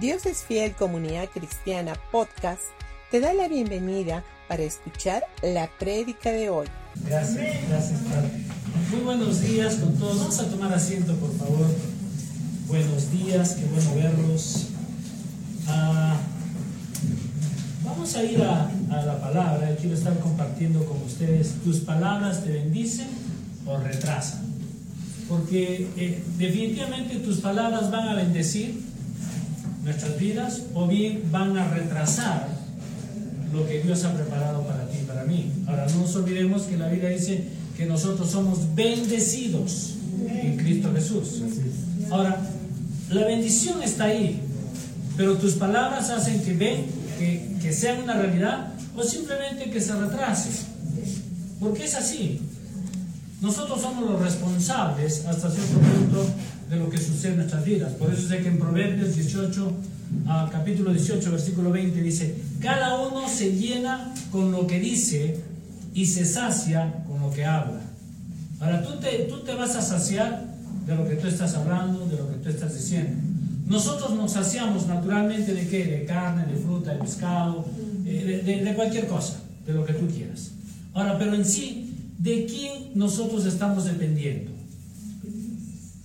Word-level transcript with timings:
Dios 0.00 0.26
es 0.26 0.42
Fiel 0.42 0.72
Comunidad 0.72 1.30
Cristiana 1.30 1.94
Podcast 2.12 2.60
te 3.10 3.18
da 3.18 3.32
la 3.32 3.48
bienvenida 3.48 4.22
para 4.46 4.62
escuchar 4.62 5.22
la 5.42 5.70
prédica 5.78 6.30
de 6.32 6.50
hoy. 6.50 6.66
Gracias, 7.06 7.56
gracias 7.66 8.00
Padre. 8.00 8.28
Muy 8.90 9.00
buenos 9.00 9.40
días 9.40 9.76
con 9.76 9.94
todos. 9.94 10.18
Vamos 10.18 10.38
a 10.38 10.50
tomar 10.50 10.74
asiento, 10.74 11.14
por 11.16 11.34
favor. 11.38 11.66
Buenos 12.66 13.10
días, 13.10 13.54
qué 13.54 13.64
bueno 13.64 13.94
verlos. 13.94 14.66
Ah, 15.66 16.18
vamos 17.82 18.14
a 18.16 18.22
ir 18.22 18.42
a, 18.42 18.70
la 18.90 19.18
palabra. 19.18 19.76
Quiero 19.80 19.96
estar 19.96 20.18
compartiendo 20.18 20.84
con 20.84 21.00
ustedes. 21.04 21.54
¿Tus 21.64 21.78
palabras 21.78 22.44
te 22.44 22.50
bendicen 22.50 23.08
o 23.64 23.78
retrasan? 23.78 24.44
Porque 25.26 25.88
eh, 25.96 26.22
definitivamente 26.36 27.16
tus 27.16 27.38
palabras 27.38 27.90
van 27.90 28.08
a 28.10 28.14
bendecir 28.14 28.85
nuestras 29.86 30.18
vidas 30.18 30.62
o 30.74 30.88
bien 30.88 31.22
van 31.30 31.56
a 31.56 31.68
retrasar 31.68 32.48
lo 33.52 33.66
que 33.68 33.82
Dios 33.82 34.04
ha 34.04 34.12
preparado 34.12 34.62
para 34.66 34.88
ti 34.88 34.98
y 35.00 35.06
para 35.06 35.22
mí. 35.22 35.52
Ahora 35.68 35.86
no 35.94 36.00
nos 36.00 36.16
olvidemos 36.16 36.62
que 36.62 36.76
la 36.76 36.88
Biblia 36.88 37.10
dice 37.10 37.44
que 37.76 37.86
nosotros 37.86 38.28
somos 38.28 38.74
bendecidos 38.74 39.94
en 40.28 40.56
Cristo 40.56 40.92
Jesús. 40.92 41.40
Ahora, 42.10 42.36
la 43.10 43.24
bendición 43.26 43.80
está 43.80 44.04
ahí, 44.04 44.40
pero 45.16 45.36
tus 45.36 45.54
palabras 45.54 46.10
hacen 46.10 46.42
que 46.42 46.54
ven, 46.54 46.86
que, 47.16 47.56
que 47.62 47.72
sean 47.72 48.02
una 48.02 48.14
realidad 48.14 48.72
o 48.96 49.04
simplemente 49.04 49.70
que 49.70 49.80
se 49.80 49.94
retrase. 49.94 50.50
Porque 51.60 51.84
es 51.84 51.94
así. 51.94 52.40
Nosotros 53.40 53.80
somos 53.80 54.10
los 54.10 54.20
responsables 54.20 55.24
hasta 55.26 55.48
cierto 55.48 55.78
punto 55.78 56.26
de 56.68 56.76
lo 56.76 56.90
que 56.90 56.98
sucede 56.98 57.32
en 57.32 57.38
nuestras 57.38 57.64
vidas. 57.64 57.92
Por 57.92 58.12
eso 58.12 58.28
sé 58.28 58.38
que 58.38 58.48
en 58.48 58.58
Proverbios 58.58 59.14
18, 59.14 59.72
capítulo 60.50 60.92
18, 60.92 61.30
versículo 61.30 61.70
20 61.70 62.02
dice, 62.02 62.36
cada 62.60 63.00
uno 63.00 63.28
se 63.28 63.52
llena 63.52 64.12
con 64.30 64.52
lo 64.52 64.66
que 64.66 64.80
dice 64.80 65.40
y 65.94 66.06
se 66.06 66.24
sacia 66.24 67.04
con 67.06 67.20
lo 67.20 67.30
que 67.30 67.44
habla. 67.44 67.80
Ahora 68.60 68.82
tú 68.82 68.98
te, 68.98 69.26
tú 69.28 69.40
te 69.40 69.54
vas 69.54 69.76
a 69.76 69.82
saciar 69.82 70.44
de 70.86 70.94
lo 70.94 71.08
que 71.08 71.16
tú 71.16 71.26
estás 71.26 71.54
hablando, 71.54 72.06
de 72.06 72.16
lo 72.16 72.30
que 72.30 72.36
tú 72.38 72.48
estás 72.48 72.74
diciendo. 72.74 73.12
Nosotros 73.66 74.14
nos 74.14 74.32
saciamos 74.32 74.86
naturalmente 74.86 75.52
de 75.52 75.66
qué? 75.66 75.84
De 75.84 76.04
carne, 76.04 76.46
de 76.46 76.56
fruta, 76.58 76.92
de 76.92 77.00
pescado, 77.00 77.66
eh, 78.04 78.42
de, 78.44 78.64
de 78.64 78.74
cualquier 78.74 79.06
cosa, 79.08 79.40
de 79.66 79.72
lo 79.72 79.84
que 79.84 79.92
tú 79.92 80.06
quieras. 80.06 80.52
Ahora, 80.94 81.18
pero 81.18 81.34
en 81.34 81.44
sí, 81.44 81.92
¿de 82.18 82.46
quién 82.46 82.92
nosotros 82.94 83.44
estamos 83.44 83.84
dependiendo? 83.84 84.55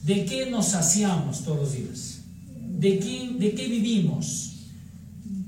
¿De 0.03 0.25
qué 0.25 0.49
nos 0.49 0.67
saciamos 0.69 1.41
todos 1.41 1.59
los 1.59 1.73
días? 1.73 2.21
¿De 2.79 2.97
qué, 2.99 3.35
de 3.37 3.53
qué 3.53 3.67
vivimos? 3.67 4.53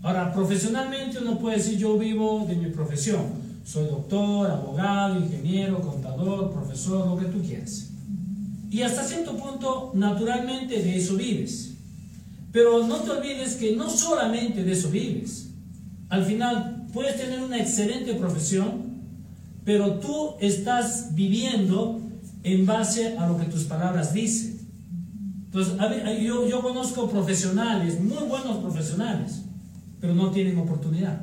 Ahora, 0.03 0.31
profesionalmente 0.33 1.19
uno 1.19 1.39
puede 1.39 1.57
decir 1.57 1.77
yo 1.77 1.97
vivo 1.97 2.45
de 2.47 2.55
mi 2.55 2.69
profesión. 2.69 3.41
Soy 3.65 3.85
doctor, 3.85 4.51
abogado, 4.51 5.17
ingeniero, 5.17 5.81
contador, 5.81 6.51
profesor, 6.51 7.07
lo 7.07 7.17
que 7.17 7.25
tú 7.25 7.41
quieras. 7.41 7.89
Y 8.69 8.81
hasta 8.81 9.03
cierto 9.03 9.37
punto, 9.37 9.91
naturalmente 9.95 10.81
de 10.81 10.97
eso 10.97 11.15
vives. 11.15 11.71
Pero 12.51 12.85
no 12.85 12.97
te 12.97 13.11
olvides 13.11 13.55
que 13.55 13.75
no 13.75 13.89
solamente 13.89 14.63
de 14.63 14.71
eso 14.73 14.89
vives. 14.89 15.49
Al 16.09 16.25
final 16.25 16.87
puedes 16.93 17.17
tener 17.17 17.41
una 17.41 17.59
excelente 17.59 18.13
profesión, 18.13 19.01
pero 19.65 19.99
tú 19.99 20.35
estás 20.39 21.15
viviendo 21.15 22.02
en 22.43 22.65
base 22.65 23.17
a 23.17 23.27
lo 23.27 23.37
que 23.37 23.45
tus 23.45 23.63
palabras 23.63 24.13
dicen. 24.13 24.59
Entonces, 25.45 25.75
yo, 26.21 26.47
yo 26.47 26.61
conozco 26.61 27.09
profesionales, 27.09 27.99
muy 28.01 28.23
buenos 28.27 28.57
profesionales, 28.57 29.43
pero 30.01 30.13
no 30.13 30.31
tienen 30.31 30.57
oportunidad. 30.57 31.21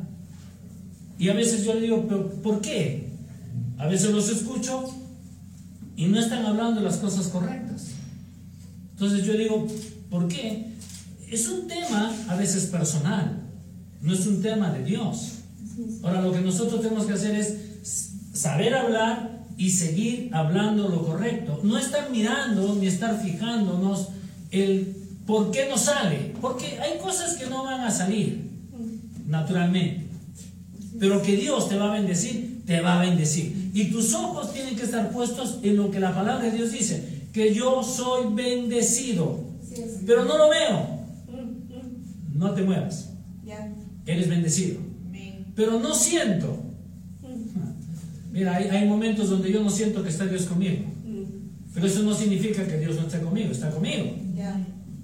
Y 1.19 1.29
a 1.29 1.35
veces 1.35 1.65
yo 1.65 1.75
le 1.75 1.83
digo, 1.83 2.07
¿pero 2.09 2.31
por 2.43 2.61
qué? 2.61 3.11
A 3.77 3.87
veces 3.87 4.11
los 4.13 4.31
escucho 4.31 4.85
y 5.97 6.07
no 6.07 6.19
están 6.19 6.47
hablando 6.47 6.81
las 6.81 6.97
cosas 6.97 7.29
correctas. 7.29 7.89
Entonces 8.93 9.25
yo 9.25 9.35
digo, 9.35 9.67
¿por 10.09 10.29
qué? 10.29 10.73
Es 11.31 11.49
un 11.49 11.67
tema 11.67 12.15
a 12.29 12.37
veces 12.37 12.67
personal, 12.67 13.43
no 14.01 14.13
es 14.15 14.27
un 14.27 14.41
tema 14.41 14.71
de 14.71 14.85
Dios. 14.85 15.41
Ahora 16.03 16.23
lo 16.23 16.33
que 16.33 16.41
nosotros 16.41 16.81
tenemos 16.81 17.05
que 17.05 17.13
hacer 17.13 17.35
es 17.35 17.57
saber 18.33 18.75
hablar 18.75 19.40
y 19.61 19.69
seguir 19.69 20.31
hablando 20.33 20.89
lo 20.89 21.05
correcto. 21.05 21.61
No 21.63 21.77
estar 21.77 22.09
mirando 22.11 22.75
ni 22.77 22.87
estar 22.87 23.21
fijándonos 23.21 24.09
el 24.51 24.97
por 25.27 25.51
qué 25.51 25.69
no 25.69 25.77
sale. 25.77 26.33
Porque 26.41 26.81
hay 26.81 26.99
cosas 26.99 27.37
que 27.37 27.45
no 27.45 27.65
van 27.65 27.83
a 27.83 27.91
salir 27.91 28.49
naturalmente. 29.27 30.07
Pero 30.99 31.23
que 31.23 31.37
Dios 31.37 31.69
te 31.69 31.77
va 31.77 31.91
a 31.91 31.93
bendecir, 31.93 32.63
te 32.65 32.81
va 32.81 32.99
a 32.99 33.05
bendecir. 33.05 33.71
Y 33.75 33.91
tus 33.91 34.15
ojos 34.15 34.55
tienen 34.55 34.77
que 34.77 34.85
estar 34.85 35.11
puestos 35.11 35.59
en 35.63 35.77
lo 35.77 35.91
que 35.91 36.01
la 36.01 36.15
palabra 36.15 36.47
de 36.47 36.57
Dios 36.57 36.73
dice. 36.73 37.27
Que 37.31 37.53
yo 37.53 37.83
soy 37.83 38.33
bendecido. 38.33 39.41
Pero 40.07 40.25
no 40.25 40.39
lo 40.39 40.49
veo. 40.49 41.01
No 42.33 42.53
te 42.53 42.63
muevas. 42.63 43.11
Eres 44.07 44.27
bendecido. 44.27 44.81
Pero 45.55 45.79
no 45.79 45.95
siento. 45.95 46.70
Mira, 48.41 48.57
hay, 48.57 48.87
momentos 48.87 49.29
donde 49.29 49.53
yo 49.53 49.63
no 49.63 49.69
siento 49.69 50.03
que 50.03 50.09
está 50.09 50.25
Dios 50.25 50.47
conmigo. 50.47 50.83
Mm. 51.05 51.75
Pero 51.75 51.87
eso 51.87 52.03
no 52.03 52.15
significa 52.15 52.67
que 52.67 52.79
Dios 52.79 52.97
no 52.97 53.03
esté 53.03 53.21
conmigo, 53.21 53.51
está 53.53 53.71
conmigo. 53.71 54.17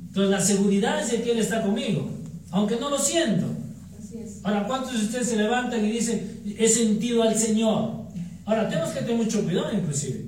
Entonces 0.06 0.30
la 0.30 0.40
seguridad 0.40 1.02
es 1.02 1.10
de 1.10 1.20
que 1.20 1.32
Él 1.32 1.38
está 1.38 1.60
conmigo, 1.60 2.08
aunque 2.50 2.76
no 2.76 2.88
lo 2.88 2.98
siento. 2.98 3.44
Ahora, 4.42 4.66
¿cuántos 4.66 4.98
de 4.98 5.04
ustedes 5.04 5.28
se 5.28 5.36
levantan 5.36 5.84
y 5.84 5.90
dicen, 5.90 6.40
he 6.58 6.66
sentido 6.66 7.22
al 7.24 7.36
Señor? 7.36 8.06
Ahora, 8.46 8.70
tenemos 8.70 8.88
que 8.92 9.00
tener 9.00 9.16
mucho 9.16 9.44
cuidado 9.44 9.70
inclusive. 9.70 10.24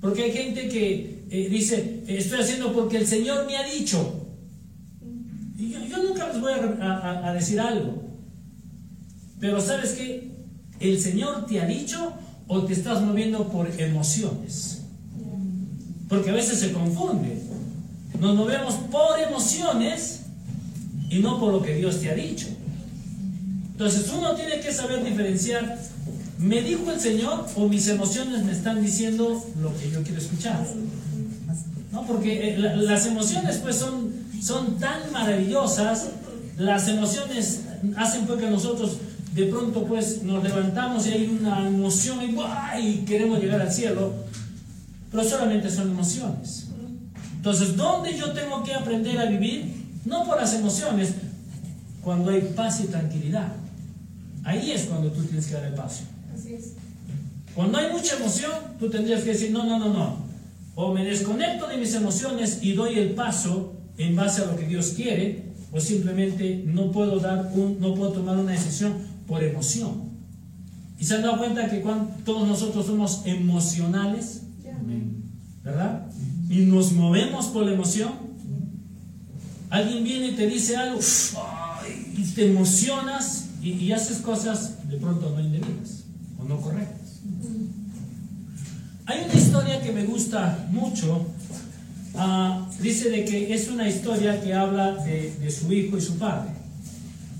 Porque 0.00 0.22
hay 0.22 0.32
gente 0.32 0.70
que 0.70 1.26
eh, 1.28 1.48
dice, 1.50 2.02
estoy 2.06 2.40
haciendo 2.40 2.72
porque 2.72 2.96
el 2.96 3.06
Señor 3.06 3.44
me 3.44 3.58
ha 3.58 3.64
dicho. 3.70 4.26
Y 5.58 5.68
yo, 5.68 6.02
nunca 6.02 6.28
les 6.28 6.40
voy 6.40 6.52
a, 6.54 7.28
a 7.28 7.34
decir 7.34 7.60
algo. 7.60 8.02
Pero 9.38 9.60
sabes 9.60 9.90
qué? 9.90 10.30
¿El 10.80 10.98
Señor 10.98 11.44
te 11.44 11.60
ha 11.60 11.66
dicho 11.66 12.14
o 12.52 12.64
te 12.64 12.74
estás 12.74 13.00
moviendo 13.00 13.48
por 13.48 13.66
emociones? 13.80 14.82
Porque 16.06 16.28
a 16.28 16.34
veces 16.34 16.60
se 16.60 16.72
confunde. 16.72 17.40
Nos 18.20 18.36
movemos 18.36 18.74
por 18.90 19.18
emociones 19.18 20.20
y 21.08 21.20
no 21.20 21.40
por 21.40 21.50
lo 21.50 21.62
que 21.62 21.74
Dios 21.76 21.98
te 22.00 22.10
ha 22.10 22.14
dicho. 22.14 22.48
Entonces 23.70 24.12
uno 24.14 24.34
tiene 24.34 24.60
que 24.60 24.70
saber 24.70 25.02
diferenciar, 25.02 25.78
¿me 26.38 26.60
dijo 26.60 26.90
el 26.90 27.00
Señor 27.00 27.46
o 27.56 27.68
mis 27.68 27.88
emociones 27.88 28.44
me 28.44 28.52
están 28.52 28.82
diciendo 28.82 29.42
lo 29.62 29.74
que 29.78 29.90
yo 29.90 30.02
quiero 30.02 30.20
escuchar? 30.20 30.62
¿No? 31.90 32.06
Porque 32.06 32.50
eh, 32.50 32.58
las 32.58 33.06
emociones 33.06 33.56
pues 33.62 33.76
son, 33.76 34.12
son 34.42 34.78
tan 34.78 35.10
maravillosas, 35.10 36.08
las 36.58 36.86
emociones 36.88 37.62
hacen 37.96 38.26
pues 38.26 38.40
que 38.40 38.50
nosotros 38.50 38.98
de 39.32 39.46
pronto 39.46 39.84
pues 39.84 40.22
nos 40.22 40.42
levantamos 40.42 41.06
y 41.06 41.10
hay 41.10 41.38
una 41.40 41.66
emoción 41.66 42.18
y, 42.22 42.96
queremos 43.04 43.40
llegar 43.40 43.60
al 43.62 43.72
cielo, 43.72 44.12
pero 45.10 45.24
solamente 45.24 45.70
son 45.70 45.90
emociones. 45.90 46.68
Entonces, 47.36 47.76
¿dónde 47.76 48.16
yo 48.16 48.32
tengo 48.32 48.62
que 48.62 48.74
aprender 48.74 49.18
a 49.18 49.26
vivir? 49.26 49.74
No 50.04 50.24
por 50.24 50.36
las 50.36 50.54
emociones, 50.54 51.14
cuando 52.02 52.30
hay 52.30 52.52
paz 52.54 52.80
y 52.84 52.88
tranquilidad. 52.88 53.52
Ahí 54.44 54.72
es 54.72 54.82
cuando 54.82 55.10
tú 55.10 55.22
tienes 55.24 55.46
que 55.46 55.54
dar 55.54 55.64
el 55.64 55.74
paso. 55.74 56.02
Así 56.34 56.54
es. 56.54 56.72
Cuando 57.54 57.78
hay 57.78 57.92
mucha 57.92 58.16
emoción, 58.16 58.52
tú 58.78 58.90
tendrías 58.90 59.22
que 59.22 59.30
decir, 59.30 59.50
no, 59.50 59.64
no, 59.64 59.78
no, 59.78 59.92
no. 59.92 60.16
O 60.74 60.92
me 60.92 61.04
desconecto 61.04 61.66
de 61.68 61.76
mis 61.78 61.94
emociones 61.94 62.58
y 62.62 62.72
doy 62.72 62.98
el 62.98 63.10
paso 63.10 63.74
en 63.98 64.16
base 64.16 64.42
a 64.42 64.46
lo 64.46 64.56
que 64.56 64.66
Dios 64.66 64.92
quiere, 64.96 65.52
o 65.70 65.80
simplemente 65.80 66.62
no 66.66 66.90
puedo 66.90 67.18
dar 67.18 67.50
un, 67.54 67.78
no 67.80 67.94
puedo 67.94 68.12
tomar 68.12 68.36
una 68.36 68.52
decisión 68.52 69.11
por 69.32 69.42
emoción. 69.42 70.10
¿Y 70.98 71.06
se 71.06 71.14
han 71.14 71.22
dado 71.22 71.38
cuenta 71.38 71.66
que 71.70 71.80
cuando 71.80 72.12
todos 72.22 72.46
nosotros 72.46 72.84
somos 72.84 73.22
emocionales? 73.24 74.42
¿Verdad? 75.64 76.06
Y 76.50 76.66
nos 76.66 76.92
movemos 76.92 77.46
por 77.46 77.64
la 77.64 77.72
emoción. 77.72 78.12
Alguien 79.70 80.04
viene 80.04 80.26
y 80.26 80.32
te 80.32 80.46
dice 80.46 80.76
algo 80.76 81.00
y 82.14 82.24
te 82.34 82.50
emocionas 82.50 83.46
y, 83.62 83.90
haces 83.92 84.18
cosas 84.18 84.86
de 84.86 84.98
pronto 84.98 85.30
no 85.30 85.40
indebidas 85.40 86.04
o 86.38 86.44
no 86.44 86.60
correctas. 86.60 87.20
Hay 89.06 89.24
una 89.24 89.34
historia 89.34 89.80
que 89.80 89.92
me 89.92 90.04
gusta 90.04 90.68
mucho. 90.70 91.24
Ah, 92.16 92.68
dice 92.82 93.08
de 93.08 93.24
que 93.24 93.54
es 93.54 93.68
una 93.68 93.88
historia 93.88 94.42
que 94.42 94.52
habla 94.52 94.92
de, 94.96 95.34
de 95.40 95.50
su 95.50 95.72
hijo 95.72 95.96
y 95.96 96.02
su 96.02 96.18
padre. 96.18 96.50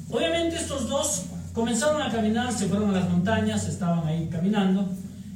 Obviamente 0.09 0.57
estos 0.57 0.89
dos 0.89 1.25
Comenzaron 1.53 2.01
a 2.01 2.11
caminar, 2.11 2.53
se 2.53 2.67
fueron 2.67 2.91
a 2.91 3.01
las 3.01 3.11
montañas, 3.11 3.69
estaban 3.69 4.07
ahí 4.07 4.29
caminando, 4.31 4.89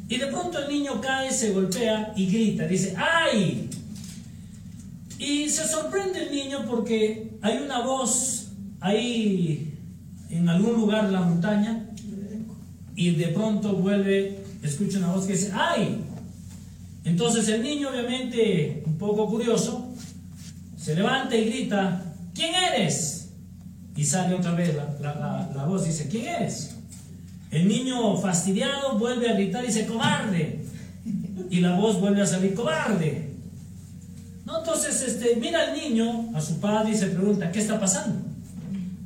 y 0.08 0.16
de 0.16 0.26
pronto 0.28 0.58
el 0.58 0.68
niño 0.72 1.00
cae, 1.00 1.30
se 1.30 1.52
golpea 1.52 2.12
y 2.16 2.26
grita, 2.26 2.66
dice, 2.66 2.94
¡ay! 2.96 3.68
Y 5.18 5.48
se 5.48 5.66
sorprende 5.66 6.24
el 6.24 6.30
niño 6.30 6.64
porque 6.68 7.38
hay 7.42 7.58
una 7.58 7.80
voz 7.80 8.48
ahí 8.80 9.74
en 10.30 10.48
algún 10.48 10.74
lugar 10.74 11.06
de 11.06 11.12
la 11.12 11.22
montaña 11.22 11.86
y 12.94 13.10
de 13.10 13.28
pronto 13.28 13.74
vuelve, 13.74 14.44
escucha 14.62 14.98
una 14.98 15.12
voz 15.12 15.26
que 15.26 15.32
dice, 15.32 15.50
¡ay! 15.54 16.02
Entonces 17.04 17.48
el 17.48 17.62
niño 17.62 17.90
obviamente 17.90 18.82
un 18.86 18.98
poco 18.98 19.28
curioso 19.28 19.92
se 20.76 20.94
levanta 20.94 21.36
y 21.36 21.46
grita, 21.46 22.14
¿quién 22.34 22.54
eres? 22.54 23.25
Y 23.96 24.04
sale 24.04 24.34
otra 24.34 24.52
vez 24.52 24.74
la, 24.74 25.50
la 25.54 25.64
voz, 25.64 25.84
dice, 25.84 26.08
¿quién 26.08 26.26
eres? 26.26 26.76
El 27.50 27.68
niño 27.68 28.16
fastidiado 28.16 28.98
vuelve 28.98 29.30
a 29.30 29.34
gritar 29.34 29.64
y 29.64 29.68
dice, 29.68 29.86
cobarde. 29.86 30.60
Y 31.50 31.60
la 31.60 31.74
voz 31.76 32.00
vuelve 32.00 32.22
a 32.22 32.26
salir, 32.26 32.54
cobarde. 32.54 33.30
¿No? 34.44 34.58
Entonces, 34.58 35.02
este, 35.02 35.36
mira 35.36 35.62
al 35.62 35.76
niño, 35.78 36.30
a 36.34 36.40
su 36.40 36.60
padre, 36.60 36.92
y 36.92 36.96
se 36.96 37.06
pregunta, 37.06 37.50
¿qué 37.50 37.60
está 37.60 37.78
pasando? 37.78 38.20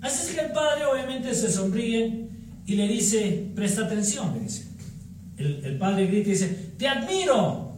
Así 0.00 0.26
es 0.26 0.34
que 0.34 0.46
el 0.46 0.52
padre 0.52 0.86
obviamente 0.86 1.34
se 1.34 1.50
sonríe 1.50 2.28
y 2.66 2.74
le 2.74 2.88
dice, 2.88 3.50
presta 3.54 3.84
atención, 3.84 4.34
le 4.34 4.40
dice. 4.40 4.66
El, 5.36 5.78
padre 5.78 6.06
grita 6.06 6.28
y 6.28 6.32
dice, 6.32 6.48
te 6.78 6.88
admiro. 6.88 7.72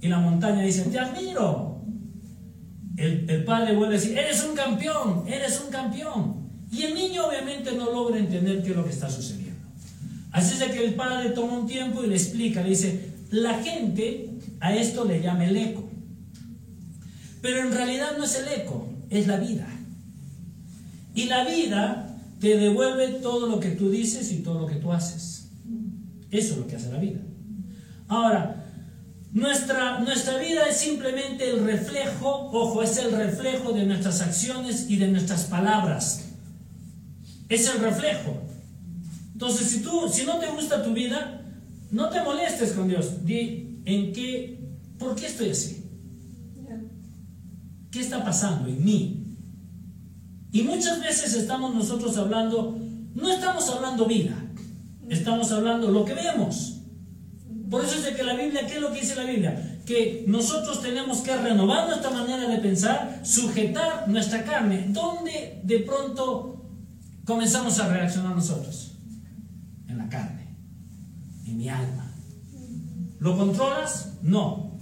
Y 0.00 0.08
la 0.08 0.18
montaña 0.18 0.62
dice, 0.62 0.82
te 0.82 0.98
admiro. 0.98 1.82
El, 2.96 3.28
el 3.28 3.44
padre 3.44 3.74
vuelve 3.74 3.96
a 3.96 3.98
decir, 3.98 4.16
eres 4.16 4.44
un 4.44 4.54
campeón, 4.54 5.24
eres 5.26 5.62
un 5.64 5.70
campeón. 5.70 6.45
Y 6.70 6.82
el 6.82 6.94
niño 6.94 7.26
obviamente 7.26 7.72
no 7.72 7.92
logra 7.92 8.18
entender 8.18 8.62
qué 8.62 8.70
es 8.70 8.76
lo 8.76 8.84
que 8.84 8.90
está 8.90 9.08
sucediendo. 9.10 9.60
Así 10.32 10.62
es 10.62 10.70
que 10.70 10.84
el 10.84 10.94
padre 10.94 11.30
toma 11.30 11.58
un 11.58 11.66
tiempo 11.66 12.04
y 12.04 12.08
le 12.08 12.16
explica, 12.16 12.62
le 12.62 12.70
dice, 12.70 13.12
la 13.30 13.62
gente 13.62 14.30
a 14.60 14.74
esto 14.74 15.04
le 15.04 15.22
llama 15.22 15.46
el 15.46 15.56
eco. 15.56 15.88
Pero 17.40 17.60
en 17.60 17.72
realidad 17.72 18.16
no 18.18 18.24
es 18.24 18.34
el 18.34 18.48
eco, 18.60 18.88
es 19.08 19.26
la 19.26 19.38
vida. 19.38 19.66
Y 21.14 21.24
la 21.24 21.44
vida 21.44 22.18
te 22.40 22.56
devuelve 22.58 23.08
todo 23.22 23.48
lo 23.48 23.60
que 23.60 23.70
tú 23.70 23.90
dices 23.90 24.30
y 24.32 24.38
todo 24.38 24.60
lo 24.60 24.66
que 24.66 24.76
tú 24.76 24.92
haces. 24.92 25.48
Eso 26.30 26.54
es 26.54 26.58
lo 26.58 26.66
que 26.66 26.76
hace 26.76 26.92
la 26.92 26.98
vida. 26.98 27.20
Ahora, 28.08 28.64
nuestra, 29.32 30.00
nuestra 30.00 30.38
vida 30.38 30.68
es 30.68 30.76
simplemente 30.76 31.48
el 31.48 31.64
reflejo, 31.64 32.50
ojo, 32.52 32.82
es 32.82 32.98
el 32.98 33.12
reflejo 33.12 33.72
de 33.72 33.86
nuestras 33.86 34.20
acciones 34.20 34.86
y 34.88 34.96
de 34.96 35.08
nuestras 35.08 35.44
palabras. 35.44 36.25
Es 37.48 37.68
el 37.68 37.80
reflejo. 37.80 38.42
Entonces, 39.32 39.68
si 39.68 39.82
tú, 39.82 40.08
si 40.10 40.24
no 40.24 40.38
te 40.38 40.46
gusta 40.46 40.82
tu 40.82 40.92
vida, 40.92 41.42
no 41.90 42.08
te 42.08 42.22
molestes 42.22 42.72
con 42.72 42.88
Dios. 42.88 43.24
Di 43.24 43.80
en 43.84 44.12
qué, 44.12 44.58
¿por 44.98 45.14
qué 45.14 45.26
estoy 45.26 45.50
así? 45.50 45.84
¿Qué 47.90 48.00
está 48.00 48.24
pasando 48.24 48.68
en 48.68 48.84
mí? 48.84 49.26
Y 50.52 50.62
muchas 50.62 51.00
veces 51.00 51.34
estamos 51.34 51.74
nosotros 51.74 52.16
hablando, 52.16 52.78
no 53.14 53.30
estamos 53.30 53.68
hablando 53.68 54.06
vida, 54.06 54.34
estamos 55.08 55.52
hablando 55.52 55.90
lo 55.90 56.04
que 56.04 56.14
vemos. 56.14 56.80
Por 57.70 57.84
eso 57.84 57.96
es 57.96 58.04
de 58.04 58.14
que 58.14 58.22
la 58.22 58.34
Biblia, 58.34 58.66
¿qué 58.66 58.76
es 58.76 58.80
lo 58.80 58.92
que 58.92 59.00
dice 59.00 59.16
la 59.16 59.24
Biblia? 59.24 59.80
Que 59.84 60.24
nosotros 60.26 60.80
tenemos 60.80 61.18
que 61.18 61.36
renovar 61.36 61.88
nuestra 61.88 62.10
manera 62.10 62.48
de 62.48 62.58
pensar, 62.58 63.20
sujetar 63.24 64.08
nuestra 64.08 64.44
carne. 64.44 64.86
¿Dónde 64.88 65.60
de 65.62 65.80
pronto 65.80 66.55
comenzamos 67.26 67.78
a 67.78 67.88
reaccionar 67.88 68.34
nosotros? 68.34 68.92
carne, 70.08 70.56
en 71.46 71.56
mi 71.56 71.68
alma. 71.68 72.12
¿Lo 73.18 73.36
controlas? 73.36 74.12
No. 74.22 74.78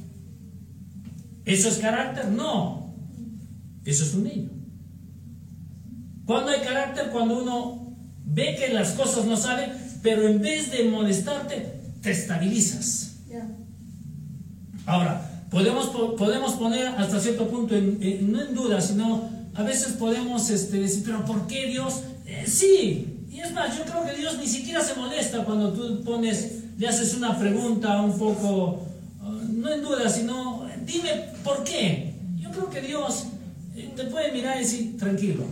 ¿Eso 1.45 1.69
es 1.69 1.79
carácter? 1.79 2.29
No. 2.29 2.95
Eso 3.85 4.05
es 4.05 4.15
un 4.15 4.25
niño. 4.25 4.51
Cuando 6.25 6.51
hay 6.51 6.61
carácter? 6.61 7.11
Cuando 7.11 7.43
uno 7.43 7.97
ve 8.25 8.57
que 8.59 8.73
las 8.73 8.93
cosas 8.93 9.27
no 9.27 9.37
salen, 9.37 9.73
pero 10.03 10.27
en 10.27 10.41
vez 10.41 10.71
de 10.71 10.85
molestarte, 10.85 11.81
te 12.01 12.11
estabilizas. 12.11 13.17
Ahora, 14.87 15.47
podemos, 15.51 15.87
podemos 16.19 16.53
poner 16.55 16.89
hasta 16.89 17.19
cierto 17.21 17.49
punto, 17.49 17.75
no 17.75 18.43
en 18.43 18.55
duda, 18.55 18.81
sino 18.81 19.31
a 19.55 19.63
veces 19.63 19.95
podemos 19.95 20.51
este, 20.51 20.79
decir, 20.79 21.03
pero 21.07 21.25
¿por 21.25 21.47
qué 21.47 21.67
Dios? 21.67 22.03
Sí, 22.47 23.27
y 23.31 23.41
es 23.41 23.53
más, 23.53 23.77
yo 23.77 23.85
creo 23.85 24.05
que 24.05 24.15
Dios 24.21 24.39
ni 24.39 24.47
siquiera 24.47 24.81
se 24.81 24.95
molesta 24.95 25.45
cuando 25.45 25.73
tú 25.73 26.03
pones, 26.05 26.63
le 26.79 26.89
haces 26.89 27.15
una 27.15 27.39
pregunta 27.39 28.01
un 28.01 28.19
poco, 28.19 28.87
uh, 29.23 29.53
no 29.53 29.73
en 29.73 29.83
duda, 29.83 30.09
sino 30.09 30.67
dime 30.87 31.11
por 31.43 31.65
qué. 31.65 32.15
Yo 32.39 32.51
creo 32.51 32.71
que 32.71 32.81
Dios 32.81 33.27
eh, 33.75 33.93
te 33.97 34.05
puede 34.05 34.33
mirar 34.33 34.57
y 34.57 34.61
decir, 34.61 34.97
tranquilo. 34.99 35.45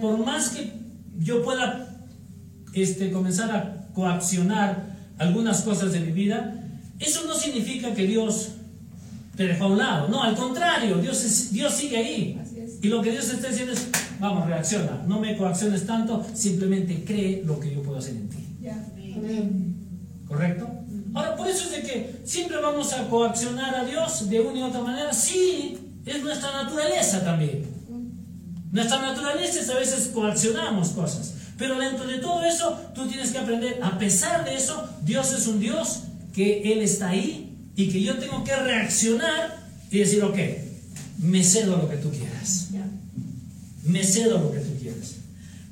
Por 0.00 0.18
más 0.18 0.50
que 0.50 0.72
yo 1.18 1.42
pueda 1.42 2.06
este, 2.72 3.10
comenzar 3.10 3.50
a 3.50 3.86
coaccionar 3.94 4.96
algunas 5.18 5.62
cosas 5.62 5.92
de 5.92 6.00
mi 6.00 6.12
vida, 6.12 6.64
eso 6.98 7.24
no 7.26 7.34
significa 7.34 7.94
que 7.94 8.06
Dios 8.06 8.50
te 9.36 9.46
dejó 9.46 9.64
a 9.64 9.68
un 9.68 9.78
lado. 9.78 10.08
No, 10.08 10.22
al 10.22 10.34
contrario, 10.34 10.98
Dios, 10.98 11.50
Dios 11.52 11.72
sigue 11.72 11.96
ahí. 11.96 12.40
Y 12.84 12.88
lo 12.88 13.00
que 13.00 13.12
Dios 13.12 13.30
está 13.30 13.48
diciendo 13.48 13.72
es, 13.72 13.88
vamos, 14.20 14.46
reacciona, 14.46 15.02
no 15.06 15.18
me 15.18 15.38
coacciones 15.38 15.86
tanto, 15.86 16.22
simplemente 16.34 17.02
cree 17.02 17.42
lo 17.42 17.58
que 17.58 17.74
yo 17.74 17.82
puedo 17.82 17.98
hacer 17.98 18.14
en 18.14 18.28
ti. 18.28 18.46
¿Correcto? 20.28 20.68
Ahora, 21.14 21.34
por 21.34 21.48
eso 21.48 21.64
es 21.64 21.70
de 21.70 21.80
que 21.80 22.20
siempre 22.24 22.58
vamos 22.58 22.92
a 22.92 23.08
coaccionar 23.08 23.74
a 23.74 23.86
Dios 23.86 24.28
de 24.28 24.38
una 24.38 24.58
y 24.58 24.62
otra 24.64 24.82
manera. 24.82 25.14
Sí, 25.14 25.78
es 26.04 26.22
nuestra 26.22 26.62
naturaleza 26.62 27.24
también. 27.24 27.64
Nuestra 28.70 29.00
naturaleza 29.00 29.60
es 29.60 29.70
a 29.70 29.78
veces 29.78 30.08
coaccionamos 30.08 30.90
cosas. 30.90 31.32
Pero 31.56 31.78
dentro 31.78 32.06
de 32.06 32.18
todo 32.18 32.44
eso, 32.44 32.78
tú 32.94 33.06
tienes 33.06 33.30
que 33.30 33.38
aprender, 33.38 33.80
a 33.82 33.98
pesar 33.98 34.44
de 34.44 34.56
eso, 34.56 34.90
Dios 35.02 35.32
es 35.32 35.46
un 35.46 35.58
Dios 35.58 36.00
que 36.34 36.70
Él 36.70 36.82
está 36.82 37.08
ahí 37.08 37.70
y 37.76 37.88
que 37.88 38.02
yo 38.02 38.18
tengo 38.18 38.44
que 38.44 38.54
reaccionar 38.54 39.56
y 39.90 40.00
decir, 40.00 40.22
ok, 40.22 40.36
me 41.22 41.42
cedo 41.42 41.78
lo 41.78 41.88
que 41.88 41.96
tú 41.96 42.10
quieras. 42.10 42.63
Me 43.84 44.02
cedo 44.02 44.38
lo 44.38 44.52
que 44.52 44.60
tú 44.60 44.78
quieras. 44.80 45.16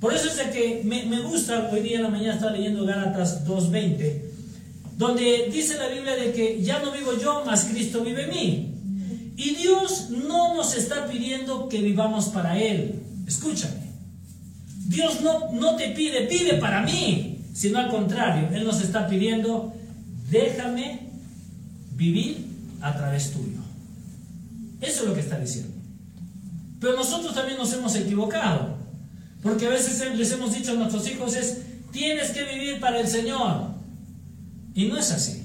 Por 0.01 0.13
eso 0.15 0.29
es 0.29 0.37
de 0.37 0.51
que 0.51 0.83
me, 0.85 1.05
me 1.07 1.21
gusta, 1.21 1.69
hoy 1.73 1.81
día 1.81 1.97
en 1.97 2.03
la 2.03 2.09
mañana 2.09 2.35
estaba 2.35 2.53
leyendo 2.53 2.85
Gálatas 2.85 3.47
2.20, 3.47 4.21
donde 4.99 5.49
dice 5.53 5.79
la 5.79 5.89
Biblia 5.89 6.17
de 6.17 6.33
que 6.33 6.63
ya 6.63 6.81
no 6.81 6.93
vivo 6.93 7.13
yo, 7.21 7.43
mas 7.47 7.65
Cristo 7.65 8.03
vive 8.05 8.25
en 8.25 8.31
mí. 8.31 8.75
Y 9.37 9.55
Dios 9.55 10.11
no 10.11 10.55
nos 10.55 10.77
está 10.77 11.07
pidiendo 11.07 11.69
que 11.69 11.81
vivamos 11.81 12.27
para 12.27 12.59
Él. 12.59 13.01
Escúchame. 13.27 13.83
Dios 14.87 15.21
no, 15.23 15.53
no 15.53 15.77
te 15.77 15.89
pide, 15.91 16.27
vive 16.27 16.55
para 16.55 16.83
mí, 16.83 17.39
sino 17.55 17.79
al 17.79 17.89
contrario, 17.89 18.49
Él 18.53 18.65
nos 18.65 18.83
está 18.83 19.09
pidiendo, 19.09 19.73
déjame 20.31 21.09
vivir 21.95 22.47
a 22.81 22.95
través 22.97 23.31
tuyo. 23.31 23.61
Eso 24.81 25.03
es 25.03 25.09
lo 25.09 25.15
que 25.15 25.21
está 25.21 25.39
diciendo. 25.39 25.72
Pero 26.83 26.97
nosotros 26.97 27.33
también 27.33 27.57
nos 27.59 27.73
hemos 27.73 27.95
equivocado. 27.95 28.77
Porque 29.41 29.67
a 29.67 29.71
veces 29.71 30.05
les 30.17 30.33
hemos 30.33 30.53
dicho 30.53 30.73
a 30.73 30.75
nuestros 30.75 31.09
hijos 31.09 31.37
es, 31.37 31.63
tienes 31.93 32.31
que 32.33 32.43
vivir 32.43 32.81
para 32.81 32.99
el 32.99 33.07
Señor. 33.07 33.69
Y 34.75 34.87
no 34.87 34.99
es 34.99 35.13
así. 35.13 35.45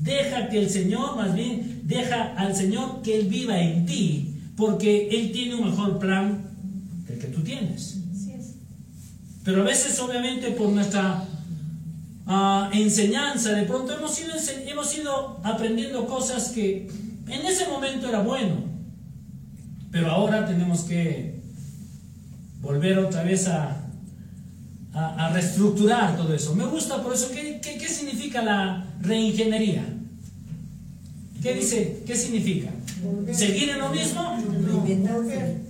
Deja 0.00 0.48
que 0.48 0.58
el 0.60 0.70
Señor, 0.70 1.14
más 1.14 1.34
bien, 1.34 1.82
deja 1.84 2.32
al 2.38 2.56
Señor 2.56 3.02
que 3.02 3.20
Él 3.20 3.26
viva 3.26 3.60
en 3.60 3.84
ti, 3.84 4.34
porque 4.56 5.08
Él 5.10 5.30
tiene 5.30 5.56
un 5.56 5.68
mejor 5.68 5.98
plan 5.98 6.48
que 7.06 7.12
el 7.12 7.18
que 7.18 7.26
tú 7.26 7.42
tienes. 7.42 7.98
Pero 9.44 9.60
a 9.60 9.64
veces, 9.64 9.98
obviamente, 10.00 10.52
por 10.52 10.70
nuestra 10.70 11.22
ah, 12.26 12.70
enseñanza, 12.72 13.52
de 13.52 13.64
pronto 13.64 13.92
hemos 13.94 14.18
ido, 14.18 14.32
hemos 14.66 14.96
ido 14.96 15.38
aprendiendo 15.44 16.06
cosas 16.06 16.48
que 16.48 16.88
en 17.28 17.44
ese 17.44 17.68
momento 17.68 18.08
era 18.08 18.22
bueno, 18.22 18.75
pero 19.90 20.10
ahora 20.10 20.46
tenemos 20.46 20.82
que 20.82 21.40
volver 22.60 22.98
otra 22.98 23.22
vez 23.22 23.48
a, 23.48 23.76
a, 24.92 25.30
reestructurar 25.32 26.16
todo 26.16 26.34
eso. 26.34 26.54
Me 26.54 26.64
gusta 26.64 27.02
por 27.02 27.14
eso. 27.14 27.30
¿Qué, 27.32 27.60
¿Qué, 27.60 27.88
significa 27.88 28.42
la 28.42 28.84
reingeniería? 29.00 29.84
¿Qué 31.42 31.54
dice? 31.54 32.02
¿Qué 32.06 32.16
significa? 32.16 32.70
¿Seguir 33.32 33.70
en 33.70 33.78
lo 33.78 33.90
mismo? 33.90 34.36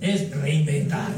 Es 0.01 0.31
reinventar. 0.31 1.11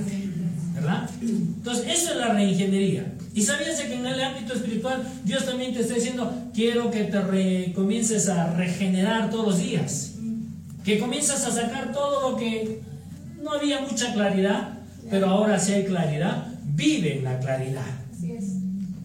¿Verdad? 0.74 1.10
Entonces, 1.22 1.86
eso 1.88 2.12
es 2.12 2.18
la 2.18 2.34
reingeniería. 2.34 3.13
Y 3.34 3.41
sabías 3.44 3.79
que 3.79 3.94
en 3.94 4.06
el 4.06 4.22
ámbito 4.22 4.53
espiritual 4.53 5.03
Dios 5.24 5.46
también 5.46 5.74
te 5.74 5.82
está 5.82 5.94
diciendo, 5.94 6.34
quiero 6.53 6.89
que 6.89 7.06
te 7.06 7.74
comiences 7.74 8.27
a 8.27 8.53
regenerar 8.53 9.29
todos 9.29 9.48
los 9.48 9.60
días 9.60 10.13
que 10.84 11.00
comienzas 11.00 11.46
a 11.46 11.51
sacar 11.51 11.91
todo 11.91 12.32
lo 12.32 12.38
que 12.38 12.82
no 13.41 13.53
había 13.53 13.81
mucha 13.81 14.13
claridad, 14.13 14.79
pero 15.10 15.27
ahora 15.27 15.60
sí 15.60 15.74
hay 15.74 15.86
claridad, 15.86 16.48
vive 16.63 17.22
la 17.22 17.39
claridad. 17.39 17.86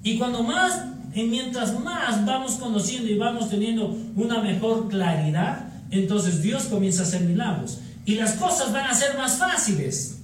Y 0.02 0.18
cuando 0.18 0.42
más, 0.42 0.82
mientras 1.14 1.78
más 1.80 2.24
vamos 2.26 2.52
conociendo 2.56 3.10
y 3.10 3.16
vamos 3.16 3.48
teniendo 3.48 3.96
una 4.16 4.42
mejor 4.42 4.88
claridad, 4.88 5.68
entonces 5.90 6.42
Dios 6.42 6.64
comienza 6.64 7.02
a 7.02 7.06
hacer 7.06 7.22
milagros. 7.22 7.78
Y 8.04 8.16
las 8.16 8.32
cosas 8.32 8.72
van 8.72 8.86
a 8.86 8.94
ser 8.94 9.16
más 9.16 9.38
fáciles 9.38 10.18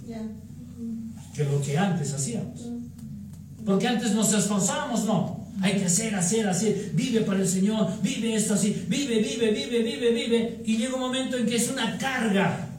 que 1.35 1.45
lo 1.45 1.63
que 1.63 1.79
antes 1.79 2.13
hacíamos. 2.13 2.61
Porque 3.65 3.89
antes 3.89 4.15
nos 4.15 4.33
esforzábamos, 4.33 5.05
no. 5.05 5.41
Hay 5.63 5.79
que 5.79 5.85
hacer, 5.85 6.15
hacer, 6.15 6.49
hacer. 6.49 6.91
Vive 6.95 7.21
para 7.21 7.41
el 7.41 7.49
Señor, 7.49 7.89
vive 8.03 8.35
esto 8.35 8.55
así, 8.55 8.85
vive, 8.89 9.19
vive, 9.19 9.51
vive, 9.51 9.83
vive, 9.83 10.11
vive. 10.11 10.63
Y 10.65 10.77
llega 10.77 10.95
un 10.95 11.01
momento 11.01 11.37
en 11.37 11.47
que 11.47 11.57
es 11.57 11.71
una 11.71 11.99
carga. 11.99 12.70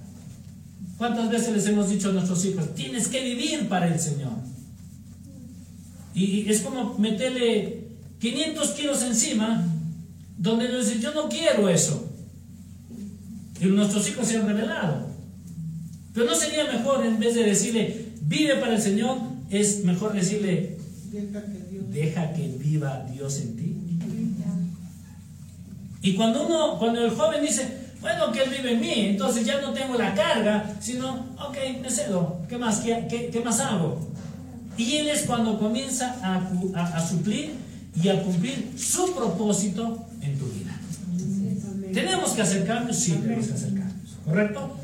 ¿Cuántas 1.02 1.32
veces 1.32 1.56
les 1.56 1.66
hemos 1.66 1.90
dicho 1.90 2.10
a 2.10 2.12
nuestros 2.12 2.46
hijos, 2.46 2.76
tienes 2.76 3.08
que 3.08 3.24
vivir 3.24 3.68
para 3.68 3.92
el 3.92 4.00
Señor? 4.00 4.34
Y 6.14 6.48
es 6.48 6.62
como 6.62 6.96
meterle 7.00 7.88
500 8.20 8.70
kilos 8.70 9.02
encima, 9.02 9.66
donde 10.38 10.70
nos 10.70 10.86
dicen, 10.86 11.02
yo 11.02 11.12
no 11.16 11.28
quiero 11.28 11.68
eso. 11.70 12.08
Y 13.60 13.66
nuestros 13.66 14.08
hijos 14.10 14.28
se 14.28 14.38
han 14.38 14.48
revelado. 14.48 15.08
Pero 16.14 16.28
no 16.28 16.36
sería 16.36 16.72
mejor, 16.72 17.04
en 17.04 17.20
vez 17.20 17.34
de 17.34 17.46
decirle, 17.46 18.10
vive 18.28 18.58
para 18.58 18.76
el 18.76 18.82
Señor, 18.84 19.18
es 19.50 19.84
mejor 19.84 20.14
decirle, 20.14 20.78
deja 21.92 22.32
que 22.34 22.48
viva 22.48 23.08
Dios 23.12 23.40
en 23.40 23.56
ti. 23.58 23.76
Y 26.04 26.14
cuando 26.14 26.46
uno, 26.46 26.78
cuando 26.78 27.04
el 27.04 27.10
joven 27.10 27.42
dice, 27.42 27.81
bueno, 28.02 28.32
que 28.32 28.42
Él 28.44 28.50
vive 28.50 28.74
en 28.74 28.82
mí, 28.82 28.94
entonces 29.10 29.46
ya 29.46 29.62
no 29.62 29.72
tengo 29.74 29.96
la 29.96 30.14
carga, 30.16 30.76
sino, 30.80 31.28
ok, 31.40 31.58
me 31.82 31.90
cedo, 31.90 32.40
¿qué 32.50 32.58
más, 32.58 32.80
qué, 32.80 33.30
qué, 33.32 33.40
más 33.42 33.60
hago? 33.60 34.00
Y 34.76 34.98
Él 34.98 35.10
es 35.10 35.24
cuando 35.24 35.60
comienza 35.60 36.16
a, 36.24 36.42
a, 36.96 37.08
suplir 37.08 37.54
y 38.02 38.10
a 38.10 38.24
cumplir 38.24 38.74
su 38.76 39.14
propósito 39.14 40.08
en 40.22 40.40
tu 40.40 40.48
vida. 40.48 40.72
¿Tenemos 41.94 42.32
que 42.32 42.42
hacer 42.42 42.66
cambios? 42.66 42.98
Sí, 42.98 43.14
tenemos 43.14 43.48
que 43.48 43.54
hacer 43.54 43.74
cambios, 43.76 44.18
¿correcto? 44.26 44.76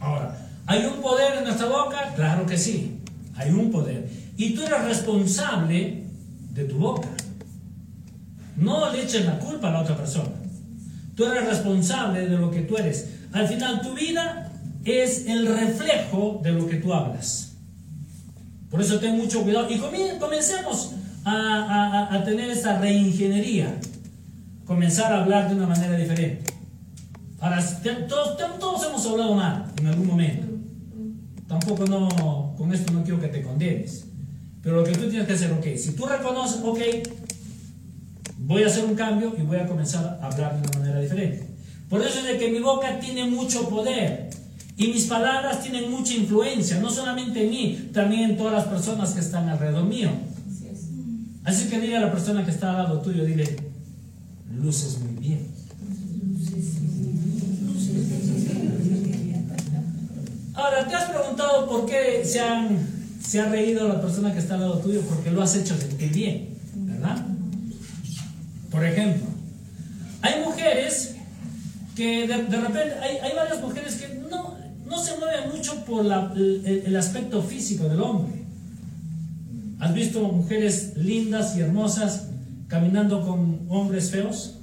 Ahora, 0.00 0.36
¿hay 0.66 0.84
un 0.84 1.00
poder 1.00 1.38
en 1.38 1.44
nuestra 1.44 1.68
boca? 1.68 2.12
Claro 2.16 2.44
que 2.44 2.58
sí, 2.58 2.98
hay 3.36 3.50
un 3.50 3.70
poder. 3.70 4.10
Y 4.36 4.54
tú 4.54 4.62
eres 4.62 4.84
responsable 4.84 6.04
de 6.52 6.64
tu 6.64 6.76
boca. 6.76 7.08
No 8.56 8.92
le 8.92 9.04
eches 9.04 9.24
la 9.24 9.38
culpa 9.38 9.68
a 9.68 9.72
la 9.72 9.80
otra 9.80 9.96
persona. 9.96 10.39
Tú 11.20 11.26
eres 11.26 11.46
responsable 11.46 12.26
de 12.26 12.38
lo 12.38 12.50
que 12.50 12.62
tú 12.62 12.78
eres. 12.78 13.10
Al 13.32 13.46
final 13.46 13.82
tu 13.82 13.92
vida 13.92 14.50
es 14.86 15.26
el 15.26 15.46
reflejo 15.46 16.40
de 16.42 16.50
lo 16.50 16.66
que 16.66 16.76
tú 16.76 16.94
hablas. 16.94 17.56
Por 18.70 18.80
eso 18.80 18.98
ten 18.98 19.18
mucho 19.18 19.42
cuidado. 19.42 19.68
Y 19.70 19.78
comencemos 20.18 20.92
a, 21.26 22.22
tener 22.24 22.50
esta 22.50 22.78
reingeniería. 22.78 23.78
Comenzar 24.64 25.12
a 25.12 25.20
hablar 25.20 25.50
de 25.50 25.56
una 25.56 25.66
manera 25.66 25.94
diferente. 25.94 26.54
Ahora, 27.38 27.62
todos, 28.08 28.38
todos 28.58 28.86
hemos 28.86 29.06
hablado 29.06 29.34
mal 29.34 29.66
en 29.78 29.86
algún 29.88 30.06
momento. 30.06 30.46
Tampoco 31.46 31.84
no, 31.84 32.54
con 32.56 32.72
esto 32.72 32.94
no 32.94 33.02
quiero 33.02 33.20
que 33.20 33.28
te 33.28 33.42
condenes. 33.42 34.06
Pero 34.62 34.76
lo 34.76 34.84
que 34.84 34.92
tú 34.92 35.10
tienes 35.10 35.26
que 35.26 35.34
hacer, 35.34 35.52
ok, 35.52 35.66
si 35.76 35.92
tú 35.92 36.06
reconoces, 36.06 36.62
ok, 36.64 36.78
voy 38.40 38.62
a 38.62 38.66
hacer 38.66 38.84
un 38.84 38.94
cambio 38.94 39.34
y 39.38 39.42
voy 39.42 39.58
a 39.58 39.66
comenzar 39.66 40.18
a 40.20 40.26
hablar 40.26 40.60
de 40.60 40.68
una 40.68 40.78
manera 40.78 41.00
diferente. 41.00 41.46
Por 41.88 42.00
eso 42.02 42.20
es 42.20 42.26
de 42.26 42.38
que 42.38 42.50
mi 42.50 42.60
boca 42.60 42.98
tiene 43.00 43.24
mucho 43.26 43.68
poder 43.68 44.30
y 44.76 44.88
mis 44.88 45.06
palabras 45.06 45.62
tienen 45.62 45.90
mucha 45.90 46.14
influencia, 46.14 46.80
no 46.80 46.90
solamente 46.90 47.44
en 47.44 47.50
mí, 47.50 47.90
también 47.92 48.30
en 48.30 48.36
todas 48.36 48.52
las 48.52 48.64
personas 48.64 49.12
que 49.12 49.20
están 49.20 49.48
alrededor 49.48 49.84
mío. 49.84 50.10
Así 51.44 51.68
que 51.68 51.80
dile 51.80 51.96
a 51.96 52.00
la 52.00 52.12
persona 52.12 52.44
que 52.44 52.50
está 52.50 52.70
al 52.70 52.84
lado 52.84 53.00
tuyo, 53.00 53.24
dile, 53.24 53.56
luces 54.54 54.98
muy 55.00 55.14
bien. 55.20 55.48
Ahora, 60.54 60.86
¿te 60.86 60.94
has 60.94 61.10
preguntado 61.10 61.68
por 61.68 61.86
qué 61.86 62.22
se 62.24 62.40
han 62.40 63.00
se 63.20 63.40
ha 63.40 63.48
reído 63.48 63.86
la 63.86 64.00
persona 64.00 64.32
que 64.32 64.38
está 64.38 64.54
al 64.54 64.62
lado 64.62 64.78
tuyo 64.78 65.02
porque 65.02 65.30
lo 65.30 65.42
has 65.42 65.54
hecho 65.54 65.76
sentir 65.76 66.10
bien, 66.12 66.48
¿verdad? 66.74 67.29
Por 68.70 68.84
ejemplo, 68.84 69.26
hay 70.22 70.44
mujeres 70.44 71.16
que 71.96 72.26
de, 72.26 72.36
repente, 72.36 72.94
hay, 73.02 73.16
hay, 73.18 73.34
varias 73.34 73.60
mujeres 73.60 73.96
que 73.96 74.08
no, 74.30 74.56
no 74.86 75.02
se 75.02 75.16
mueven 75.16 75.50
mucho 75.54 75.84
por 75.84 76.04
el, 76.04 76.96
aspecto 76.96 77.42
físico 77.42 77.88
del 77.88 78.00
hombre. 78.00 78.44
¿Has 79.80 79.94
visto 79.94 80.20
mujeres 80.20 80.92
lindas 80.96 81.56
y 81.56 81.60
hermosas 81.60 82.28
caminando 82.68 83.26
con 83.26 83.60
hombres 83.68 84.10
feos? 84.10 84.58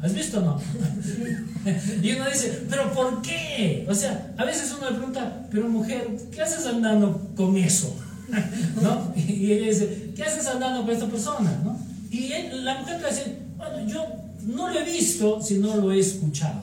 ¿Has 0.00 0.14
visto 0.14 0.38
o 0.38 0.42
no? 0.42 0.60
y 2.02 2.12
uno 2.12 2.28
dice, 2.28 2.64
¿pero 2.68 2.92
por 2.92 3.22
qué? 3.22 3.86
O 3.88 3.94
sea, 3.94 4.34
a 4.36 4.44
veces 4.44 4.74
uno 4.76 4.90
le 4.90 4.96
pregunta, 4.96 5.46
pero 5.50 5.68
mujer, 5.68 6.06
¿qué 6.30 6.42
haces 6.42 6.66
andando 6.66 7.30
con 7.34 7.56
eso? 7.56 7.96
¿No? 8.82 9.12
Y 9.16 9.50
ella 9.50 9.68
dice, 9.68 10.12
¿qué 10.14 10.22
haces 10.22 10.46
andando 10.46 10.82
con 10.82 10.90
esta 10.90 11.06
persona? 11.06 11.58
¿No? 11.64 11.93
Y 12.14 12.30
la 12.62 12.78
mujer 12.78 13.02
te 13.02 13.08
dice, 13.08 13.38
bueno, 13.56 13.88
yo 13.88 14.06
no 14.46 14.68
lo 14.68 14.78
he 14.78 14.84
visto, 14.84 15.42
sino 15.42 15.74
lo 15.76 15.92
he 15.92 15.98
escuchado 15.98 16.62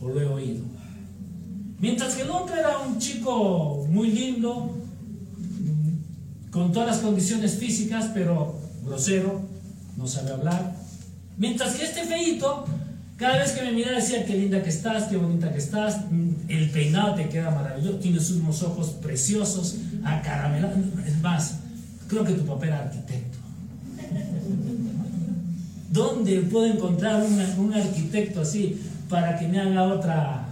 o 0.00 0.08
lo 0.08 0.20
he 0.20 0.26
oído. 0.26 0.64
Mientras 1.78 2.14
que 2.14 2.22
el 2.22 2.30
otro 2.30 2.54
era 2.54 2.78
un 2.78 2.98
chico 2.98 3.86
muy 3.88 4.10
lindo, 4.10 4.76
con 6.50 6.72
todas 6.72 6.88
las 6.88 6.98
condiciones 6.98 7.56
físicas, 7.56 8.10
pero 8.12 8.54
grosero, 8.84 9.40
no 9.96 10.06
sabe 10.06 10.32
hablar, 10.32 10.76
Mientras 11.38 11.74
que 11.74 11.84
este 11.84 12.04
feito, 12.04 12.66
cada 13.16 13.38
vez 13.38 13.52
que 13.52 13.62
me 13.62 13.72
miraba 13.72 13.96
decía, 13.96 14.24
qué 14.26 14.36
linda 14.36 14.62
que 14.62 14.68
estás, 14.68 15.04
qué 15.04 15.16
bonita 15.16 15.50
que 15.50 15.58
estás, 15.58 15.96
el 16.48 16.70
peinado 16.70 17.14
te 17.14 17.28
queda 17.28 17.50
maravilloso, 17.50 17.98
tienes 17.98 18.30
unos 18.32 18.62
ojos 18.62 18.90
preciosos, 19.02 19.76
acaramelados. 20.04 20.76
Es 21.06 21.20
más, 21.22 21.56
creo 22.06 22.24
que 22.24 22.34
tu 22.34 22.44
papá 22.44 22.66
era 22.66 22.80
arquitecto. 22.80 23.38
¿Dónde 25.92 26.40
puedo 26.40 26.66
encontrar 26.66 27.22
un 27.22 27.72
arquitecto 27.72 28.40
así 28.40 28.82
para 29.08 29.38
que 29.38 29.46
me 29.46 29.60
haga 29.60 29.84
otra 29.84 30.42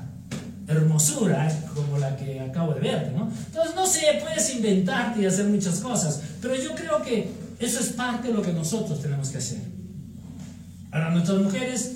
hermosura 0.68 1.50
como 1.74 1.98
la 1.98 2.16
que 2.16 2.40
acabo 2.40 2.74
de 2.74 2.80
verte, 2.80 3.10
¿no? 3.16 3.30
Entonces, 3.46 3.74
no 3.74 3.86
sé, 3.86 4.20
puedes 4.22 4.54
inventarte 4.54 5.22
y 5.22 5.26
hacer 5.26 5.46
muchas 5.46 5.80
cosas, 5.80 6.20
pero 6.40 6.54
yo 6.54 6.74
creo 6.74 7.02
que 7.02 7.30
eso 7.58 7.80
es 7.80 7.88
parte 7.88 8.28
de 8.28 8.34
lo 8.34 8.42
que 8.42 8.52
nosotros 8.52 9.00
tenemos 9.00 9.30
que 9.30 9.38
hacer. 9.38 9.58
Ahora, 10.92 11.10
nuestras 11.10 11.38
mujeres 11.38 11.92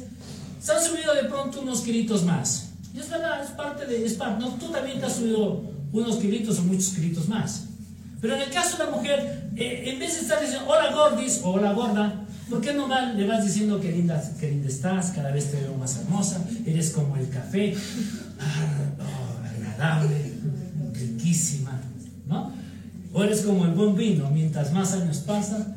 se 0.60 0.72
han 0.72 0.82
subido 0.82 1.14
de 1.14 1.24
pronto 1.24 1.60
unos 1.60 1.82
kilitos 1.82 2.24
más. 2.24 2.70
Y 2.94 3.00
es 3.00 3.10
verdad, 3.10 3.42
es 3.42 3.50
parte 3.50 3.86
de. 3.86 4.04
Es 4.04 4.14
parte, 4.14 4.42
no, 4.42 4.54
tú 4.54 4.70
también 4.70 5.00
te 5.00 5.06
has 5.06 5.16
subido 5.16 5.62
unos 5.92 6.16
kilitos 6.16 6.58
o 6.58 6.62
muchos 6.62 6.90
kilitos 6.90 7.28
más. 7.28 7.64
Pero 8.20 8.36
en 8.36 8.42
el 8.42 8.50
caso 8.50 8.78
de 8.78 8.84
la 8.84 8.90
mujer, 8.90 9.50
eh, 9.56 9.82
en 9.86 9.98
vez 9.98 10.14
de 10.14 10.20
estar 10.20 10.40
diciendo 10.40 10.66
hola 10.68 10.92
gordis 10.92 11.40
o 11.42 11.50
hola 11.50 11.72
gorda, 11.72 12.24
¿por 12.48 12.60
qué 12.60 12.72
no 12.72 12.88
le 12.88 13.26
vas 13.26 13.44
diciendo 13.44 13.80
qué 13.80 13.92
linda, 13.92 14.22
qué 14.38 14.50
linda 14.50 14.68
estás? 14.68 15.10
Cada 15.10 15.30
vez 15.30 15.50
te 15.50 15.60
veo 15.60 15.74
más 15.74 15.96
hermosa, 15.96 16.44
eres 16.66 16.90
como 16.90 17.16
el 17.16 17.28
café, 17.28 17.74
ah, 18.40 18.66
oh, 19.00 19.46
agradable, 19.46 20.32
riquísima, 20.92 21.80
¿no? 22.26 22.52
O 23.12 23.22
eres 23.22 23.42
como 23.42 23.64
el 23.64 23.72
buen 23.72 23.94
vino, 23.94 24.30
mientras 24.30 24.72
más 24.72 24.92
años 24.92 25.18
pasan, 25.18 25.76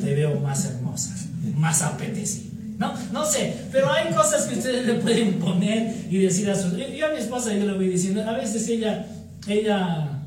te 0.00 0.14
veo 0.14 0.40
más 0.40 0.64
hermosa 0.64 1.14
más 1.56 1.82
apetecible. 1.82 2.50
No, 2.78 2.92
no 3.12 3.24
sé, 3.24 3.54
pero 3.70 3.90
hay 3.92 4.12
cosas 4.12 4.46
que 4.46 4.58
ustedes 4.58 4.86
le 4.86 4.94
pueden 4.94 5.34
poner 5.34 6.06
y 6.10 6.18
decir 6.18 6.50
a 6.50 6.56
su... 6.56 6.76
Yo 6.76 7.06
a 7.06 7.10
mi 7.10 7.18
esposa 7.18 7.54
yo 7.54 7.66
le 7.66 7.74
voy 7.74 7.88
diciendo, 7.88 8.22
a 8.28 8.32
veces 8.32 8.68
ella, 8.68 9.06
ella 9.46 10.22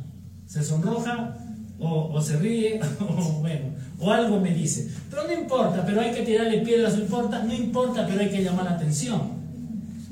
se 0.48 0.64
sonroja 0.64 1.36
o, 1.80 2.12
o 2.14 2.22
se 2.22 2.38
ríe 2.38 2.80
o 3.00 3.40
bueno, 3.40 3.70
o 4.00 4.12
algo 4.12 4.40
me 4.40 4.54
dice. 4.54 4.90
Pero 5.10 5.24
no 5.28 5.34
importa, 5.34 5.84
pero 5.86 6.02
hay 6.02 6.12
que 6.12 6.22
tirarle 6.22 6.60
piedras, 6.60 6.96
no 6.96 7.02
importa, 7.02 7.44
no 7.44 7.54
importa, 7.54 8.06
pero 8.08 8.22
hay 8.22 8.30
que 8.30 8.44
llamar 8.44 8.66
la 8.66 8.72
atención. 8.72 9.38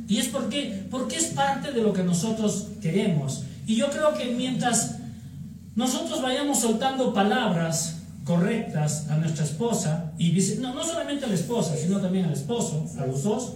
Y 0.08 0.18
es 0.18 0.28
porque, 0.28 0.86
porque 0.92 1.18
es 1.18 1.26
parte 1.26 1.72
de 1.72 1.82
lo 1.82 1.94
que 1.94 2.04
nosotros 2.04 2.68
queremos. 2.82 3.44
Y 3.66 3.76
yo 3.76 3.90
creo 3.90 4.14
que 4.14 4.26
mientras 4.26 4.98
nosotros 5.76 6.22
vayamos 6.22 6.60
soltando 6.60 7.14
palabras 7.14 7.98
correctas 8.24 9.08
a 9.10 9.18
nuestra 9.18 9.46
esposa 9.46 10.14
y 10.18 10.32
dice, 10.32 10.58
no, 10.60 10.74
no 10.74 10.84
solamente 10.84 11.26
a 11.26 11.28
la 11.28 11.36
esposa, 11.36 11.76
sino 11.76 12.00
también 12.00 12.26
al 12.26 12.34
esposo, 12.34 12.86
a 13.00 13.06
los 13.06 13.24
dos, 13.24 13.54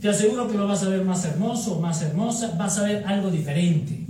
te 0.00 0.08
aseguro 0.08 0.48
que 0.48 0.56
lo 0.56 0.66
vas 0.66 0.82
a 0.82 0.88
ver 0.88 1.04
más 1.04 1.24
hermoso 1.24 1.78
más 1.78 2.02
hermosa, 2.02 2.54
vas 2.58 2.78
a 2.78 2.84
ver 2.84 3.04
algo 3.06 3.30
diferente. 3.30 4.06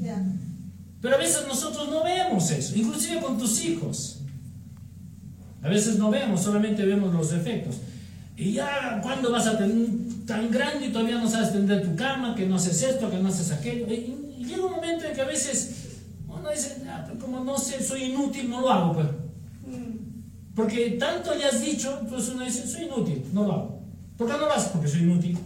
Pero 1.01 1.15
a 1.15 1.19
veces 1.19 1.47
nosotros 1.47 1.89
no 1.89 2.05
vemos 2.05 2.51
eso, 2.51 2.77
inclusive 2.77 3.21
con 3.21 3.39
tus 3.39 3.65
hijos. 3.65 4.21
A 5.63 5.69
veces 5.69 5.97
no 5.99 6.11
vemos, 6.11 6.43
solamente 6.43 6.85
vemos 6.85 7.13
los 7.13 7.31
defectos. 7.31 7.77
Y 8.37 8.53
ya, 8.53 9.01
¿cuándo 9.03 9.31
vas 9.31 9.47
a 9.47 9.59
tener 9.59 9.77
tan 10.27 10.51
grande 10.51 10.87
y 10.87 10.93
todavía 10.93 11.19
no 11.19 11.29
sabes 11.29 11.53
tender 11.53 11.83
tu 11.83 11.95
cama, 11.95 12.35
que 12.35 12.47
no 12.47 12.57
haces 12.57 12.83
esto, 12.83 13.11
que 13.11 13.19
no 13.19 13.29
haces 13.29 13.53
aquello? 13.53 13.87
Y, 13.93 14.45
llega 14.45 14.65
un 14.65 14.73
momento 14.73 15.05
en 15.05 15.15
que 15.15 15.21
a 15.21 15.27
veces 15.27 15.99
uno 16.27 16.51
dice, 16.51 16.83
ah, 16.89 17.07
como 17.21 17.45
no 17.45 17.59
sé, 17.59 17.83
soy 17.83 18.05
inútil, 18.05 18.49
no 18.49 18.63
lo 18.63 18.71
hago, 18.71 18.95
pues. 18.95 19.07
Porque 20.55 20.91
tanto 20.93 21.35
le 21.35 21.45
has 21.45 21.61
dicho, 21.61 21.99
entonces 22.01 22.35
uno 22.35 22.45
dice, 22.45 22.67
soy 22.67 22.85
inútil, 22.85 23.25
no 23.33 23.45
lo 23.45 23.53
hago. 23.53 23.83
¿Por 24.17 24.27
qué 24.27 24.33
no 24.33 24.47
lo 24.47 24.53
haces? 24.53 24.71
Porque 24.73 24.89
soy 24.89 25.01
inútil. 25.01 25.39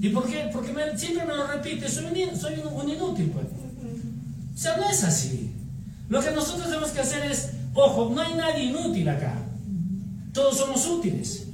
¿Y 0.00 0.08
por 0.08 0.26
qué? 0.26 0.48
Porque 0.52 0.72
siempre 0.96 1.26
me 1.26 1.36
lo 1.36 1.46
repite, 1.46 1.88
soy 1.88 2.06
un, 2.06 2.36
soy 2.36 2.54
un, 2.54 2.88
inútil, 2.88 3.30
pues. 3.30 3.46
O 4.54 4.58
sea, 4.58 4.76
no 4.76 4.88
es 4.88 5.02
así. 5.04 5.50
Lo 6.08 6.20
que 6.20 6.30
nosotros 6.30 6.66
tenemos 6.66 6.90
que 6.90 7.00
hacer 7.00 7.30
es, 7.30 7.50
ojo, 7.74 8.12
no 8.14 8.20
hay 8.20 8.34
nadie 8.34 8.64
inútil 8.64 9.08
acá. 9.08 9.34
Todos 10.32 10.58
somos 10.58 10.86
útiles. 10.86 11.46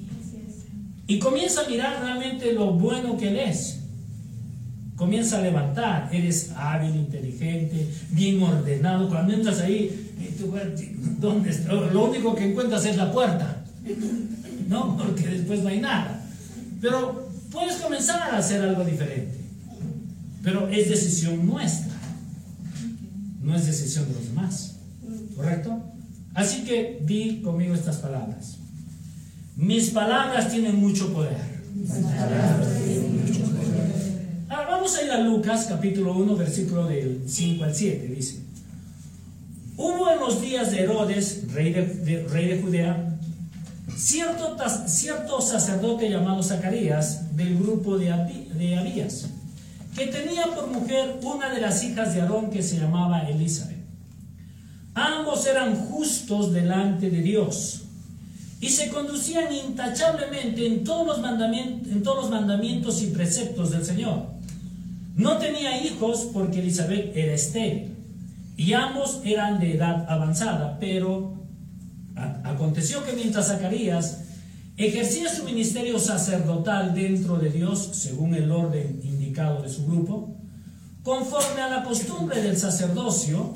Y 1.07 1.19
comienza 1.19 1.63
a 1.63 1.69
mirar 1.69 2.03
realmente 2.03 2.53
lo 2.53 2.73
bueno 2.73 3.17
que 3.17 3.29
él 3.29 3.39
es. 3.39 3.81
Comienza 4.97 5.39
a 5.39 5.43
levantar. 5.43 6.11
Eres 6.13 6.51
hábil, 6.57 6.95
inteligente, 6.97 7.89
bien 8.11 8.43
ordenado. 8.43 9.09
Cuando 9.09 9.33
entras 9.33 9.61
ahí, 9.61 10.13
¿dónde? 11.19 11.65
Lo 11.93 12.05
único 12.05 12.35
que 12.35 12.51
encuentras 12.51 12.85
es 12.85 12.97
la 12.97 13.11
puerta. 13.13 13.65
No, 14.69 14.97
porque 14.99 15.27
después 15.29 15.63
no 15.63 15.69
hay 15.69 15.81
nada. 15.81 16.21
Pero 16.81 17.29
puedes 17.51 17.77
comenzar 17.77 18.21
a 18.21 18.37
hacer 18.37 18.61
algo 18.61 18.85
diferente. 18.85 19.39
Pero 20.43 20.69
es 20.69 20.89
decisión 20.91 21.47
nuestra. 21.47 21.88
No 23.49 23.57
es 23.57 23.67
decisión 23.67 24.07
de 24.09 24.13
los 24.13 24.29
demás. 24.29 24.75
¿Correcto? 25.35 25.83
Así 26.35 26.65
que 26.65 27.01
di 27.07 27.41
conmigo 27.41 27.73
estas 27.73 27.97
palabras. 27.97 28.59
Mis 29.57 29.89
palabras 29.89 30.51
tienen 30.51 30.77
mucho 30.77 31.11
poder. 31.15 31.39
Ahora 34.51 34.71
vamos 34.71 34.95
a 34.95 35.03
ir 35.03 35.11
a 35.11 35.21
Lucas 35.21 35.65
capítulo 35.67 36.15
1, 36.19 36.37
versículo 36.37 36.87
del 36.89 37.23
5 37.27 37.65
al 37.65 37.75
7. 37.75 38.09
Dice, 38.15 38.41
hubo 39.79 40.11
en 40.11 40.21
los 40.21 40.43
días 40.43 40.71
de 40.71 40.81
Herodes, 40.81 41.51
rey 41.55 41.73
de, 41.73 42.27
rey 42.31 42.49
de 42.49 42.61
Judea, 42.61 43.19
cierto, 43.97 44.59
cierto, 44.87 45.41
sacerdote 45.41 46.11
llamado 46.11 46.43
Zacarías 46.43 47.35
del 47.35 47.59
grupo 47.59 47.97
de, 47.97 48.09
de 48.59 48.77
Abías, 48.77 49.29
que 49.95 50.07
tenía 50.07 50.47
por 50.55 50.69
mujer 50.69 51.19
una 51.23 51.53
de 51.53 51.61
las 51.61 51.83
hijas 51.83 52.15
de 52.15 52.21
Aarón 52.21 52.51
que 52.51 52.63
se 52.63 52.79
llamaba 52.79 53.29
Elizabeth. 53.29 53.79
Ambos 54.95 55.47
eran 55.47 55.77
justos 55.77 56.53
delante 56.53 57.11
de 57.11 57.23
Dios 57.23 57.83
y 58.61 58.69
se 58.69 58.89
conducían 58.89 59.53
intachablemente 59.53 60.67
en 60.67 60.83
todos 60.83 61.07
los 61.07 61.21
mandamientos, 62.31 63.03
y 63.03 63.07
preceptos 63.07 63.71
del 63.71 63.85
Señor. 63.85 64.27
No 65.15 65.39
tenía 65.39 65.85
hijos 65.85 66.29
porque 66.33 66.61
Elizabeth 66.61 67.17
era 67.17 67.33
estéril 67.35 67.95
y 68.57 68.73
ambos 68.73 69.21
eran 69.25 69.61
de 69.61 69.77
edad 69.77 70.07
avanzada, 70.09 70.79
pero 70.81 71.35
aconteció 72.45 73.05
que 73.05 73.13
mientras 73.13 73.47
Zacarías 73.47 74.23
ejercía 74.77 75.33
su 75.33 75.45
ministerio 75.45 75.99
sacerdotal 75.99 76.95
dentro 76.95 77.37
de 77.37 77.51
Dios, 77.51 77.91
según 77.93 78.35
el 78.35 78.51
orden 78.51 79.01
de 79.39 79.69
su 79.69 79.87
grupo, 79.87 80.35
conforme 81.05 81.63
a 81.63 81.69
la 81.69 81.85
costumbre 81.85 82.43
del 82.43 82.57
sacerdocio, 82.57 83.55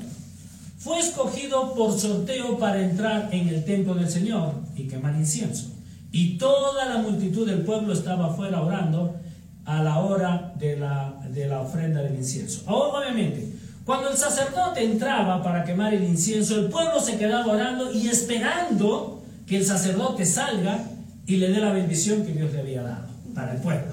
fue 0.77 0.99
escogido 0.99 1.73
por 1.75 1.99
sorteo 1.99 2.57
para 2.57 2.81
entrar 2.81 3.29
en 3.31 3.49
el 3.49 3.65
templo 3.65 3.93
del 3.93 4.09
Señor 4.09 4.53
y 4.75 4.87
quemar 4.87 5.15
incienso. 5.15 5.71
Y 6.11 6.37
toda 6.37 6.85
la 6.85 6.99
multitud 6.99 7.45
del 7.45 7.63
pueblo 7.63 7.93
estaba 7.93 8.27
afuera 8.27 8.61
orando 8.61 9.15
a 9.65 9.83
la 9.83 9.99
hora 9.99 10.53
de 10.57 10.77
la, 10.77 11.19
de 11.29 11.47
la 11.47 11.61
ofrenda 11.61 12.01
del 12.01 12.15
incienso. 12.15 12.63
Ahora, 12.65 12.99
obviamente, 12.99 13.53
cuando 13.85 14.09
el 14.09 14.17
sacerdote 14.17 14.83
entraba 14.83 15.43
para 15.43 15.65
quemar 15.65 15.93
el 15.93 16.03
incienso, 16.03 16.59
el 16.59 16.67
pueblo 16.67 17.01
se 17.01 17.17
quedaba 17.17 17.51
orando 17.51 17.91
y 17.91 18.07
esperando 18.07 19.21
que 19.45 19.57
el 19.57 19.65
sacerdote 19.65 20.25
salga 20.25 20.79
y 21.25 21.37
le 21.37 21.49
dé 21.49 21.59
la 21.59 21.73
bendición 21.73 22.25
que 22.25 22.31
Dios 22.31 22.53
le 22.53 22.59
había 22.59 22.83
dado 22.83 23.07
para 23.35 23.53
el 23.53 23.61
pueblo. 23.61 23.92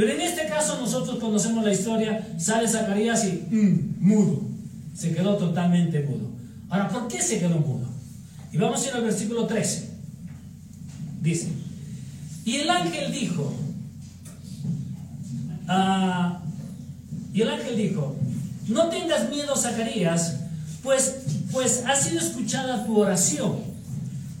Pero 0.00 0.14
en 0.14 0.22
este 0.22 0.46
caso 0.46 0.80
nosotros 0.80 1.18
conocemos 1.18 1.62
la 1.62 1.74
historia, 1.74 2.26
sale 2.38 2.66
Zacarías 2.66 3.22
y 3.26 3.54
mm, 3.54 3.96
mudo 4.00 4.40
se 4.96 5.12
quedó 5.12 5.36
totalmente 5.36 6.00
mudo. 6.04 6.30
Ahora, 6.70 6.88
¿por 6.88 7.06
qué 7.06 7.20
se 7.20 7.38
quedó 7.38 7.58
mudo? 7.58 7.86
Y 8.50 8.56
vamos 8.56 8.82
a 8.82 8.88
ir 8.88 8.94
al 8.94 9.02
versículo 9.02 9.46
13. 9.46 9.90
Dice, 11.20 11.48
y 12.46 12.56
el 12.56 12.70
ángel 12.70 13.12
dijo, 13.12 13.52
ah, 15.68 16.40
y 17.34 17.42
el 17.42 17.50
ángel 17.50 17.76
dijo, 17.76 18.16
no 18.68 18.88
tengas 18.88 19.28
miedo, 19.28 19.54
Zacarías, 19.54 20.36
pues, 20.82 21.16
pues 21.52 21.84
ha 21.86 21.94
sido 21.94 22.20
escuchada 22.20 22.86
tu 22.86 22.98
oración. 22.98 23.58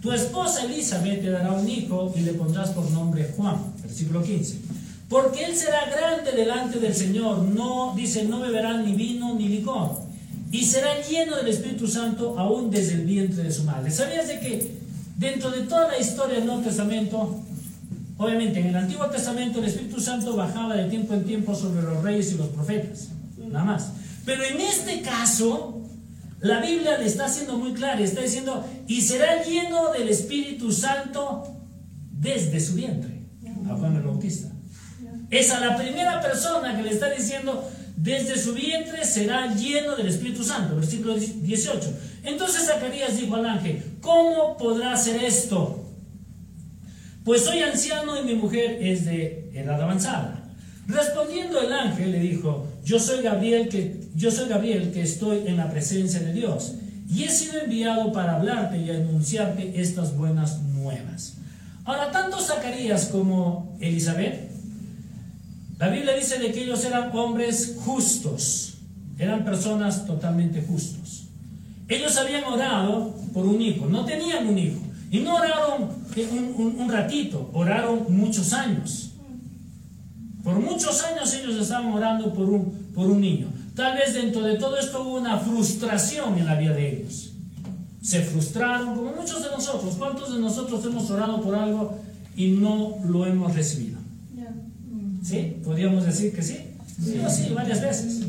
Tu 0.00 0.10
esposa 0.10 0.64
Elizabeth 0.64 1.20
te 1.20 1.28
dará 1.28 1.52
un 1.52 1.68
hijo 1.68 2.14
y 2.16 2.20
le 2.20 2.32
pondrás 2.32 2.70
por 2.70 2.90
nombre 2.90 3.34
Juan. 3.36 3.56
Versículo 3.82 4.22
15. 4.22 4.79
Porque 5.10 5.44
él 5.44 5.54
será 5.54 5.90
grande 5.90 6.32
delante 6.32 6.78
del 6.78 6.94
Señor. 6.94 7.42
No, 7.42 7.92
dice, 7.94 8.24
no 8.24 8.40
beberá 8.40 8.78
ni 8.78 8.94
vino 8.94 9.34
ni 9.34 9.48
licor 9.48 10.08
y 10.52 10.64
será 10.64 11.00
lleno 11.00 11.36
del 11.36 11.48
Espíritu 11.48 11.86
Santo 11.86 12.38
aún 12.38 12.70
desde 12.70 12.94
el 12.94 13.04
vientre 13.04 13.42
de 13.44 13.52
su 13.52 13.64
madre. 13.64 13.90
¿Sabías 13.90 14.26
de 14.26 14.40
que 14.40 14.78
dentro 15.16 15.50
de 15.50 15.62
toda 15.62 15.88
la 15.88 15.98
historia 15.98 16.36
del 16.36 16.46
Nuevo 16.46 16.62
Testamento, 16.62 17.38
obviamente 18.18 18.58
en 18.58 18.66
el 18.66 18.76
Antiguo 18.76 19.06
Testamento 19.06 19.60
el 19.60 19.66
Espíritu 19.66 20.00
Santo 20.00 20.34
bajaba 20.34 20.74
de 20.74 20.88
tiempo 20.88 21.14
en 21.14 21.24
tiempo 21.24 21.54
sobre 21.54 21.82
los 21.82 22.02
reyes 22.02 22.32
y 22.32 22.38
los 22.38 22.48
profetas, 22.48 23.08
nada 23.38 23.64
más. 23.64 23.92
Pero 24.24 24.42
en 24.42 24.60
este 24.60 25.02
caso, 25.02 25.82
la 26.40 26.60
Biblia 26.60 26.98
le 26.98 27.06
está 27.06 27.26
haciendo 27.26 27.56
muy 27.56 27.72
clara, 27.72 28.00
está 28.00 28.20
diciendo, 28.20 28.64
y 28.88 29.02
será 29.02 29.44
lleno 29.44 29.92
del 29.92 30.08
Espíritu 30.08 30.72
Santo 30.72 31.44
desde 32.10 32.58
su 32.58 32.74
vientre, 32.74 33.22
a 33.70 33.76
Juan 33.76 33.96
el 33.96 34.02
Bautista. 34.02 34.48
Es 35.30 35.50
a 35.50 35.60
la 35.60 35.76
primera 35.76 36.20
persona 36.20 36.76
que 36.76 36.82
le 36.82 36.90
está 36.90 37.10
diciendo, 37.10 37.68
desde 37.96 38.38
su 38.38 38.54
vientre 38.54 39.04
será 39.04 39.54
lleno 39.54 39.94
del 39.94 40.08
Espíritu 40.08 40.42
Santo. 40.42 40.76
Versículo 40.76 41.14
18. 41.14 41.92
Entonces 42.24 42.66
Zacarías 42.66 43.16
dijo 43.18 43.36
al 43.36 43.46
ángel, 43.46 43.82
¿cómo 44.00 44.56
podrá 44.56 44.92
hacer 44.92 45.22
esto? 45.22 45.84
Pues 47.24 47.44
soy 47.44 47.60
anciano 47.62 48.18
y 48.18 48.24
mi 48.24 48.34
mujer 48.34 48.78
es 48.80 49.04
de 49.04 49.50
edad 49.54 49.80
avanzada. 49.80 50.50
Respondiendo 50.86 51.60
el 51.60 51.72
ángel 51.72 52.12
le 52.12 52.18
dijo, 52.18 52.66
yo 52.84 52.98
soy 52.98 53.22
Gabriel 53.22 53.68
que, 53.68 54.00
yo 54.16 54.30
soy 54.30 54.48
Gabriel 54.48 54.90
que 54.92 55.02
estoy 55.02 55.46
en 55.46 55.56
la 55.56 55.70
presencia 55.70 56.20
de 56.20 56.32
Dios 56.32 56.74
y 57.08 57.24
he 57.24 57.28
sido 57.28 57.60
enviado 57.60 58.12
para 58.12 58.36
hablarte 58.36 58.78
y 58.78 58.90
anunciarte 58.90 59.80
estas 59.80 60.16
buenas 60.16 60.60
nuevas. 60.62 61.34
Ahora, 61.84 62.10
tanto 62.10 62.40
Zacarías 62.40 63.06
como 63.06 63.76
Elizabeth 63.80 64.49
la 65.80 65.88
Biblia 65.88 66.14
dice 66.14 66.38
de 66.38 66.52
que 66.52 66.64
ellos 66.64 66.84
eran 66.84 67.10
hombres 67.16 67.78
justos, 67.82 68.74
eran 69.18 69.46
personas 69.46 70.06
totalmente 70.06 70.60
justos. 70.60 71.24
Ellos 71.88 72.18
habían 72.18 72.44
orado 72.44 73.14
por 73.32 73.46
un 73.46 73.62
hijo, 73.62 73.86
no 73.86 74.04
tenían 74.04 74.46
un 74.46 74.58
hijo. 74.58 74.78
Y 75.10 75.20
no 75.20 75.36
oraron 75.36 75.88
un, 76.78 76.88
ratito, 76.90 77.50
oraron 77.54 78.04
muchos 78.10 78.52
años. 78.52 79.12
Por 80.44 80.60
muchos 80.60 81.02
años 81.02 81.32
ellos 81.32 81.56
estaban 81.56 81.90
orando 81.94 82.34
por 82.34 82.50
un, 82.50 82.90
por 82.94 83.06
un 83.10 83.22
niño. 83.22 83.50
Tal 83.74 83.96
vez 83.96 84.12
dentro 84.12 84.42
de 84.42 84.56
todo 84.56 84.76
esto 84.76 85.02
hubo 85.02 85.16
una 85.16 85.38
frustración 85.38 86.36
en 86.36 86.44
la 86.44 86.56
vida 86.56 86.74
de 86.74 86.92
ellos. 86.92 87.30
Se 88.02 88.20
frustraron, 88.20 88.94
como 88.94 89.14
muchos 89.14 89.42
de 89.42 89.48
nosotros. 89.48 89.94
¿Cuántos 89.96 90.34
de 90.34 90.40
nosotros 90.40 90.84
hemos 90.84 91.10
orado 91.10 91.40
por 91.40 91.54
algo 91.54 91.98
y 92.36 92.48
no 92.48 92.98
lo 93.08 93.24
hemos 93.24 93.54
recibido? 93.54 93.99
¿Sí? 95.22 95.60
¿Podríamos 95.64 96.04
decir 96.04 96.34
que 96.34 96.42
sí? 96.42 96.58
Sí, 97.02 97.20
sí, 97.28 97.52
varias 97.54 97.80
veces. 97.80 98.22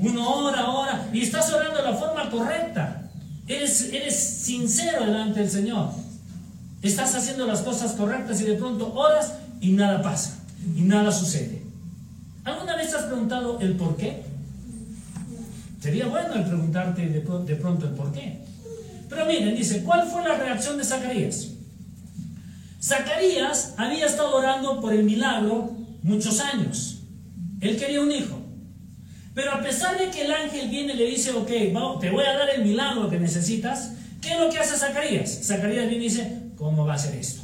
Uno 0.00 0.46
ora, 0.46 0.70
ora, 0.70 1.08
y 1.12 1.22
estás 1.22 1.52
orando 1.52 1.78
de 1.78 1.90
la 1.90 1.96
forma 1.96 2.30
correcta. 2.30 3.10
Eres, 3.46 3.92
eres 3.92 4.16
sincero 4.16 5.04
delante 5.04 5.40
del 5.40 5.50
Señor. 5.50 5.90
Estás 6.80 7.14
haciendo 7.14 7.46
las 7.46 7.60
cosas 7.60 7.92
correctas 7.92 8.40
y 8.40 8.44
de 8.44 8.54
pronto 8.54 8.92
oras 8.94 9.34
y 9.60 9.72
nada 9.72 10.02
pasa, 10.02 10.38
y 10.76 10.82
nada 10.82 11.12
sucede. 11.12 11.62
¿Alguna 12.44 12.76
vez 12.76 12.92
has 12.94 13.04
preguntado 13.04 13.60
el 13.60 13.76
por 13.76 13.96
qué? 13.96 14.22
Sería 15.80 16.06
bueno 16.06 16.34
el 16.34 16.44
preguntarte 16.44 17.02
de, 17.08 17.20
de 17.20 17.56
pronto 17.56 17.86
el 17.86 17.92
por 17.92 18.12
qué. 18.12 18.44
Pero 19.08 19.26
miren, 19.26 19.54
dice, 19.54 19.82
¿cuál 19.82 20.08
fue 20.08 20.26
la 20.26 20.36
reacción 20.36 20.78
de 20.78 20.84
Zacarías? 20.84 21.48
Zacarías 22.80 23.74
había 23.76 24.06
estado 24.06 24.34
orando 24.36 24.80
por 24.80 24.92
el 24.92 25.04
milagro 25.04 25.81
muchos 26.02 26.40
años. 26.40 27.02
Él 27.60 27.76
quería 27.76 28.00
un 28.00 28.10
hijo. 28.10 28.38
Pero 29.34 29.52
a 29.52 29.62
pesar 29.62 29.98
de 29.98 30.10
que 30.10 30.24
el 30.24 30.32
ángel 30.32 30.68
viene 30.68 30.92
y 30.92 30.96
le 30.96 31.06
dice, 31.06 31.30
ok, 31.32 31.48
te 32.00 32.10
voy 32.10 32.24
a 32.24 32.36
dar 32.36 32.50
el 32.54 32.64
milagro 32.64 33.08
que 33.08 33.18
necesitas, 33.18 33.92
¿qué 34.20 34.32
es 34.32 34.38
lo 34.40 34.50
que 34.50 34.58
hace 34.58 34.76
Zacarías? 34.76 35.40
Zacarías 35.44 35.88
viene 35.88 36.04
y 36.04 36.08
dice, 36.08 36.38
¿cómo 36.56 36.84
va 36.84 36.94
a 36.94 36.98
ser 36.98 37.14
esto? 37.14 37.42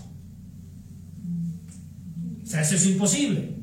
O 2.42 2.46
sea, 2.46 2.60
eso 2.60 2.74
es 2.74 2.86
imposible. 2.86 3.56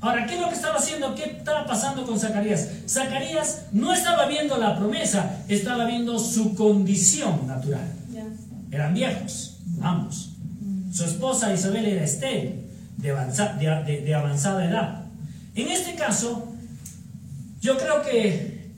Ahora, 0.00 0.26
¿qué 0.26 0.34
es 0.34 0.40
lo 0.40 0.48
que 0.48 0.54
estaba 0.54 0.76
haciendo? 0.76 1.14
¿Qué 1.14 1.24
estaba 1.24 1.66
pasando 1.66 2.04
con 2.04 2.20
Zacarías? 2.20 2.68
Zacarías 2.86 3.66
no 3.72 3.92
estaba 3.92 4.26
viendo 4.26 4.56
la 4.58 4.76
promesa, 4.76 5.42
estaba 5.48 5.86
viendo 5.86 6.18
su 6.18 6.54
condición 6.54 7.46
natural. 7.46 7.90
Eran 8.70 8.94
viejos, 8.94 9.58
ambos. 9.80 10.30
Su 10.92 11.04
esposa 11.04 11.52
Isabel 11.52 11.86
era 11.86 12.04
estéril 12.04 12.63
de, 13.04 14.14
avanzada 14.14 14.64
edad. 14.64 15.04
En 15.54 15.68
este 15.68 15.94
caso, 15.94 16.48
yo 17.60 17.76
creo 17.76 18.02
que 18.02 18.70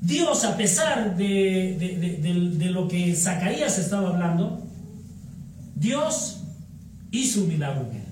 Dios, 0.00 0.44
a 0.44 0.56
pesar 0.56 1.16
de, 1.16 2.56
de, 2.58 2.66
lo 2.70 2.86
que 2.86 3.14
Zacarías 3.14 3.78
estaba 3.78 4.10
hablando, 4.10 4.62
Dios 5.74 6.42
hizo 7.10 7.40
un 7.40 7.48
milagro 7.48 7.88
en 7.90 7.96
él. 7.96 8.02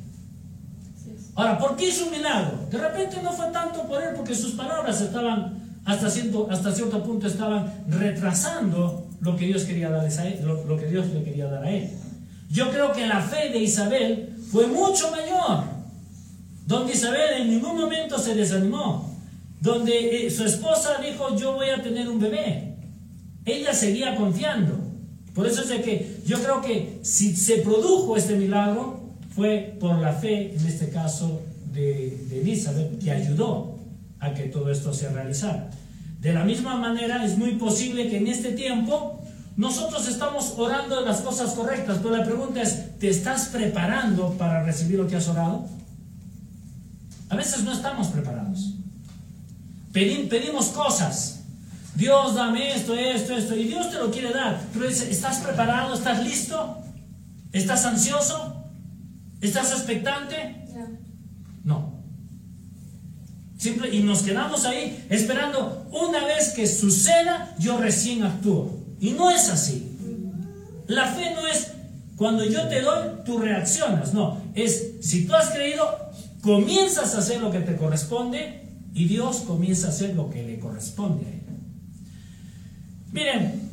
Ahora, 1.36 1.58
¿por 1.58 1.76
qué 1.76 1.88
hizo 1.88 2.06
un 2.06 2.12
milagro? 2.12 2.66
De 2.70 2.78
repente 2.78 3.20
no 3.22 3.32
fue 3.32 3.46
tanto 3.52 3.82
por 3.86 4.02
él, 4.02 4.14
porque 4.16 4.34
sus 4.34 4.52
palabras 4.52 5.00
estaban, 5.00 5.78
hasta 5.84 6.08
cierto, 6.08 6.48
hasta 6.50 6.72
cierto 6.72 7.02
punto, 7.02 7.26
estaban 7.26 7.72
retrasando 7.88 9.06
lo 9.20 9.36
que 9.36 9.46
Dios 9.46 9.64
quería 9.64 9.90
dar 9.90 10.06
a 10.06 10.26
él, 10.26 10.44
lo, 10.44 10.76
que 10.76 10.86
Dios 10.86 11.06
le 11.08 11.24
quería 11.24 11.46
dar 11.46 11.64
a 11.64 11.70
él. 11.70 11.90
Yo 12.50 12.70
creo 12.70 12.92
que 12.92 13.06
la 13.06 13.20
fe 13.20 13.50
de 13.50 13.58
Isabel 13.58 14.36
fue 14.50 14.66
mucho 14.66 15.10
mayor, 15.10 15.64
donde 16.66 16.92
Isabel 16.92 17.42
en 17.42 17.50
ningún 17.50 17.76
momento 17.76 18.18
se 18.18 18.34
desanimó, 18.34 19.12
donde 19.60 20.26
eh, 20.26 20.30
su 20.30 20.44
esposa 20.44 20.98
dijo, 21.02 21.36
yo 21.36 21.54
voy 21.54 21.70
a 21.70 21.82
tener 21.82 22.08
un 22.08 22.20
bebé. 22.20 22.74
Ella 23.44 23.74
seguía 23.74 24.16
confiando. 24.16 24.78
Por 25.34 25.46
eso 25.46 25.62
es 25.62 25.68
de 25.68 25.82
que 25.82 26.20
yo 26.24 26.40
creo 26.40 26.60
que 26.60 27.00
si 27.02 27.34
se 27.34 27.58
produjo 27.58 28.16
este 28.16 28.36
milagro, 28.36 29.00
fue 29.34 29.76
por 29.80 29.98
la 29.98 30.12
fe, 30.12 30.54
en 30.54 30.66
este 30.66 30.90
caso, 30.90 31.42
de, 31.72 32.16
de 32.28 32.40
Elizabeth, 32.40 33.02
que 33.02 33.10
ayudó 33.10 33.76
a 34.20 34.32
que 34.32 34.44
todo 34.44 34.70
esto 34.70 34.94
se 34.94 35.08
realizara. 35.08 35.70
De 36.20 36.32
la 36.32 36.44
misma 36.44 36.76
manera, 36.76 37.24
es 37.24 37.36
muy 37.36 37.56
posible 37.56 38.08
que 38.08 38.18
en 38.18 38.28
este 38.28 38.52
tiempo 38.52 39.23
nosotros 39.56 40.08
estamos 40.08 40.54
orando 40.56 41.00
las 41.02 41.20
cosas 41.20 41.52
correctas, 41.52 41.98
pero 42.02 42.16
la 42.16 42.24
pregunta 42.24 42.60
es, 42.60 42.98
¿te 42.98 43.08
estás 43.08 43.46
preparando 43.46 44.32
para 44.32 44.64
recibir 44.64 44.98
lo 44.98 45.06
que 45.06 45.16
has 45.16 45.28
orado? 45.28 45.66
A 47.28 47.36
veces 47.36 47.62
no 47.62 47.72
estamos 47.72 48.08
preparados. 48.08 48.74
pedimos 49.92 50.66
cosas. 50.68 51.40
Dios, 51.94 52.34
dame 52.34 52.74
esto, 52.74 52.94
esto, 52.94 53.36
esto, 53.36 53.54
y 53.54 53.64
Dios 53.64 53.90
te 53.90 53.98
lo 53.98 54.10
quiere 54.10 54.32
dar. 54.32 54.60
Pero 54.72 54.88
dice, 54.88 55.08
¿estás 55.08 55.38
preparado? 55.38 55.94
¿Estás 55.94 56.24
listo? 56.24 56.78
¿Estás 57.52 57.84
ansioso? 57.84 58.64
¿Estás 59.40 59.70
expectante? 59.70 60.66
No. 61.62 62.02
Simple, 63.56 63.94
y 63.94 64.02
nos 64.02 64.22
quedamos 64.22 64.64
ahí 64.64 65.06
esperando 65.08 65.86
una 65.92 66.24
vez 66.24 66.50
que 66.50 66.66
suceda, 66.66 67.54
yo 67.60 67.78
recién 67.78 68.24
actúo. 68.24 68.83
Y 69.04 69.10
no 69.10 69.30
es 69.30 69.50
así. 69.50 69.98
La 70.86 71.08
fe 71.08 71.34
no 71.34 71.46
es 71.46 71.72
cuando 72.16 72.42
yo 72.42 72.66
te 72.68 72.80
doy, 72.80 73.10
tú 73.26 73.36
reaccionas. 73.38 74.14
No, 74.14 74.40
es 74.54 74.92
si 75.02 75.26
tú 75.26 75.34
has 75.34 75.50
creído, 75.50 75.84
comienzas 76.40 77.14
a 77.14 77.18
hacer 77.18 77.42
lo 77.42 77.50
que 77.50 77.60
te 77.60 77.76
corresponde 77.76 78.62
y 78.94 79.04
Dios 79.04 79.40
comienza 79.46 79.88
a 79.88 79.90
hacer 79.90 80.16
lo 80.16 80.30
que 80.30 80.42
le 80.42 80.58
corresponde 80.58 81.26
a 81.26 81.28
él. 81.28 81.42
Miren, 83.12 83.70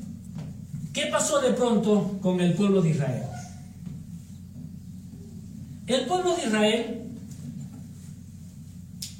¿qué 0.91 1.05
pasó 1.05 1.39
de 1.39 1.53
pronto 1.53 2.19
con 2.21 2.41
el 2.41 2.53
pueblo 2.53 2.81
de 2.81 2.89
Israel? 2.89 3.23
El 5.87 6.07
pueblo 6.07 6.35
de 6.35 6.43
Israel, 6.43 7.03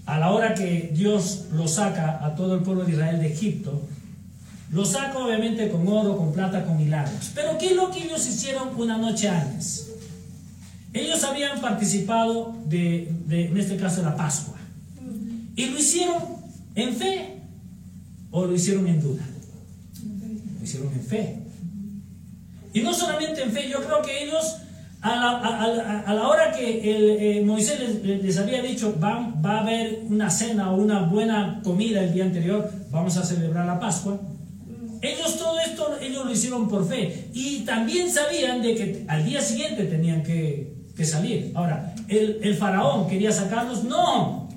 a 0.06 0.20
la 0.20 0.32
hora 0.32 0.56
que 0.56 0.92
Dios 0.94 1.46
lo 1.54 1.70
saca 1.70 2.26
a 2.26 2.36
todo 2.36 2.56
el 2.56 2.64
pueblo 2.64 2.84
de 2.84 2.92
Israel 2.92 3.18
de 3.22 3.32
Egipto, 3.32 3.82
lo 4.72 4.86
saca 4.86 5.20
obviamente 5.20 5.70
con 5.70 5.88
oro, 5.88 6.18
con 6.18 6.32
plata, 6.32 6.66
con 6.66 6.78
milagros. 6.78 7.32
Pero 7.36 7.58
¿qué 7.58 7.68
es 7.68 7.76
lo 7.76 7.92
que 7.92 8.06
ellos 8.06 8.26
hicieron 8.26 8.70
una 8.78 8.98
noche 8.98 9.28
antes? 9.28 9.90
Ellos 10.94 11.24
habían 11.24 11.60
participado 11.60 12.56
de, 12.66 13.10
en 13.30 13.58
este 13.58 13.78
caso, 13.78 14.02
la 14.02 14.16
Pascua. 14.16 14.58
Y 15.56 15.66
lo 15.68 15.78
hicieron 15.78 16.24
en 16.76 16.96
fe 16.96 17.36
o 18.32 18.46
lo 18.46 18.56
hicieron 18.56 18.88
en 18.88 19.02
duda. 19.02 19.24
Lo 20.58 20.64
hicieron 20.64 20.92
en 20.94 21.02
fe. 21.02 21.38
Y 22.74 22.82
no 22.82 22.94
solamente 22.94 23.44
en 23.44 23.52
fe, 23.52 23.70
yo 23.70 23.84
creo 23.84 24.02
que 24.02 24.24
ellos 24.24 24.58
a 25.02 25.16
la, 26.14 26.28
hora 26.28 26.52
que 26.52 26.96
el, 26.96 27.10
eh, 27.20 27.44
Moisés 27.44 28.04
les, 28.04 28.38
había 28.38 28.62
dicho, 28.62 28.98
va, 29.04 29.34
va, 29.44 29.58
a 29.58 29.62
haber 29.62 30.04
una 30.08 30.30
cena 30.30 30.72
o 30.72 30.76
una 30.76 31.02
buena 31.08 31.60
comida 31.64 32.04
el 32.04 32.14
día 32.14 32.26
anterior, 32.26 32.72
vamos 32.92 33.18
a 33.18 33.26
celebrar 33.26 33.66
la 33.66 33.80
Pascua. 33.80 34.20
Ellos 35.02 35.38
todo 35.38 35.60
esto, 35.60 35.98
ellos 36.00 36.26
lo 36.26 36.32
hicieron 36.32 36.70
por 36.70 36.88
fe. 36.88 37.30
Y 37.34 37.62
también 37.62 38.12
sabían 38.12 38.62
de 38.62 38.76
que 38.76 39.06
al 39.08 39.26
día 39.26 39.42
siguiente 39.42 39.86
tenían 39.86 40.24
que, 40.24 40.76
que 40.96 41.06
salir. 41.06 41.52
Ahora, 41.56 41.94
el, 42.08 42.40
el, 42.44 42.56
faraón 42.56 43.08
quería 43.08 43.32
sacarlos. 43.32 43.84
No, 43.84 44.50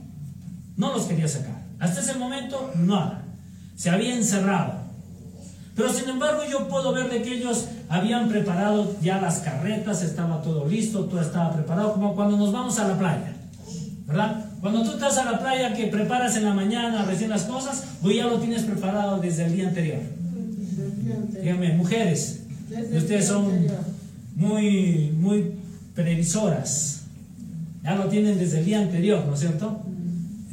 no 0.77 0.93
los 0.93 1.05
quería 1.05 1.29
sacar. 1.29 1.63
Hasta 1.79 2.01
ese 2.01 2.15
momento, 2.15 2.73
nada. 2.77 3.25
Se 3.75 3.91
había 3.91 4.15
encerrado. 4.15 4.85
Pero 5.75 5.93
sin 5.93 6.09
embargo 6.09 6.43
yo 6.49 6.69
puedo 6.69 6.93
ver 6.93 7.11
de 7.11 7.23
que 7.23 7.35
ellos 7.35 7.67
habían 7.89 8.29
preparado 8.29 8.95
ya 9.03 9.21
las 9.21 9.41
carretas, 9.41 10.03
estaba 10.03 10.41
todo 10.41 10.69
listo, 10.69 11.05
todo 11.07 11.21
estaba 11.21 11.53
preparado, 11.53 11.95
como 11.95 12.15
cuando 12.15 12.37
nos 12.37 12.53
vamos 12.53 12.79
a 12.79 12.87
la 12.87 12.97
playa, 12.97 13.33
¿verdad? 14.07 14.45
Cuando 14.61 14.85
tú 14.85 14.93
estás 14.93 15.19
a 15.19 15.25
la 15.25 15.41
playa 15.41 15.75
que 15.75 15.89
preparas 15.89 16.37
en 16.37 16.45
la 16.45 16.55
mañana 16.55 17.05
recién 17.05 17.29
las 17.29 17.43
cosas, 17.43 17.85
pues 18.01 18.17
ya 18.17 18.27
lo 18.27 18.39
tienes 18.39 18.63
preparado 18.63 19.19
desde 19.19 19.47
el 19.47 19.57
día 19.57 19.69
anterior. 19.69 20.01
Dígame, 21.45 21.75
mujeres, 21.75 22.41
ustedes 22.97 23.27
son 23.27 23.67
muy, 24.35 25.13
muy 25.21 25.53
previsoras, 25.95 27.03
ya 27.83 27.97
lo 27.97 28.05
tienen 28.05 28.39
desde 28.39 28.61
el 28.61 28.65
día 28.65 28.79
anterior, 28.79 29.27
¿no 29.27 29.35
es 29.35 29.41
cierto? 29.41 29.83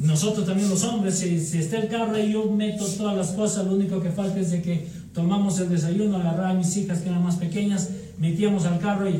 Nosotros 0.00 0.44
también 0.44 0.68
los 0.68 0.84
hombres, 0.84 1.18
si, 1.18 1.40
si 1.40 1.56
está 1.56 1.78
el 1.78 1.88
carro 1.88 2.18
y 2.18 2.32
yo 2.32 2.44
meto 2.52 2.84
todas 2.84 3.16
las 3.16 3.28
cosas, 3.28 3.64
lo 3.64 3.76
único 3.76 4.02
que 4.02 4.10
falta 4.10 4.38
es 4.38 4.50
de 4.50 4.60
que 4.60 4.86
tomamos 5.14 5.58
el 5.60 5.70
desayuno, 5.70 6.18
agarraba 6.18 6.50
a 6.50 6.54
mis 6.54 6.76
hijas 6.76 6.98
que 6.98 7.08
eran 7.08 7.22
más 7.22 7.36
pequeñas, 7.36 7.88
metíamos 8.18 8.66
al 8.66 8.78
carro 8.78 9.08
y 9.08 9.18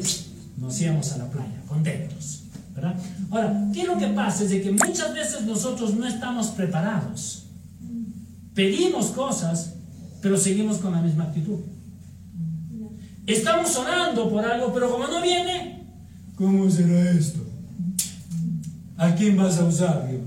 nos 0.58 0.78
íbamos 0.78 1.11
a 1.12 1.16
la 1.16 1.30
playa, 1.30 1.62
contentos. 1.66 2.42
¿verdad? 2.74 2.96
Ahora, 3.30 3.70
¿qué 3.72 3.80
es 3.80 3.87
lo 3.87 3.96
que 3.96 4.08
pasa? 4.08 4.44
Es 4.44 4.50
de 4.50 4.61
que 4.61 4.72
muchas 4.72 5.14
veces 5.14 5.46
nosotros 5.46 5.94
no 5.94 6.06
estamos 6.06 6.48
preparados. 6.48 7.44
Pedimos 8.54 9.06
cosas, 9.06 9.72
pero 10.22 10.38
seguimos 10.38 10.78
con 10.78 10.92
la 10.92 11.02
misma 11.02 11.24
actitud. 11.24 11.58
Estamos 13.26 13.76
orando 13.76 14.30
por 14.30 14.44
algo, 14.44 14.72
pero 14.72 14.90
como 14.90 15.06
no 15.08 15.20
viene, 15.20 15.85
¿cómo 16.37 16.70
será 16.70 17.11
esto? 17.11 17.40
¿A 18.96 19.14
quién 19.14 19.37
vas 19.37 19.58
a 19.58 19.64
usar, 19.64 20.08
Dios? 20.08 20.22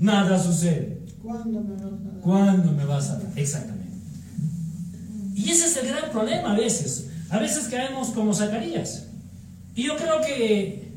Nada 0.00 0.42
sucede. 0.42 1.02
¿Cuándo 1.22 1.60
me 1.60 1.74
vas 1.74 1.82
a 1.82 1.90
dar? 1.90 2.20
¿Cuándo 2.22 2.72
me 2.72 2.84
vas 2.86 3.10
a 3.10 3.18
dar? 3.18 3.32
Exactamente. 3.36 3.86
Y 5.34 5.50
ese 5.50 5.66
es 5.66 5.76
el 5.76 5.88
gran 5.88 6.10
problema 6.10 6.52
a 6.52 6.56
veces. 6.56 7.08
A 7.28 7.38
veces 7.38 7.68
caemos 7.68 8.08
como 8.08 8.32
Zacarías. 8.32 9.04
Y 9.74 9.84
yo 9.84 9.96
creo 9.96 10.20
que 10.22 10.88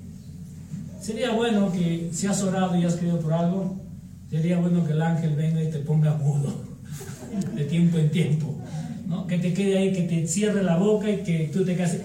sería 1.01 1.31
bueno 1.31 1.71
que 1.71 2.09
si 2.13 2.27
has 2.27 2.41
orado 2.43 2.77
y 2.77 2.85
has 2.85 2.95
creído 2.95 3.19
por 3.19 3.33
algo, 3.33 3.77
sería 4.29 4.57
bueno 4.59 4.85
que 4.85 4.93
el 4.93 5.01
ángel 5.01 5.35
venga 5.35 5.61
y 5.61 5.69
te 5.69 5.79
ponga 5.79 6.13
mudo 6.13 6.68
de 7.55 7.63
tiempo 7.65 7.97
en 7.97 8.11
tiempo. 8.11 8.55
¿no? 9.07 9.25
Que 9.27 9.37
te 9.37 9.53
quede 9.53 9.77
ahí, 9.77 9.93
que 9.93 10.03
te 10.03 10.27
cierre 10.27 10.63
la 10.63 10.77
boca 10.77 11.09
y 11.09 11.23
que 11.23 11.49
tú 11.51 11.65
te 11.65 11.75
quedes 11.75 12.01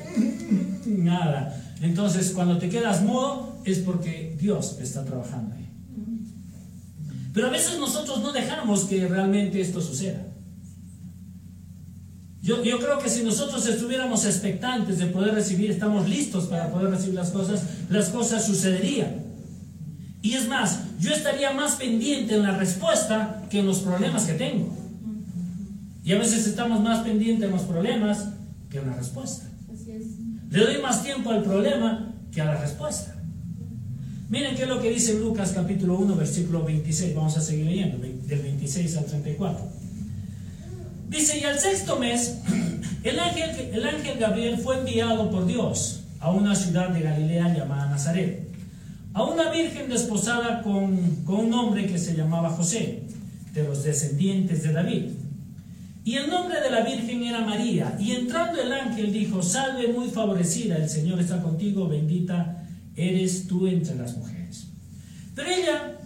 nada. 0.87 1.61
Entonces, 1.83 2.31
cuando 2.31 2.59
te 2.59 2.69
quedas 2.69 3.03
mudo 3.03 3.59
es 3.65 3.79
porque 3.81 4.37
Dios 4.41 4.79
está 4.81 5.05
trabajando 5.05 5.55
ahí. 5.55 5.69
Pero 7.33 7.49
a 7.49 7.51
veces 7.51 7.79
nosotros 7.79 8.23
no 8.23 8.33
dejamos 8.33 8.85
que 8.85 9.07
realmente 9.09 9.61
esto 9.61 9.81
suceda. 9.81 10.25
Yo, 12.45 12.61
creo 12.61 12.99
que 12.99 13.09
si 13.09 13.23
nosotros 13.23 13.67
estuviéramos 13.67 14.27
expectantes 14.27 14.99
de 14.99 15.07
poder 15.07 15.35
recibir, 15.35 15.71
estamos 15.71 16.07
listos 16.07 16.45
para 16.45 16.71
poder 16.71 16.91
recibir 16.91 17.15
las 17.15 17.31
cosas, 17.31 17.63
las 17.89 18.11
cosas 18.11 18.45
sucederían. 18.45 19.25
Y 20.25 20.33
es 20.33 20.49
más, 20.49 20.81
yo 20.99 21.13
estaría 21.13 21.53
más 21.53 21.75
pendiente 21.75 22.37
en 22.37 22.45
la 22.45 22.57
respuesta 22.57 23.43
que 23.51 23.59
en 23.59 23.67
los 23.67 23.81
problemas 23.81 24.25
que 24.25 24.33
tengo. 24.33 24.75
Y 26.03 26.15
a 26.15 26.19
veces 26.19 26.47
estamos 26.47 26.81
más 26.81 27.01
pendientes 27.01 27.45
en 27.45 27.55
los 27.55 27.65
problemas 27.65 28.31
que 28.71 28.79
en 28.79 28.87
la 28.87 28.97
respuesta. 28.97 29.45
Le 30.49 30.65
doy 30.65 30.81
más 30.81 31.03
tiempo 31.03 31.29
al 31.29 31.43
problema 31.43 32.15
que 32.33 32.41
a 32.41 32.47
la 32.47 32.57
respuesta. 32.59 33.15
Miren 34.31 34.57
qué 34.57 34.63
es 34.63 34.69
lo 34.69 34.81
que 34.81 34.89
dice 34.89 35.19
Lucas 35.19 35.53
capítulo 35.55 35.99
1, 35.99 36.17
versículo 36.17 36.65
26. 36.65 37.15
Vamos 37.15 37.37
a 37.37 37.43
seguir 37.43 37.67
leyendo, 37.67 37.99
del 37.99 38.41
26 38.41 38.97
al 38.97 39.05
34. 39.05 39.69
Dice, 41.11 41.39
y 41.39 41.45
al 41.45 41.59
sexto 41.59 41.99
mes, 41.99 42.39
el 43.03 43.21
ángel, 43.21 43.51
el 43.75 43.87
ángel 43.87 44.19
Gabriel 44.19 44.57
fue 44.57 44.79
enviado 44.79 45.31
por 45.31 45.47
Dios 45.47 46.01
a 46.19 46.31
una 46.31 46.55
ciudad 46.55 46.89
de 46.89 47.03
Galilea 47.03 47.55
llamada 47.55 47.91
Nazaret, 47.91 48.44
a 49.15 49.23
una 49.23 49.51
virgen 49.51 49.89
desposada 49.89 50.61
con, 50.63 50.97
con 51.25 51.47
un 51.47 51.55
hombre 51.55 51.87
que 51.87 51.99
se 51.99 52.17
llamaba 52.17 52.51
José, 52.51 53.05
de 53.55 53.63
los 53.63 53.85
descendientes 53.85 54.65
de 54.65 54.73
David. 54.73 55.05
Y 56.05 56.17
el 56.17 56.29
nombre 56.29 56.61
de 56.61 56.71
la 56.71 56.81
Virgen 56.81 57.23
era 57.23 57.41
María. 57.41 57.97
Y 57.99 58.11
entrando 58.11 58.61
el 58.61 58.73
ángel 58.73 59.13
dijo, 59.13 59.43
salve 59.43 59.89
muy 59.89 60.09
favorecida, 60.09 60.77
el 60.77 60.91
Señor 60.91 61.21
está 61.21 61.41
contigo, 61.41 61.89
bendita 61.89 62.67
eres 62.97 63.47
tú 63.47 63.67
entre 63.67 63.95
las 63.95 64.17
mujeres. 64.17 64.67
Pero 65.35 65.49
ella 65.49 65.99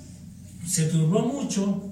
se 0.66 0.85
turbó 0.85 1.21
mucho 1.21 1.83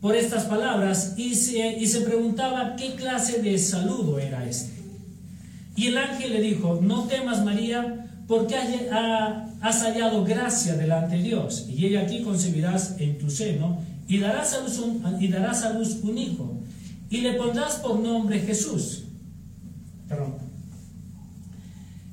por 0.00 0.16
estas 0.16 0.44
palabras 0.44 1.14
y 1.18 1.34
se, 1.34 1.76
y 1.76 1.86
se 1.86 2.00
preguntaba 2.00 2.76
qué 2.76 2.94
clase 2.94 3.42
de 3.42 3.58
saludo 3.58 4.18
era 4.18 4.48
este. 4.48 4.80
Y 5.76 5.88
el 5.88 5.98
ángel 5.98 6.32
le 6.32 6.40
dijo, 6.40 6.80
no 6.80 7.04
temas 7.04 7.44
María, 7.44 7.99
porque 8.30 8.54
has 8.54 9.82
hallado 9.82 10.24
gracia 10.24 10.76
delante 10.76 11.16
de 11.16 11.22
Dios. 11.24 11.66
Y 11.68 11.86
ella 11.86 12.02
aquí 12.02 12.22
concebirás 12.22 12.94
en 13.00 13.18
tu 13.18 13.28
seno 13.28 13.80
y 14.06 14.18
darás 14.18 14.54
a 14.54 14.60
luz 14.60 14.78
un, 14.78 15.20
y 15.20 15.26
darás 15.26 15.64
a 15.64 15.72
luz 15.72 15.98
un 16.04 16.16
hijo. 16.16 16.62
Y 17.10 17.22
le 17.22 17.32
pondrás 17.32 17.80
por 17.80 17.98
nombre 17.98 18.38
Jesús. 18.38 19.02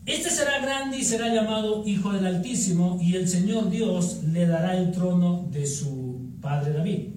Este 0.07 0.31
será 0.31 0.59
grande 0.59 0.97
y 0.97 1.03
será 1.03 1.31
llamado 1.31 1.87
Hijo 1.87 2.11
del 2.11 2.25
Altísimo, 2.25 2.97
y 2.99 3.15
el 3.15 3.29
Señor 3.29 3.69
Dios 3.69 4.23
le 4.23 4.47
dará 4.47 4.75
el 4.75 4.91
trono 4.91 5.47
de 5.51 5.67
su 5.67 6.31
padre 6.41 6.73
David. 6.73 7.09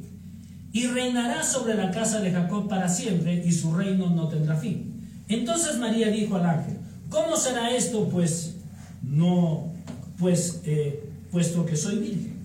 Y 0.74 0.88
reinará 0.88 1.42
sobre 1.42 1.72
la 1.72 1.90
casa 1.90 2.20
de 2.20 2.32
Jacob 2.32 2.68
para 2.68 2.86
siempre, 2.86 3.42
y 3.46 3.50
su 3.50 3.72
reino 3.72 4.10
no 4.10 4.28
tendrá 4.28 4.56
fin. 4.56 4.92
Entonces 5.26 5.78
María 5.78 6.08
dijo 6.08 6.36
al 6.36 6.44
ángel, 6.44 6.76
¿cómo 7.08 7.36
será 7.36 7.74
esto? 7.74 8.06
Pues 8.10 8.60
no, 9.02 9.72
pues, 10.18 10.60
eh, 10.64 11.10
puesto 11.30 11.64
que 11.64 11.76
soy 11.76 11.98
virgen. 11.98 12.40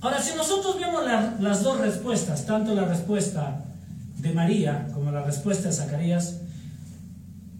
Ahora, 0.00 0.22
si 0.22 0.36
nosotros 0.36 0.78
vemos 0.78 1.02
las 1.40 1.62
dos 1.62 1.80
respuestas, 1.80 2.46
tanto 2.46 2.74
la 2.74 2.84
respuesta 2.84 3.64
de 4.18 4.32
María 4.32 4.88
como 4.94 5.10
la 5.10 5.22
respuesta 5.22 5.68
de 5.68 5.74
Zacarías, 5.74 6.40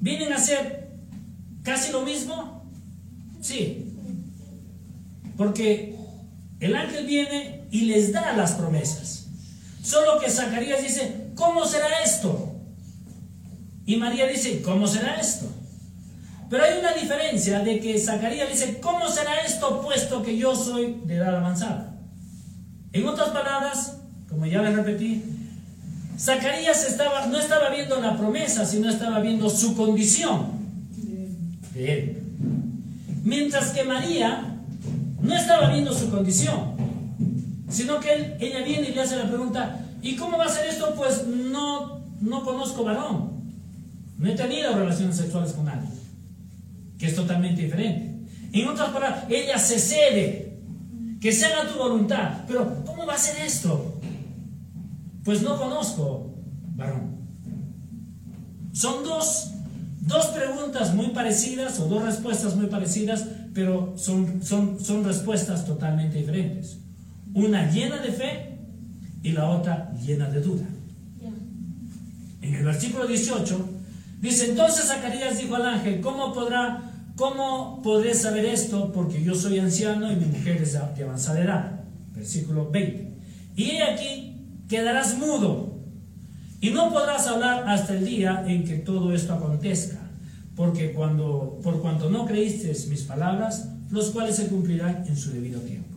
¿vienen 0.00 0.32
a 0.32 0.38
ser 0.38 0.88
casi 1.62 1.92
lo 1.92 2.02
mismo? 2.02 2.62
Sí. 3.40 3.92
Porque 5.36 5.96
el 6.60 6.74
ángel 6.74 7.06
viene 7.06 7.64
y 7.70 7.82
les 7.82 8.12
da 8.12 8.36
las 8.36 8.52
promesas. 8.52 9.26
Solo 9.82 10.20
que 10.20 10.30
Zacarías 10.30 10.82
dice, 10.82 11.30
¿cómo 11.34 11.64
será 11.64 12.02
esto? 12.04 12.54
Y 13.86 13.96
María 13.96 14.26
dice, 14.26 14.62
¿cómo 14.62 14.86
será 14.86 15.20
esto? 15.20 15.46
Pero 16.48 16.64
hay 16.64 16.78
una 16.78 16.92
diferencia 16.92 17.60
de 17.60 17.80
que 17.80 17.98
Zacarías 17.98 18.48
dice, 18.48 18.78
¿cómo 18.80 19.08
será 19.08 19.40
esto 19.40 19.80
puesto 19.82 20.22
que 20.22 20.36
yo 20.36 20.54
soy 20.54 21.00
de 21.04 21.16
edad 21.16 21.36
avanzada? 21.36 21.94
En 22.92 23.06
otras 23.06 23.30
palabras, 23.30 23.98
como 24.28 24.46
ya 24.46 24.62
les 24.62 24.74
repetí, 24.74 25.22
Zacarías 26.18 26.96
no 27.28 27.38
estaba 27.38 27.70
viendo 27.70 28.00
la 28.00 28.16
promesa, 28.16 28.64
sino 28.64 28.88
estaba 28.88 29.20
viendo 29.20 29.50
su 29.50 29.76
condición 29.76 30.56
él. 31.76 32.22
Mientras 33.24 33.70
que 33.70 33.84
María 33.84 34.56
no 35.20 35.34
estaba 35.34 35.70
viendo 35.70 35.92
su 35.92 36.10
condición, 36.10 36.76
sino 37.68 38.00
que 38.00 38.36
ella 38.40 38.62
viene 38.64 38.90
y 38.90 38.94
le 38.94 39.02
hace 39.02 39.16
la 39.16 39.28
pregunta, 39.28 39.80
¿y 40.02 40.16
cómo 40.16 40.38
va 40.38 40.44
a 40.44 40.48
ser 40.48 40.66
esto? 40.68 40.94
Pues 40.96 41.26
no, 41.26 42.00
no 42.20 42.44
conozco 42.44 42.84
varón. 42.84 43.36
No 44.18 44.28
he 44.28 44.34
tenido 44.34 44.74
relaciones 44.74 45.16
sexuales 45.16 45.52
con 45.52 45.66
nadie, 45.66 45.88
que 46.98 47.06
es 47.06 47.14
totalmente 47.14 47.62
diferente. 47.62 48.16
En 48.52 48.68
otras 48.68 48.90
palabras, 48.90 49.24
ella 49.28 49.58
se 49.58 49.78
cede, 49.78 50.58
que 51.20 51.32
se 51.32 51.46
haga 51.46 51.70
tu 51.70 51.78
voluntad. 51.78 52.44
Pero, 52.46 52.84
¿cómo 52.84 53.06
va 53.06 53.14
a 53.14 53.18
ser 53.18 53.44
esto? 53.44 54.00
Pues 55.24 55.42
no 55.42 55.58
conozco 55.58 56.34
varón. 56.74 57.16
Son 58.72 59.02
dos, 59.04 59.52
dos 60.02 60.26
preguntas 60.26 60.94
muy 60.94 61.08
parecidas 61.08 61.80
o 61.80 61.86
dos 61.86 62.02
respuestas 62.02 62.56
muy 62.56 62.66
parecidas, 62.66 63.26
pero 63.54 63.94
son, 63.96 64.42
son, 64.42 64.78
son 64.78 65.04
respuestas 65.04 65.64
totalmente 65.64 66.18
diferentes. 66.18 66.78
Una 67.34 67.70
llena 67.70 67.98
de 67.98 68.12
fe 68.12 68.58
y 69.22 69.32
la 69.32 69.48
otra 69.50 69.92
llena 69.94 70.30
de 70.30 70.40
duda. 70.40 70.64
En 72.42 72.54
el 72.54 72.64
versículo 72.64 73.06
18 73.06 73.75
Dice, 74.20 74.50
entonces 74.50 74.86
Zacarías 74.86 75.38
dijo 75.38 75.56
al 75.56 75.66
ángel, 75.66 76.00
¿cómo 76.00 76.32
podrá, 76.32 76.90
cómo 77.16 77.82
podré 77.82 78.14
saber 78.14 78.46
esto? 78.46 78.92
Porque 78.92 79.22
yo 79.22 79.34
soy 79.34 79.58
anciano 79.58 80.10
y 80.10 80.16
mi 80.16 80.26
mujer 80.26 80.62
es 80.62 80.72
de 80.72 81.04
avanzada 81.04 81.40
edad. 81.40 81.80
Versículo 82.14 82.70
20. 82.70 83.18
Y 83.56 83.70
he 83.70 83.82
aquí, 83.82 84.46
quedarás 84.68 85.18
mudo 85.18 85.76
y 86.60 86.70
no 86.70 86.90
podrás 86.90 87.26
hablar 87.26 87.68
hasta 87.68 87.94
el 87.94 88.04
día 88.04 88.44
en 88.46 88.64
que 88.64 88.76
todo 88.76 89.12
esto 89.12 89.34
acontezca. 89.34 89.98
Porque 90.54 90.92
cuando, 90.92 91.60
por 91.62 91.82
cuanto 91.82 92.08
no 92.08 92.24
creíste 92.24 92.68
mis 92.88 93.02
palabras, 93.02 93.68
los 93.90 94.10
cuales 94.10 94.36
se 94.36 94.48
cumplirán 94.48 95.04
en 95.06 95.16
su 95.16 95.30
debido 95.32 95.60
tiempo. 95.60 95.96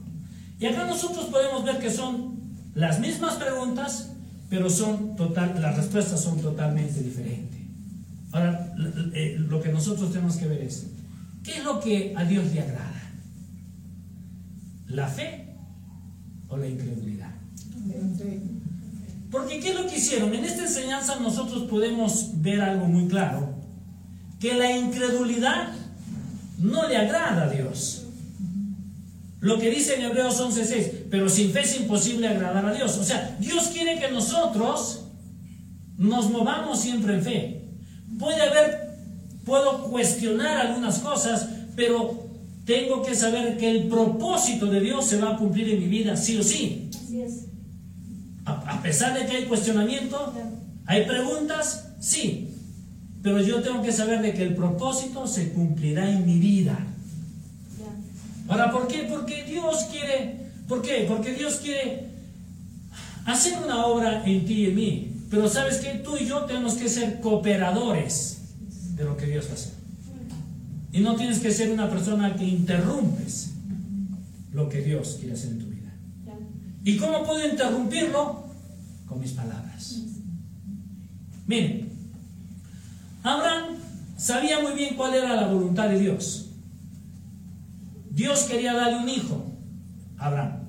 Y 0.59 0.65
acá 0.65 0.85
nosotros 0.85 1.25
podemos 1.27 1.63
ver 1.63 1.79
que 1.79 1.89
son 1.89 2.37
las 2.75 2.99
mismas 2.99 3.35
preguntas, 3.35 4.11
pero 4.49 4.69
son 4.69 5.15
total, 5.15 5.59
las 5.61 5.77
respuestas 5.77 6.21
son 6.21 6.39
totalmente 6.41 7.01
diferentes. 7.01 7.58
Ahora, 8.31 8.73
eh, 9.13 9.37
lo 9.39 9.61
que 9.61 9.71
nosotros 9.71 10.11
tenemos 10.11 10.37
que 10.37 10.47
ver 10.47 10.61
es, 10.61 10.87
¿qué 11.43 11.57
es 11.57 11.63
lo 11.63 11.79
que 11.79 12.13
a 12.15 12.23
Dios 12.25 12.51
le 12.53 12.61
agrada? 12.61 13.11
¿La 14.87 15.07
fe 15.07 15.55
o 16.47 16.57
la 16.57 16.67
incredulidad? 16.67 17.31
Porque 19.31 19.59
¿qué 19.59 19.69
es 19.69 19.75
lo 19.75 19.87
que 19.87 19.97
hicieron? 19.97 20.33
En 20.33 20.43
esta 20.43 20.63
enseñanza 20.63 21.19
nosotros 21.19 21.63
podemos 21.63 22.41
ver 22.41 22.61
algo 22.61 22.87
muy 22.87 23.07
claro, 23.07 23.55
que 24.39 24.53
la 24.55 24.75
incredulidad 24.75 25.73
no 26.57 26.87
le 26.87 26.97
agrada 26.97 27.43
a 27.43 27.49
Dios. 27.49 28.05
Lo 29.39 29.57
que 29.57 29.69
dice 29.69 29.95
en 29.95 30.01
Hebreos 30.01 30.39
11:6, 30.39 31.07
pero 31.09 31.29
sin 31.29 31.51
fe 31.51 31.61
es 31.61 31.79
imposible 31.79 32.27
agradar 32.27 32.65
a 32.65 32.73
Dios. 32.73 32.97
O 32.97 33.03
sea, 33.03 33.37
Dios 33.39 33.67
quiere 33.67 33.99
que 33.99 34.11
nosotros 34.11 35.05
nos 35.97 36.29
movamos 36.29 36.81
siempre 36.81 37.15
en 37.15 37.21
fe. 37.21 37.58
Puede 38.17 38.41
haber, 38.41 38.97
puedo 39.45 39.83
cuestionar 39.89 40.67
algunas 40.67 40.99
cosas, 40.99 41.47
pero 41.75 42.29
tengo 42.65 43.01
que 43.01 43.15
saber 43.15 43.57
que 43.57 43.69
el 43.69 43.87
propósito 43.87 44.67
de 44.67 44.79
Dios 44.79 45.05
se 45.05 45.17
va 45.17 45.33
a 45.33 45.37
cumplir 45.37 45.69
en 45.69 45.79
mi 45.79 45.87
vida, 45.87 46.15
sí 46.15 46.37
o 46.37 46.43
sí. 46.43 46.89
Así 46.93 47.21
es. 47.21 47.45
A, 48.45 48.81
pesar 48.81 49.17
de 49.17 49.25
que 49.25 49.37
hay 49.37 49.45
cuestionamiento, 49.45 50.33
hay 50.85 51.05
preguntas, 51.05 51.93
sí. 51.99 52.49
Pero 53.21 53.41
yo 53.41 53.61
tengo 53.61 53.81
que 53.81 53.91
saber 53.91 54.21
de 54.21 54.33
que 54.33 54.43
el 54.43 54.55
propósito 54.55 55.27
se 55.27 55.51
cumplirá 55.51 56.09
en 56.09 56.25
mi 56.25 56.39
vida. 56.39 56.77
Ahora, 58.47 58.71
¿por 58.71 58.87
qué? 58.87 59.07
Porque 59.09 59.43
Dios 59.43 59.85
quiere, 59.91 60.37
¿por 60.67 60.81
qué? 60.81 61.05
Porque 61.07 61.33
Dios 61.33 61.55
quiere 61.55 62.09
hacer 63.25 63.57
una 63.63 63.85
obra 63.85 64.23
en 64.25 64.45
ti 64.45 64.53
y 64.53 64.65
en 64.65 64.75
mí. 64.75 65.08
Pero 65.29 65.47
sabes 65.47 65.77
que 65.77 65.95
tú 65.99 66.17
y 66.17 66.25
yo 66.25 66.45
tenemos 66.45 66.73
que 66.73 66.89
ser 66.89 67.19
cooperadores 67.21 68.39
de 68.95 69.03
lo 69.03 69.15
que 69.15 69.27
Dios 69.27 69.49
hace. 69.51 69.71
Y 70.91 71.01
no 71.01 71.15
tienes 71.15 71.39
que 71.39 71.51
ser 71.51 71.71
una 71.71 71.89
persona 71.89 72.35
que 72.35 72.45
interrumpes 72.45 73.51
lo 74.51 74.67
que 74.67 74.81
Dios 74.81 75.17
quiere 75.19 75.35
hacer 75.35 75.51
en 75.51 75.59
tu 75.59 75.67
vida. 75.67 75.91
¿Y 76.83 76.97
cómo 76.97 77.23
puedo 77.23 77.47
interrumpirlo? 77.47 78.47
Con 79.07 79.19
mis 79.19 79.31
palabras. 79.31 79.99
Miren, 81.45 81.89
Abraham 83.23 83.75
sabía 84.17 84.61
muy 84.61 84.73
bien 84.73 84.95
cuál 84.95 85.13
era 85.13 85.35
la 85.35 85.47
voluntad 85.47 85.89
de 85.89 85.99
Dios. 85.99 86.49
Dios 88.09 88.43
quería 88.43 88.73
darle 88.73 88.97
un 88.97 89.09
hijo 89.09 89.45
a 90.17 90.27
Abraham. 90.27 90.59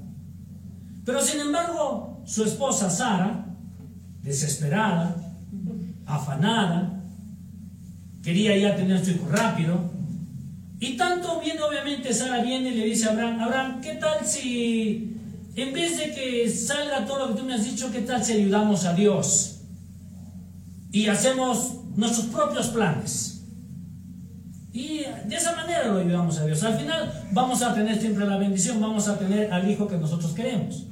Pero 1.04 1.22
sin 1.22 1.40
embargo, 1.40 2.22
su 2.26 2.44
esposa 2.44 2.90
Sara 2.90 3.49
desesperada, 4.22 5.16
afanada, 6.06 7.02
quería 8.22 8.56
ya 8.56 8.76
tener 8.76 9.04
su 9.04 9.12
hijo 9.12 9.28
rápido. 9.30 9.90
Y 10.78 10.96
tanto 10.96 11.40
viene, 11.40 11.60
obviamente, 11.62 12.12
Sara 12.12 12.42
viene 12.42 12.70
y 12.70 12.74
le 12.74 12.84
dice 12.86 13.08
a 13.08 13.12
Abraham, 13.12 13.40
Abraham, 13.40 13.80
¿qué 13.80 13.94
tal 13.94 14.24
si 14.24 15.16
en 15.56 15.72
vez 15.72 15.98
de 15.98 16.14
que 16.14 16.48
salga 16.48 17.04
todo 17.04 17.26
lo 17.26 17.34
que 17.34 17.40
tú 17.40 17.46
me 17.46 17.54
has 17.54 17.64
dicho, 17.64 17.90
qué 17.92 18.00
tal 18.00 18.24
si 18.24 18.32
ayudamos 18.32 18.84
a 18.86 18.94
Dios 18.94 19.60
y 20.90 21.06
hacemos 21.06 21.74
nuestros 21.96 22.26
propios 22.26 22.68
planes? 22.68 23.42
Y 24.72 24.98
de 25.26 25.36
esa 25.36 25.56
manera 25.56 25.88
lo 25.88 25.98
ayudamos 25.98 26.38
a 26.38 26.46
Dios. 26.46 26.62
Al 26.62 26.78
final 26.78 27.28
vamos 27.32 27.60
a 27.62 27.74
tener 27.74 28.00
siempre 28.00 28.26
la 28.26 28.36
bendición, 28.36 28.80
vamos 28.80 29.08
a 29.08 29.18
tener 29.18 29.52
al 29.52 29.68
hijo 29.68 29.88
que 29.88 29.96
nosotros 29.96 30.32
queremos. 30.32 30.86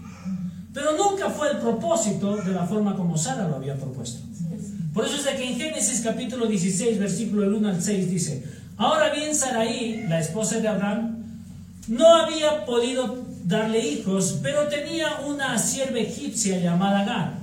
Pero 0.79 0.93
nunca 0.97 1.29
fue 1.29 1.51
el 1.51 1.57
propósito 1.57 2.37
de 2.37 2.53
la 2.53 2.65
forma 2.65 2.95
como 2.95 3.19
Sara 3.19 3.49
lo 3.49 3.57
había 3.57 3.75
propuesto. 3.75 4.21
Por 4.95 5.05
eso 5.05 5.17
es 5.17 5.25
de 5.25 5.35
que 5.35 5.51
en 5.51 5.59
Génesis 5.59 6.03
capítulo 6.03 6.47
16, 6.47 7.01
versículo 7.01 7.43
del 7.43 7.55
1 7.55 7.69
al 7.69 7.83
6 7.83 8.09
dice, 8.09 8.45
ahora 8.77 9.13
bien 9.13 9.35
Saraí, 9.35 10.05
la 10.09 10.21
esposa 10.21 10.61
de 10.61 10.69
Abraham, 10.69 11.25
no 11.89 12.07
había 12.15 12.65
podido 12.65 13.25
darle 13.45 13.89
hijos, 13.89 14.39
pero 14.41 14.69
tenía 14.69 15.19
una 15.27 15.59
sierva 15.59 15.99
egipcia 15.99 16.61
llamada 16.61 17.01
Agar. 17.01 17.39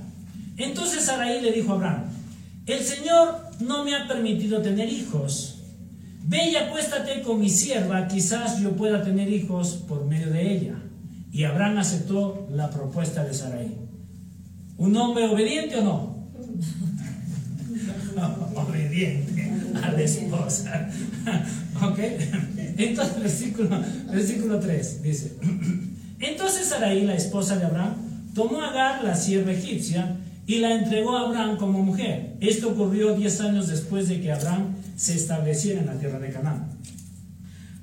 Entonces 0.56 1.04
Saraí 1.04 1.42
le 1.42 1.52
dijo 1.52 1.72
a 1.72 1.74
Abraham, 1.74 2.04
el 2.64 2.82
Señor 2.82 3.36
no 3.60 3.84
me 3.84 3.94
ha 3.96 4.08
permitido 4.08 4.62
tener 4.62 4.88
hijos. 4.88 5.58
ve 6.24 6.52
y 6.52 6.56
acuéstate 6.56 7.20
con 7.20 7.38
mi 7.38 7.50
sierva, 7.50 8.08
quizás 8.08 8.60
yo 8.62 8.70
pueda 8.70 9.02
tener 9.02 9.30
hijos 9.30 9.84
por 9.86 10.06
medio 10.06 10.30
de 10.30 10.56
ella. 10.56 10.85
Y 11.36 11.44
Abraham 11.44 11.76
aceptó 11.76 12.48
la 12.50 12.70
propuesta 12.70 13.22
de 13.22 13.34
Sarai. 13.34 13.70
¿Un 14.78 14.96
hombre 14.96 15.26
obediente 15.26 15.76
o 15.76 15.84
no? 15.84 16.30
obediente 18.54 19.52
a 19.82 19.92
la 19.92 20.00
esposa. 20.00 20.88
¿Ok? 21.82 21.98
Entonces, 22.78 23.20
versículo, 23.20 23.68
versículo 24.10 24.58
3 24.60 25.02
dice: 25.02 25.36
Entonces 26.20 26.68
Sarai, 26.68 27.04
la 27.04 27.16
esposa 27.16 27.58
de 27.58 27.66
Abraham, 27.66 27.96
tomó 28.34 28.62
a 28.62 28.70
Agar, 28.70 29.04
la 29.04 29.14
sierva 29.14 29.52
egipcia, 29.52 30.16
y 30.46 30.60
la 30.60 30.72
entregó 30.72 31.18
a 31.18 31.28
Abraham 31.28 31.58
como 31.58 31.82
mujer. 31.82 32.38
Esto 32.40 32.70
ocurrió 32.70 33.14
10 33.14 33.40
años 33.42 33.68
después 33.68 34.08
de 34.08 34.22
que 34.22 34.32
Abraham 34.32 34.74
se 34.96 35.14
estableciera 35.14 35.80
en 35.80 35.86
la 35.86 35.98
tierra 35.98 36.18
de 36.18 36.30
Canaán. 36.30 36.70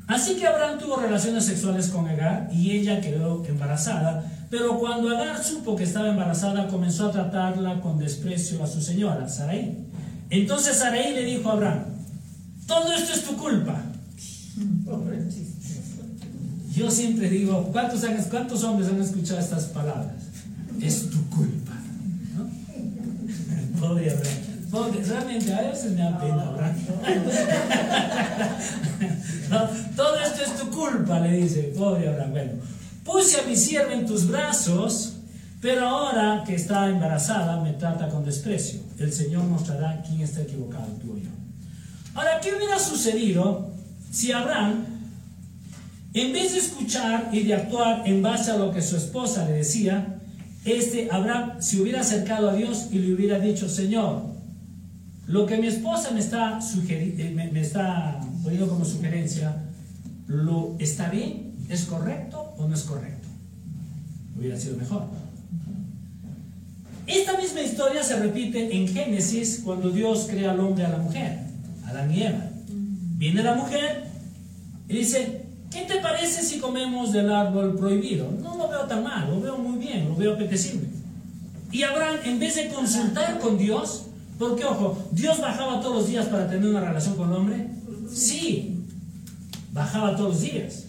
Así 0.08 0.36
que 0.36 0.46
Abraham 0.46 0.80
tuvo 0.80 0.98
relaciones 0.98 1.46
sexuales 1.46 1.88
con 1.88 2.08
Agar 2.08 2.50
y 2.52 2.72
ella 2.72 3.00
quedó 3.00 3.44
embarazada, 3.46 4.24
pero 4.50 4.78
cuando 4.78 5.10
Agar 5.10 5.42
supo 5.44 5.76
que 5.76 5.84
estaba 5.84 6.10
embarazada 6.10 6.68
comenzó 6.68 7.08
a 7.08 7.12
tratarla 7.12 7.80
con 7.80 7.98
desprecio 7.98 8.62
a 8.64 8.68
su 8.68 8.82
señora, 8.82 9.30
Sarai. 9.30 9.78
Entonces 10.30 10.78
Sarai 10.78 11.14
le 11.14 11.24
dijo 11.24 11.50
a 11.50 11.54
Abraham, 11.54 11.84
todo 12.68 12.92
esto 12.94 13.14
es 13.14 13.24
tu 13.24 13.38
culpa. 13.38 13.82
Yo 16.76 16.90
siempre 16.90 17.30
digo, 17.30 17.70
¿cuántos, 17.72 18.02
¿cuántos 18.30 18.64
hombres 18.64 18.90
han 18.90 19.02
escuchado 19.02 19.40
estas 19.40 19.66
palabras? 19.66 20.16
Es 20.82 21.10
tu 21.10 21.30
culpa. 21.30 21.74
¿no? 22.36 22.50
Pobre 23.80 24.12
Abraham. 24.12 24.53
Realmente 24.74 25.54
a 25.54 25.62
veces 25.62 25.92
me 25.92 26.02
da 26.02 26.20
pena 26.20 26.48
Abraham. 26.48 26.76
todo 29.96 30.20
esto 30.20 30.44
es 30.44 30.58
tu 30.58 30.70
culpa, 30.72 31.20
le 31.20 31.38
dice, 31.38 31.74
pobre 31.78 32.08
Abraham. 32.10 32.32
Bueno, 32.32 32.52
puse 33.04 33.42
a 33.42 33.44
mi 33.44 33.56
sierva 33.56 33.94
en 33.94 34.06
tus 34.06 34.28
brazos, 34.28 35.18
pero 35.62 35.88
ahora 35.88 36.44
que 36.46 36.56
está 36.56 36.90
embarazada 36.90 37.62
me 37.62 37.74
trata 37.74 38.10
con 38.10 38.26
desprecio. 38.26 38.82
El 38.98 39.14
Señor 39.14 39.44
mostrará 39.44 40.02
quién 40.02 40.22
está 40.22 40.42
equivocado, 40.42 40.88
tú 41.02 41.14
o 41.14 41.18
yo. 41.18 41.30
Ahora, 42.16 42.40
¿qué 42.42 42.54
hubiera 42.56 42.80
sucedido 42.80 43.72
si 44.12 44.32
Abraham 44.32 44.86
en 46.14 46.32
vez 46.32 46.54
de 46.54 46.60
escuchar 46.60 47.30
y 47.32 47.42
de 47.42 47.56
actuar 47.56 48.04
en 48.06 48.22
base 48.22 48.52
a 48.52 48.58
lo 48.58 48.72
que 48.72 48.82
su 48.84 48.96
esposa 48.96 49.48
le 49.50 49.58
decía, 49.58 50.20
este 50.64 51.10
Abraham 51.12 51.54
se 51.60 51.82
hubiera 51.82 52.02
acercado 52.02 52.52
a 52.52 52.54
Dios 52.54 52.88
y 52.92 53.00
le 53.00 53.16
hubiera 53.16 53.40
dicho, 53.40 53.68
Señor, 53.68 54.33
lo 55.28 55.46
que 55.46 55.58
mi 55.58 55.68
esposa 55.68 56.12
me 56.12 56.20
está, 56.20 56.60
eh, 56.90 57.50
me, 57.52 57.62
está 57.62 58.20
poniendo 58.44 58.68
como 58.68 58.86
sugerencia, 58.86 59.64
¿lo 60.28 60.76
está 60.80 61.10
bien? 61.10 61.54
¿Es 61.70 61.86
correcto 61.86 62.54
o 62.58 62.68
no 62.68 62.74
es 62.74 62.82
correcto? 62.84 63.28
Hubiera 64.38 64.60
sido 64.60 64.78
mejor. 64.78 65.04
Esta 67.08 67.38
misma 67.38 67.62
historia 67.62 68.04
se 68.04 68.18
repite 68.18 68.76
en 68.76 68.88
Génesis 68.88 69.62
cuando 69.64 69.90
Dios 69.90 70.28
crea 70.30 70.52
al 70.52 70.60
hombre 70.60 70.86
a 70.86 70.90
la 70.90 70.98
mujer, 70.98 71.40
Adán 71.86 72.14
y 72.14 72.24
Eva. 72.24 72.50
Viene 73.18 73.44
la 73.44 73.56
mujer 73.56 74.04
y 74.88 74.98
dice, 74.98 75.44
¿Qué 75.74 75.82
te 75.82 76.00
parece 76.02 76.44
si 76.44 76.60
comemos 76.60 77.12
del 77.12 77.34
árbol 77.34 77.76
prohibido? 77.76 78.30
No 78.44 78.56
lo 78.56 78.68
veo 78.70 78.82
tan 78.82 79.04
mal, 79.04 79.28
lo 79.28 79.42
veo 79.42 79.58
muy 79.58 79.80
bien, 79.80 80.08
lo 80.08 80.16
veo 80.16 80.36
apetecible. 80.36 80.88
Y 81.72 81.82
Abraham, 81.82 82.18
en 82.26 82.38
vez 82.38 82.56
de 82.56 82.68
consultar 82.68 83.40
con 83.40 83.58
Dios, 83.58 84.06
porque 84.38 84.66
ojo, 84.66 85.10
¿Dios 85.12 85.40
bajaba 85.40 85.82
todos 85.82 85.98
los 85.98 86.08
días 86.08 86.26
para 86.28 86.50
tener 86.50 86.70
una 86.70 86.82
relación 86.82 87.16
con 87.16 87.30
el 87.30 87.36
hombre? 87.36 87.68
Sí, 88.12 88.84
bajaba 89.72 90.16
todos 90.16 90.32
los 90.32 90.42
días. 90.42 90.84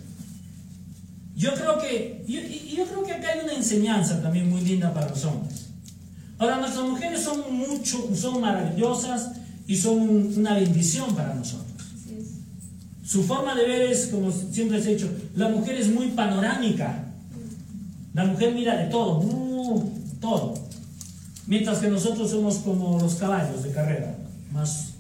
Yo 1.36 1.52
creo 1.54 1.78
que, 1.78 2.24
yo, 2.28 2.84
creo 2.86 3.02
que 3.02 3.12
acá 3.12 3.28
hay 3.32 3.44
una 3.44 3.54
enseñanza 3.54 4.22
también 4.22 4.48
muy 4.48 4.60
linda 4.60 4.94
para 4.94 5.08
los 5.08 5.24
hombres. 5.24 5.66
Ahora, 6.38 6.58
nuestras 6.58 6.84
mujeres 6.88 7.22
son 7.22 7.52
mucho, 7.52 8.08
son 8.14 8.40
maravillosas 8.40 9.32
y 9.66 9.76
son 9.76 9.98
una 10.36 10.54
bendición 10.54 11.14
para 11.14 11.34
nosotros. 11.34 11.64
Su 13.04 13.22
forma 13.22 13.54
de 13.54 13.66
ver 13.66 13.82
es, 13.82 14.06
como 14.06 14.30
siempre 14.30 14.82
se 14.82 14.88
ha 14.88 14.92
dicho, 14.92 15.10
la 15.36 15.48
mujer 15.48 15.76
es 15.76 15.88
muy 15.88 16.08
panorámica. 16.08 17.04
La 18.14 18.24
mujer 18.24 18.54
mira 18.54 18.76
de 18.76 18.86
todo, 18.86 19.18
uh, 19.20 19.92
todo. 20.20 20.54
Mientras 21.46 21.78
que 21.78 21.88
nosotros 21.88 22.30
somos 22.30 22.56
como 22.58 22.98
los 22.98 23.14
caballos 23.16 23.62
de 23.62 23.70
carrera, 23.70 24.16
más 24.52 24.94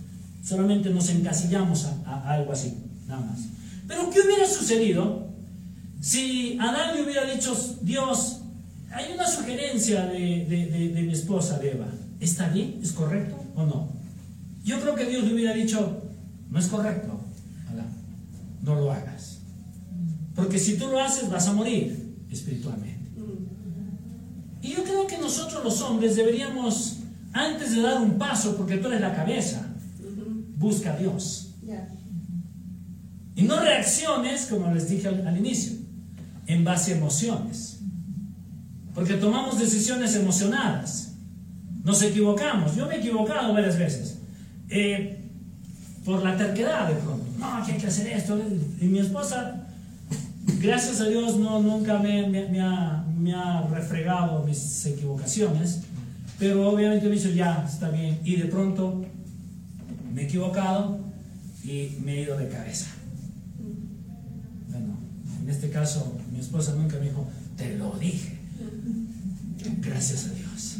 solamente 0.44 0.90
nos 0.90 1.08
encasillamos 1.08 1.86
a, 2.06 2.30
algo 2.30 2.52
así, 2.52 2.76
nada 3.06 3.20
más. 3.22 3.40
Pero 3.88 4.10
¿qué 4.10 4.20
hubiera 4.20 4.46
sucedido 4.46 5.28
si 6.00 6.58
Adán 6.60 6.96
le 6.96 7.02
hubiera 7.02 7.24
dicho, 7.24 7.56
Dios, 7.80 8.40
hay 8.92 9.12
una 9.14 9.26
sugerencia 9.26 10.06
de, 10.06 10.92
de 10.94 11.02
mi 11.02 11.12
esposa, 11.12 11.58
de 11.58 11.72
Eva, 11.72 11.86
¿está 12.20 12.48
bien? 12.48 12.78
¿Es 12.82 12.92
correcto 12.92 13.42
o 13.56 13.64
no? 13.64 13.88
Yo 14.64 14.80
creo 14.80 14.94
que 14.94 15.06
Dios 15.06 15.24
le 15.24 15.34
hubiera 15.34 15.54
dicho, 15.54 16.02
no 16.50 16.58
es 16.58 16.66
correcto 16.66 17.24
no 18.64 18.74
lo 18.74 18.90
hagas. 18.90 19.38
Porque 20.34 20.58
si 20.58 20.76
tú 20.76 20.88
lo 20.88 21.00
haces 21.00 21.30
vas 21.30 21.46
a 21.46 21.52
morir 21.52 22.16
espiritualmente. 22.30 22.93
Y 24.64 24.68
yo 24.68 24.82
creo 24.82 25.06
que 25.06 25.18
nosotros 25.18 25.62
los 25.62 25.82
hombres 25.82 26.16
deberíamos, 26.16 27.00
antes 27.34 27.76
de 27.76 27.82
dar 27.82 28.00
un 28.00 28.16
paso, 28.16 28.56
porque 28.56 28.78
tú 28.78 28.88
eres 28.88 29.02
la 29.02 29.14
cabeza, 29.14 29.60
busca 30.56 30.94
a 30.94 30.96
Dios. 30.96 31.50
Y 33.36 33.42
no 33.42 33.60
reacciones, 33.60 34.46
como 34.46 34.72
les 34.72 34.88
dije 34.88 35.08
al, 35.08 35.36
inicio, 35.36 35.74
en 36.46 36.64
base 36.64 36.94
a 36.94 36.96
emociones. 36.96 37.80
Porque 38.94 39.14
tomamos 39.14 39.58
decisiones 39.58 40.16
emocionadas. 40.16 41.12
Nos 41.82 42.00
equivocamos. 42.00 42.74
Yo 42.74 42.86
me 42.86 42.94
he 42.94 42.98
equivocado 43.00 43.52
varias 43.52 43.78
veces. 43.78 44.16
Eh, 44.70 45.28
por 46.06 46.22
la 46.22 46.38
terquedad 46.38 46.88
de 46.88 46.94
pronto. 46.94 47.26
No, 47.38 47.66
que 47.66 47.72
hay 47.72 47.78
que 47.78 47.88
hacer 47.88 48.06
esto. 48.06 48.40
Y 48.80 48.86
mi 48.86 49.00
esposa, 49.00 49.66
gracias 50.58 51.02
a 51.02 51.04
Dios, 51.04 51.36
no, 51.36 51.60
nunca 51.60 51.98
me, 51.98 52.26
me, 52.28 52.62
ha, 52.62 53.03
me 53.24 53.32
ha 53.32 53.62
refregado 53.68 54.44
mis 54.44 54.84
equivocaciones, 54.84 55.80
pero 56.38 56.68
obviamente 56.68 57.06
me 57.06 57.12
dice, 57.12 57.34
ya, 57.34 57.64
está 57.66 57.88
bien. 57.88 58.20
Y 58.22 58.36
de 58.36 58.44
pronto 58.44 59.02
me 60.12 60.22
he 60.22 60.24
equivocado 60.26 60.98
y 61.64 61.96
me 62.04 62.18
he 62.18 62.22
ido 62.22 62.36
de 62.36 62.48
cabeza. 62.48 62.88
Bueno, 64.68 64.98
en 65.40 65.48
este 65.48 65.70
caso, 65.70 66.18
mi 66.30 66.38
esposa 66.38 66.74
nunca 66.74 66.98
me 66.98 67.06
dijo, 67.06 67.26
te 67.56 67.78
lo 67.78 67.92
dije. 67.92 68.38
Gracias 69.80 70.26
a 70.26 70.34
Dios. 70.34 70.76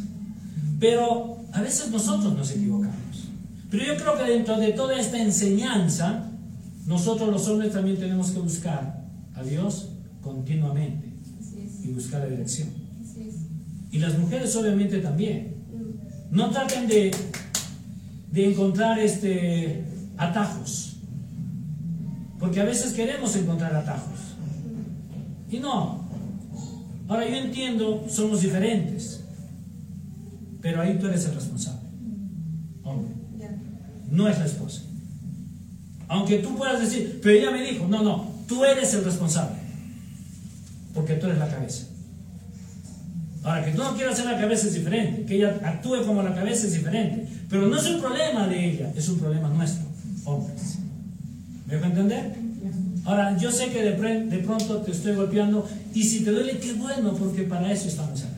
Pero 0.79 1.43
a 1.51 1.61
veces 1.61 1.89
nosotros 1.89 2.37
nos 2.37 2.51
equivocamos. 2.51 3.29
Pero 3.71 3.85
yo 3.85 3.95
creo 3.95 4.17
que 4.19 4.31
dentro 4.31 4.59
de 4.59 4.71
toda 4.73 4.99
esta 4.99 5.19
enseñanza, 5.19 6.29
nosotros 6.85 7.29
los 7.29 7.47
hombres 7.47 7.73
también 7.73 7.97
tenemos 7.97 8.29
que 8.29 8.39
buscar 8.39 9.03
a 9.33 9.41
Dios 9.41 9.89
continuamente 10.21 11.04
y 11.85 11.93
buscar 11.93 12.21
la 12.21 12.27
dirección. 12.27 12.69
Y 13.91 13.99
las 13.99 14.17
mujeres 14.17 14.55
obviamente 14.55 14.99
también. 14.99 15.55
No 16.31 16.49
traten 16.49 16.87
de, 16.87 17.11
de 18.31 18.51
encontrar 18.51 18.99
este, 18.99 19.85
atajos, 20.17 20.97
porque 22.39 22.59
a 22.59 22.65
veces 22.65 22.93
queremos 22.93 23.35
encontrar 23.35 23.73
atajos. 23.75 24.19
Y 25.49 25.59
no. 25.59 26.03
Ahora 27.07 27.29
yo 27.29 27.35
entiendo, 27.35 28.05
somos 28.09 28.41
diferentes, 28.41 29.23
pero 30.61 30.81
ahí 30.81 30.97
tú 30.99 31.07
eres 31.07 31.25
el 31.25 31.35
responsable. 31.35 31.87
Hombre 32.83 33.15
no 34.15 34.27
es 34.27 34.39
la 34.39 34.45
esposa. 34.45 34.81
Aunque 36.07 36.39
tú 36.39 36.55
puedas 36.55 36.79
decir, 36.79 37.19
pero 37.21 37.35
ella 37.35 37.51
me 37.51 37.63
dijo, 37.63 37.87
no, 37.87 38.03
no, 38.03 38.31
tú 38.47 38.63
eres 38.63 38.93
el 38.93 39.03
responsable, 39.03 39.57
porque 40.95 41.13
tú 41.15 41.27
eres 41.27 41.37
la 41.37 41.47
cabeza. 41.47 41.83
Ahora, 43.43 43.63
que 43.63 43.71
tú 43.71 43.83
no 43.83 43.95
quieras 43.95 44.17
ser 44.17 44.25
la 44.25 44.39
cabeza 44.39 44.65
es 44.65 44.73
diferente, 44.73 45.25
que 45.25 45.35
ella 45.35 45.59
actúe 45.63 46.03
como 46.03 46.23
la 46.23 46.33
cabeza 46.33 46.65
es 46.65 46.73
diferente, 46.73 47.27
pero 47.47 47.67
no 47.67 47.77
es 47.77 47.85
un 47.85 48.01
problema 48.01 48.47
de 48.47 48.71
ella, 48.71 48.91
es 48.95 49.07
un 49.09 49.19
problema 49.19 49.49
nuestro, 49.49 49.85
hombres. 50.23 50.79
¿Me 51.67 51.75
dejo 51.75 51.85
entender? 51.85 52.33
Ahora, 53.03 53.37
yo 53.37 53.51
sé 53.51 53.67
que 53.67 53.83
de, 53.83 53.91
de 53.91 54.37
pronto 54.39 54.77
te 54.77 54.91
estoy 54.91 55.15
golpeando 55.15 55.67
y 55.93 56.01
si 56.01 56.21
te 56.23 56.31
duele, 56.31 56.57
qué 56.57 56.73
bueno, 56.73 57.13
porque 57.13 57.43
para 57.43 57.71
eso 57.71 57.87
estamos 57.87 58.23
acá. 58.23 58.31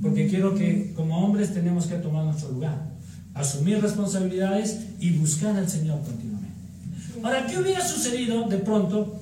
Porque 0.00 0.28
quiero 0.28 0.54
que 0.54 0.92
como 0.96 1.18
hombres 1.18 1.52
tenemos 1.52 1.86
que 1.86 1.96
tomar 1.96 2.24
nuestro 2.24 2.50
lugar 2.52 2.92
asumir 3.34 3.80
responsabilidades 3.80 4.80
y 5.00 5.10
buscar 5.10 5.56
al 5.56 5.68
Señor 5.68 6.00
continuamente. 6.02 6.52
Ahora, 7.22 7.46
¿qué 7.46 7.58
hubiera 7.58 7.86
sucedido 7.86 8.48
de 8.48 8.58
pronto 8.58 9.20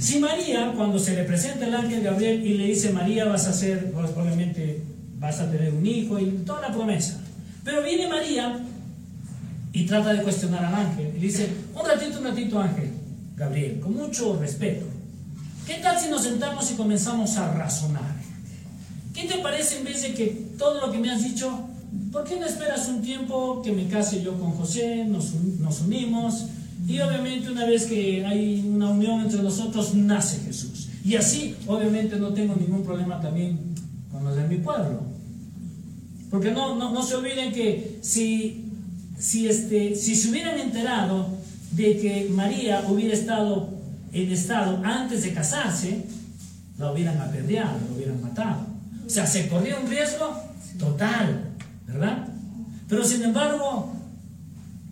si 0.00 0.18
María, 0.18 0.72
cuando 0.74 0.98
se 0.98 1.14
le 1.14 1.24
presenta 1.24 1.66
el 1.66 1.74
ángel 1.74 2.02
Gabriel 2.02 2.44
y 2.44 2.54
le 2.54 2.66
dice, 2.68 2.90
María, 2.90 3.26
vas 3.26 3.46
a 3.46 3.52
ser, 3.52 3.92
obviamente 3.94 4.82
vas 5.18 5.40
a 5.40 5.50
tener 5.50 5.74
un 5.74 5.84
hijo 5.84 6.18
y 6.18 6.30
toda 6.46 6.62
la 6.62 6.72
promesa. 6.72 7.20
Pero 7.62 7.82
viene 7.82 8.08
María 8.08 8.60
y 9.74 9.84
trata 9.84 10.14
de 10.14 10.22
cuestionar 10.22 10.64
al 10.64 10.74
ángel. 10.74 11.12
Y 11.14 11.20
dice, 11.20 11.50
un 11.74 11.86
ratito, 11.86 12.18
un 12.18 12.24
ratito, 12.24 12.58
ángel, 12.58 12.90
Gabriel, 13.36 13.78
con 13.80 13.94
mucho 13.94 14.38
respeto. 14.40 14.86
¿Qué 15.66 15.74
tal 15.74 16.00
si 16.00 16.08
nos 16.08 16.22
sentamos 16.22 16.70
y 16.70 16.74
comenzamos 16.76 17.36
a 17.36 17.52
razonar? 17.52 18.16
¿Qué 19.12 19.24
te 19.24 19.38
parece 19.38 19.78
en 19.78 19.84
vez 19.84 20.00
de 20.02 20.14
que 20.14 20.26
todo 20.56 20.86
lo 20.86 20.90
que 20.90 20.98
me 20.98 21.10
has 21.10 21.22
dicho, 21.22 21.68
¿por 22.10 22.24
qué 22.24 22.40
no 22.40 22.46
esperas 22.46 22.88
un 22.88 23.02
tiempo 23.02 23.60
que 23.62 23.70
me 23.70 23.86
case 23.86 24.22
yo 24.22 24.38
con 24.38 24.52
José, 24.52 25.04
nos, 25.04 25.34
nos 25.34 25.82
unimos? 25.82 26.46
Y 26.86 27.00
obviamente 27.00 27.50
una 27.50 27.66
vez 27.66 27.86
que 27.86 28.24
hay 28.24 28.64
una 28.66 28.90
unión 28.90 29.20
entre 29.20 29.42
nosotros, 29.42 29.94
nace 29.94 30.40
Jesús. 30.40 30.88
Y 31.04 31.16
así, 31.16 31.56
obviamente, 31.66 32.16
no 32.16 32.30
tengo 32.30 32.56
ningún 32.56 32.84
problema 32.84 33.20
también 33.20 33.58
con 34.10 34.24
los 34.24 34.36
de 34.36 34.44
mi 34.48 34.56
pueblo. 34.56 35.02
Porque 36.30 36.50
no, 36.50 36.76
no, 36.76 36.92
no 36.92 37.02
se 37.02 37.16
olviden 37.16 37.52
que 37.52 37.98
si 38.02 38.70
si, 39.20 39.46
este, 39.46 39.94
si 39.94 40.16
se 40.16 40.30
hubieran 40.30 40.58
enterado 40.58 41.28
de 41.72 41.98
que 41.98 42.28
María 42.30 42.82
hubiera 42.88 43.14
estado 43.14 43.68
en 44.12 44.32
estado 44.32 44.80
antes 44.82 45.22
de 45.22 45.32
casarse, 45.32 46.04
la 46.78 46.90
hubieran 46.90 47.20
apedreado, 47.20 47.78
la 47.88 47.94
hubieran 47.94 48.20
matado. 48.20 48.66
O 49.06 49.10
sea, 49.10 49.26
se 49.26 49.48
corría 49.48 49.78
un 49.78 49.88
riesgo 49.88 50.34
total, 50.78 51.50
¿verdad? 51.86 52.26
Pero 52.88 53.04
sin 53.04 53.22
embargo, 53.22 53.92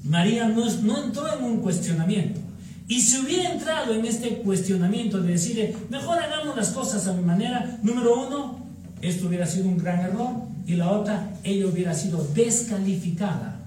María 0.04 0.48
no, 0.48 0.64
no 0.82 1.04
entró 1.04 1.32
en 1.32 1.44
un 1.44 1.60
cuestionamiento. 1.60 2.40
Y 2.88 3.00
si 3.02 3.18
hubiera 3.18 3.52
entrado 3.52 3.92
en 3.94 4.06
este 4.06 4.38
cuestionamiento 4.38 5.20
de 5.20 5.32
decirle, 5.32 5.76
mejor 5.90 6.18
hagamos 6.18 6.56
las 6.56 6.70
cosas 6.70 7.06
a 7.06 7.12
mi 7.12 7.22
manera, 7.22 7.78
número 7.82 8.26
uno, 8.26 8.58
esto 9.02 9.28
hubiera 9.28 9.46
sido 9.46 9.68
un 9.68 9.78
gran 9.78 10.00
error. 10.00 10.48
Y 10.66 10.74
la 10.74 10.90
otra, 10.90 11.30
ella 11.44 11.66
hubiera 11.66 11.94
sido 11.94 12.26
descalificada 12.34 13.60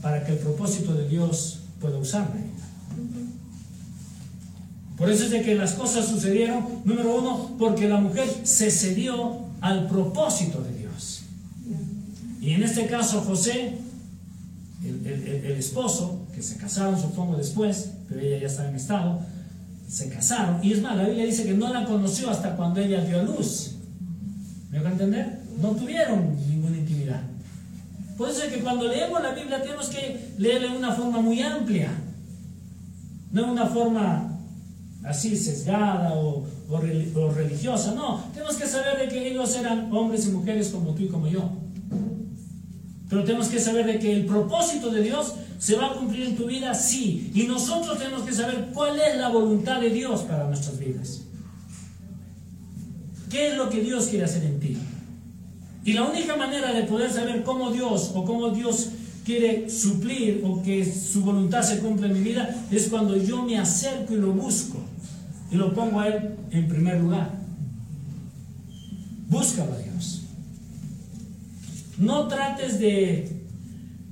para 0.00 0.24
que 0.24 0.32
el 0.32 0.38
propósito 0.38 0.94
de 0.94 1.08
Dios 1.08 1.60
pueda 1.80 1.96
usarla. 1.96 2.36
Por 4.96 5.10
eso 5.10 5.24
es 5.24 5.30
de 5.30 5.42
que 5.42 5.54
las 5.54 5.72
cosas 5.72 6.06
sucedieron, 6.06 6.64
número 6.84 7.16
uno, 7.16 7.56
porque 7.58 7.88
la 7.88 7.98
mujer 7.98 8.28
se 8.44 8.70
cedió 8.70 9.40
al 9.60 9.88
propósito 9.88 10.60
de 10.60 10.78
Dios. 10.78 11.22
Y 12.40 12.52
en 12.52 12.62
este 12.62 12.86
caso 12.86 13.20
José, 13.22 13.78
el, 14.84 15.56
esposo, 15.58 16.26
que 16.34 16.42
se 16.42 16.56
casaron 16.56 17.00
supongo 17.00 17.36
después, 17.36 17.92
pero 18.08 18.20
ella 18.20 18.38
ya 18.38 18.46
estaba 18.46 18.68
en 18.68 18.76
estado, 18.76 19.20
se 19.88 20.08
casaron. 20.08 20.64
Y 20.64 20.72
es 20.72 20.82
más, 20.82 20.96
la 20.96 21.04
Biblia 21.04 21.24
dice 21.24 21.44
que 21.44 21.54
no 21.54 21.72
la 21.72 21.84
conoció 21.84 22.30
hasta 22.30 22.56
cuando 22.56 22.80
ella 22.80 23.04
dio 23.04 23.20
a 23.20 23.22
luz. 23.22 23.76
¿Me 24.70 24.78
van 24.78 24.88
a 24.88 24.92
entender? 24.92 25.40
No 25.60 25.70
tuvieron 25.70 26.36
ninguna 26.48 26.78
intimidad. 26.78 27.20
Por 28.16 28.30
eso 28.30 28.42
es 28.44 28.52
que 28.52 28.60
cuando 28.60 28.88
leemos 28.88 29.22
la 29.22 29.32
Biblia 29.32 29.62
tenemos 29.62 29.88
que 29.88 30.32
leerla 30.38 30.68
en 30.68 30.76
una 30.76 30.92
forma 30.92 31.20
muy 31.20 31.40
amplia, 31.42 31.90
no 33.32 33.44
en 33.44 33.50
una 33.50 33.66
forma 33.66 34.38
así 35.04 35.36
sesgada 35.36 36.14
o, 36.14 36.46
religiosa, 37.34 37.94
no, 37.94 38.24
tenemos 38.32 38.56
que 38.56 38.66
saber 38.66 38.98
de 38.98 39.08
que 39.08 39.28
ellos 39.28 39.54
eran 39.56 39.92
hombres 39.92 40.26
y 40.26 40.30
mujeres 40.30 40.68
como 40.68 40.94
tú 40.94 41.02
y 41.02 41.08
como 41.08 41.26
yo. 41.26 41.50
Pero 43.12 43.24
tenemos 43.24 43.48
que 43.48 43.60
saber 43.60 43.84
de 43.84 43.98
que 43.98 44.10
el 44.10 44.24
propósito 44.24 44.90
de 44.90 45.02
Dios 45.02 45.34
se 45.58 45.76
va 45.76 45.88
a 45.88 45.92
cumplir 45.92 46.28
en 46.28 46.34
tu 46.34 46.46
vida, 46.46 46.72
sí. 46.72 47.30
Y 47.34 47.42
nosotros 47.42 47.98
tenemos 47.98 48.22
que 48.22 48.32
saber 48.32 48.70
cuál 48.72 48.98
es 48.98 49.18
la 49.18 49.28
voluntad 49.28 49.82
de 49.82 49.90
Dios 49.90 50.22
para 50.22 50.46
nuestras 50.46 50.78
vidas. 50.78 51.20
¿Qué 53.28 53.48
es 53.48 53.56
lo 53.58 53.68
que 53.68 53.82
Dios 53.82 54.06
quiere 54.06 54.24
hacer 54.24 54.44
en 54.44 54.58
ti? 54.60 54.78
Y 55.84 55.92
la 55.92 56.04
única 56.04 56.36
manera 56.36 56.72
de 56.72 56.84
poder 56.84 57.12
saber 57.12 57.42
cómo 57.42 57.70
Dios 57.70 58.12
o 58.14 58.24
cómo 58.24 58.48
Dios 58.48 58.88
quiere 59.26 59.68
suplir 59.68 60.42
o 60.46 60.62
que 60.62 60.82
su 60.90 61.20
voluntad 61.20 61.62
se 61.62 61.80
cumpla 61.80 62.06
en 62.06 62.14
mi 62.14 62.20
vida 62.20 62.64
es 62.70 62.88
cuando 62.88 63.14
yo 63.18 63.42
me 63.42 63.58
acerco 63.58 64.14
y 64.14 64.16
lo 64.16 64.32
busco 64.32 64.78
y 65.50 65.56
lo 65.56 65.74
pongo 65.74 66.00
a 66.00 66.08
Él 66.08 66.30
en 66.50 66.66
primer 66.66 66.98
lugar. 66.98 67.30
Búscalo 69.28 69.74
a 69.74 69.76
Dios. 69.76 70.21
No 71.98 72.28
trates 72.28 72.78
de, 72.78 73.44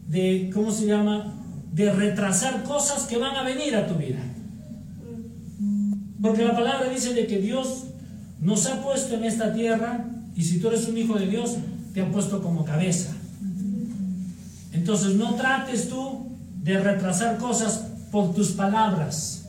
de, 0.09 0.51
¿cómo 0.53 0.71
se 0.71 0.87
llama? 0.87 1.35
De 1.73 1.93
retrasar 1.93 2.63
cosas 2.63 3.05
que 3.05 3.17
van 3.17 3.37
a 3.37 3.43
venir 3.43 3.75
a 3.77 3.87
tu 3.87 3.95
vida. 3.95 4.21
Porque 6.21 6.45
la 6.45 6.55
palabra 6.55 6.91
dice 6.91 7.15
de 7.15 7.27
que 7.27 7.39
Dios 7.39 7.85
nos 8.41 8.67
ha 8.67 8.83
puesto 8.83 9.15
en 9.15 9.25
esta 9.25 9.53
tierra 9.53 10.07
y 10.35 10.43
si 10.43 10.61
tú 10.61 10.69
eres 10.69 10.87
un 10.89 10.99
hijo 10.99 11.19
de 11.19 11.27
Dios, 11.27 11.57
te 11.95 12.03
han 12.03 12.13
puesto 12.13 12.43
como 12.43 12.65
cabeza. 12.65 13.13
Entonces 14.73 15.15
no 15.15 15.35
trates 15.35 15.89
tú 15.89 16.27
de 16.63 16.79
retrasar 16.79 17.39
cosas 17.39 17.87
por 18.11 18.35
tus 18.35 18.53
palabras. 18.53 19.49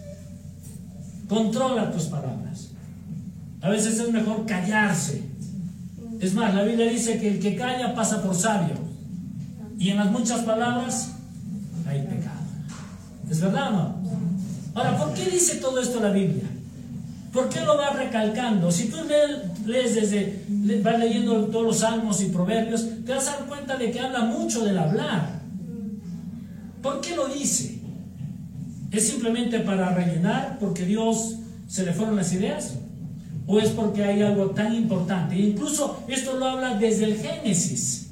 Controla 1.27 1.91
tus 1.91 2.03
palabras. 2.05 2.69
A 3.61 3.69
veces 3.69 3.99
es 3.99 4.11
mejor 4.11 4.45
callarse. 4.45 5.30
Es 6.21 6.35
más, 6.35 6.53
la 6.53 6.63
Biblia 6.63 6.87
dice 6.87 7.19
que 7.19 7.29
el 7.29 7.39
que 7.39 7.55
calla 7.55 7.95
pasa 7.95 8.21
por 8.21 8.35
sabio. 8.35 8.75
Y 9.79 9.89
en 9.89 9.97
las 9.97 10.11
muchas 10.11 10.41
palabras 10.41 11.13
hay 11.87 12.03
pecado. 12.03 12.41
¿Es 13.27 13.41
verdad 13.41 13.69
o 13.69 13.71
no? 13.71 14.01
Ahora, 14.75 14.97
¿por 14.97 15.13
qué 15.15 15.25
dice 15.25 15.55
todo 15.55 15.81
esto 15.81 15.99
la 15.99 16.11
Biblia? 16.11 16.43
¿Por 17.33 17.49
qué 17.49 17.61
lo 17.61 17.75
va 17.75 17.89
recalcando? 17.89 18.71
Si 18.71 18.89
tú 18.89 18.97
lees, 19.65 19.95
desde, 19.95 20.45
vas 20.83 20.99
leyendo 20.99 21.45
todos 21.45 21.65
los 21.65 21.79
salmos 21.79 22.21
y 22.21 22.25
proverbios, 22.25 22.85
te 23.03 23.13
vas 23.13 23.27
a 23.27 23.37
dar 23.37 23.45
cuenta 23.45 23.77
de 23.77 23.89
que 23.89 23.99
habla 23.99 24.19
mucho 24.25 24.63
del 24.63 24.77
hablar. 24.77 25.41
¿Por 26.83 27.01
qué 27.01 27.15
lo 27.15 27.27
dice? 27.27 27.81
¿Es 28.91 29.07
simplemente 29.07 29.61
para 29.61 29.93
rellenar 29.95 30.57
porque 30.59 30.85
Dios 30.85 31.37
se 31.67 31.83
le 31.83 31.93
fueron 31.93 32.15
las 32.15 32.31
ideas? 32.31 32.75
¿O 33.47 33.59
es 33.59 33.69
porque 33.69 34.03
hay 34.03 34.21
algo 34.21 34.51
tan 34.51 34.73
importante? 34.73 35.37
incluso 35.37 36.03
esto 36.07 36.37
lo 36.37 36.45
habla 36.45 36.75
desde 36.77 37.05
el 37.05 37.17
Génesis. 37.17 38.09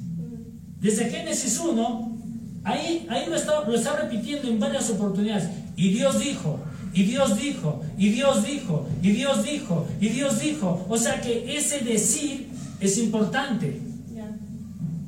Desde 0.80 1.10
Génesis 1.10 1.58
1, 1.58 2.18
ahí, 2.64 3.06
ahí 3.08 3.26
lo, 3.28 3.36
está, 3.36 3.62
lo 3.66 3.74
está 3.74 3.96
repitiendo 3.96 4.48
en 4.48 4.58
varias 4.58 4.90
oportunidades. 4.90 5.48
Y 5.76 5.90
Dios 5.90 6.18
dijo, 6.18 6.58
y 6.92 7.04
Dios 7.04 7.36
dijo, 7.38 7.82
y 7.96 8.08
Dios 8.10 8.44
dijo, 8.44 8.86
y 9.02 9.10
Dios 9.10 9.44
dijo, 9.44 9.86
y 10.00 10.08
Dios 10.08 10.40
dijo. 10.40 10.86
O 10.88 10.96
sea 10.96 11.20
que 11.20 11.56
ese 11.56 11.80
decir 11.80 12.48
es 12.80 12.98
importante. 12.98 13.80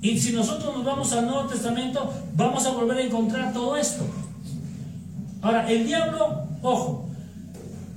Y 0.00 0.18
si 0.18 0.32
nosotros 0.32 0.76
nos 0.76 0.84
vamos 0.84 1.12
al 1.12 1.26
Nuevo 1.26 1.44
Testamento, 1.46 2.12
vamos 2.34 2.66
a 2.66 2.72
volver 2.72 2.98
a 2.98 3.02
encontrar 3.02 3.52
todo 3.52 3.76
esto. 3.76 4.04
Ahora, 5.40 5.70
el 5.70 5.86
diablo, 5.86 6.44
ojo, 6.60 7.08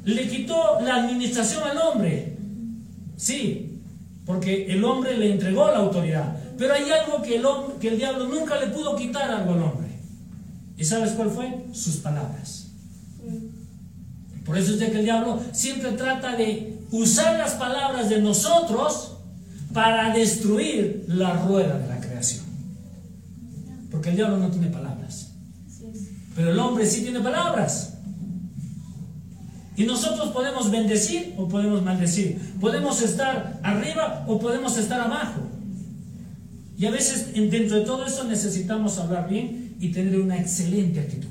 le 0.05 0.27
quitó 0.27 0.79
la 0.81 0.97
administración 0.97 1.63
al 1.63 1.77
hombre. 1.77 2.37
Sí, 3.17 3.81
porque 4.25 4.71
el 4.71 4.83
hombre 4.83 5.17
le 5.17 5.31
entregó 5.31 5.67
la 5.67 5.79
autoridad. 5.79 6.37
Pero 6.57 6.73
hay 6.73 6.89
algo 6.89 7.21
que 7.21 7.35
el, 7.35 7.45
hombre, 7.45 7.75
que 7.79 7.89
el 7.89 7.97
diablo 7.97 8.27
nunca 8.27 8.59
le 8.59 8.67
pudo 8.67 8.95
quitar 8.95 9.29
algo 9.29 9.53
al 9.53 9.63
hombre. 9.63 9.89
¿Y 10.77 10.83
sabes 10.83 11.11
cuál 11.11 11.29
fue? 11.29 11.65
Sus 11.73 11.97
palabras. 11.97 12.67
Por 14.45 14.57
eso 14.57 14.73
es 14.73 14.79
de 14.79 14.91
que 14.91 14.99
el 14.99 15.05
diablo 15.05 15.41
siempre 15.51 15.91
trata 15.93 16.35
de 16.35 16.79
usar 16.91 17.37
las 17.37 17.53
palabras 17.53 18.09
de 18.09 18.21
nosotros 18.21 19.17
para 19.73 20.13
destruir 20.13 21.05
la 21.07 21.33
rueda 21.45 21.79
de 21.79 21.87
la 21.87 21.99
creación. 21.99 22.45
Porque 23.89 24.09
el 24.09 24.17
diablo 24.17 24.37
no 24.37 24.49
tiene 24.49 24.67
palabras. 24.67 25.31
Pero 26.35 26.51
el 26.51 26.59
hombre 26.59 26.85
sí 26.85 27.01
tiene 27.01 27.21
palabras. 27.21 27.94
Y 29.77 29.83
nosotros 29.83 30.29
podemos 30.29 30.71
bendecir 30.71 31.33
o 31.37 31.47
podemos 31.47 31.81
maldecir. 31.83 32.39
Podemos 32.61 33.01
estar 33.01 33.59
arriba 33.61 34.23
o 34.27 34.39
podemos 34.39 34.77
estar 34.77 35.01
abajo. 35.01 35.41
Y 36.77 36.85
a 36.85 36.91
veces 36.91 37.33
dentro 37.33 37.77
de 37.77 37.85
todo 37.85 38.05
eso 38.05 38.23
necesitamos 38.23 38.97
hablar 38.97 39.29
bien 39.29 39.75
y 39.79 39.89
tener 39.89 40.19
una 40.19 40.39
excelente 40.39 40.99
actitud. 40.99 41.29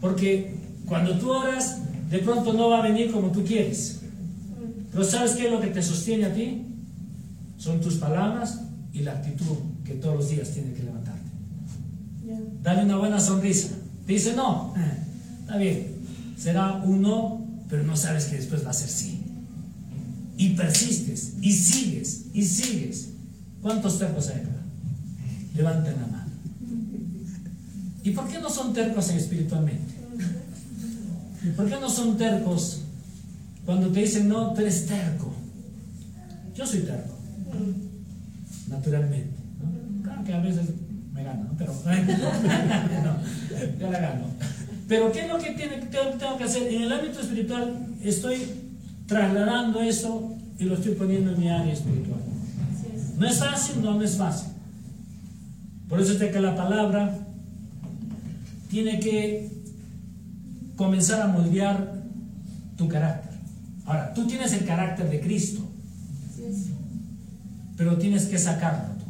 Porque 0.00 0.54
cuando 0.86 1.18
tú 1.18 1.30
oras, 1.30 1.78
de 2.10 2.18
pronto 2.18 2.52
no 2.52 2.70
va 2.70 2.78
a 2.78 2.82
venir 2.82 3.10
como 3.12 3.30
tú 3.30 3.44
quieres. 3.44 4.00
Pero 4.90 5.04
¿sabes 5.04 5.32
qué 5.32 5.46
es 5.46 5.52
lo 5.52 5.60
que 5.60 5.68
te 5.68 5.82
sostiene 5.82 6.26
a 6.26 6.34
ti? 6.34 6.64
Son 7.58 7.80
tus 7.80 7.96
palabras 7.96 8.62
y 8.92 9.00
la 9.00 9.12
actitud 9.12 9.56
que 9.84 9.94
todos 9.94 10.16
los 10.16 10.30
días 10.30 10.50
tiene 10.50 10.72
que 10.72 10.82
levantarte. 10.82 11.28
Dale 12.62 12.84
una 12.84 12.96
buena 12.96 13.20
sonrisa. 13.20 13.70
Te 14.06 14.14
dice 14.14 14.34
no. 14.34 14.74
Está 15.40 15.56
bien. 15.56 15.97
Será 16.38 16.74
un 16.74 17.02
no, 17.02 17.46
pero 17.68 17.82
no 17.82 17.96
sabes 17.96 18.26
que 18.26 18.36
después 18.36 18.64
va 18.64 18.70
a 18.70 18.74
ser 18.74 18.88
sí. 18.88 19.22
Y 20.36 20.50
persistes, 20.50 21.34
y 21.40 21.52
sigues, 21.52 22.26
y 22.32 22.44
sigues. 22.44 23.08
¿Cuántos 23.60 23.98
tercos 23.98 24.28
hay 24.28 24.40
acá? 24.42 24.62
Levanten 25.54 25.94
la 25.94 26.06
mano. 26.06 26.30
¿Y 28.04 28.10
por 28.10 28.28
qué 28.28 28.38
no 28.38 28.48
son 28.48 28.72
tercos 28.72 29.10
espiritualmente? 29.10 29.94
¿Por 31.56 31.68
qué 31.68 31.80
no 31.80 31.90
son 31.90 32.16
tercos 32.16 32.82
cuando 33.64 33.88
te 33.88 34.00
dicen, 34.00 34.28
no, 34.28 34.52
tú 34.52 34.60
eres 34.60 34.86
terco? 34.86 35.32
Yo 36.54 36.66
soy 36.66 36.80
terco, 36.80 37.14
naturalmente. 38.68 39.30
Claro 40.02 40.24
que 40.24 40.32
a 40.32 40.40
veces 40.40 40.68
me 41.12 41.24
gana, 41.24 41.42
¿no? 41.42 41.56
Pero 41.58 41.72
no, 41.84 43.78
ya 43.78 43.90
la 43.90 44.00
gano. 44.00 44.24
Pero 44.88 45.12
¿qué 45.12 45.20
es 45.20 45.28
lo 45.28 45.38
que 45.38 45.50
tengo 45.50 46.38
que 46.38 46.44
hacer? 46.44 46.72
En 46.72 46.82
el 46.82 46.92
ámbito 46.92 47.20
espiritual 47.20 47.88
estoy 48.02 48.38
trasladando 49.06 49.82
eso 49.82 50.34
y 50.58 50.64
lo 50.64 50.74
estoy 50.74 50.94
poniendo 50.94 51.32
en 51.32 51.40
mi 51.40 51.48
área 51.50 51.72
espiritual. 51.72 52.20
No 53.18 53.28
es 53.28 53.38
fácil, 53.38 53.82
no, 53.82 53.94
no 53.94 54.02
es 54.02 54.16
fácil. 54.16 54.48
Por 55.88 56.00
eso 56.00 56.12
es 56.12 56.32
que 56.32 56.40
la 56.40 56.56
palabra 56.56 57.18
tiene 58.70 58.98
que 58.98 59.50
comenzar 60.76 61.20
a 61.20 61.26
moldear 61.26 61.94
tu 62.76 62.88
carácter. 62.88 63.38
Ahora, 63.84 64.14
tú 64.14 64.26
tienes 64.26 64.52
el 64.52 64.64
carácter 64.64 65.10
de 65.10 65.20
Cristo, 65.20 65.62
pero 67.76 67.98
tienes 67.98 68.26
que 68.26 68.38
sacarlo 68.38 68.94
tú. 68.94 69.04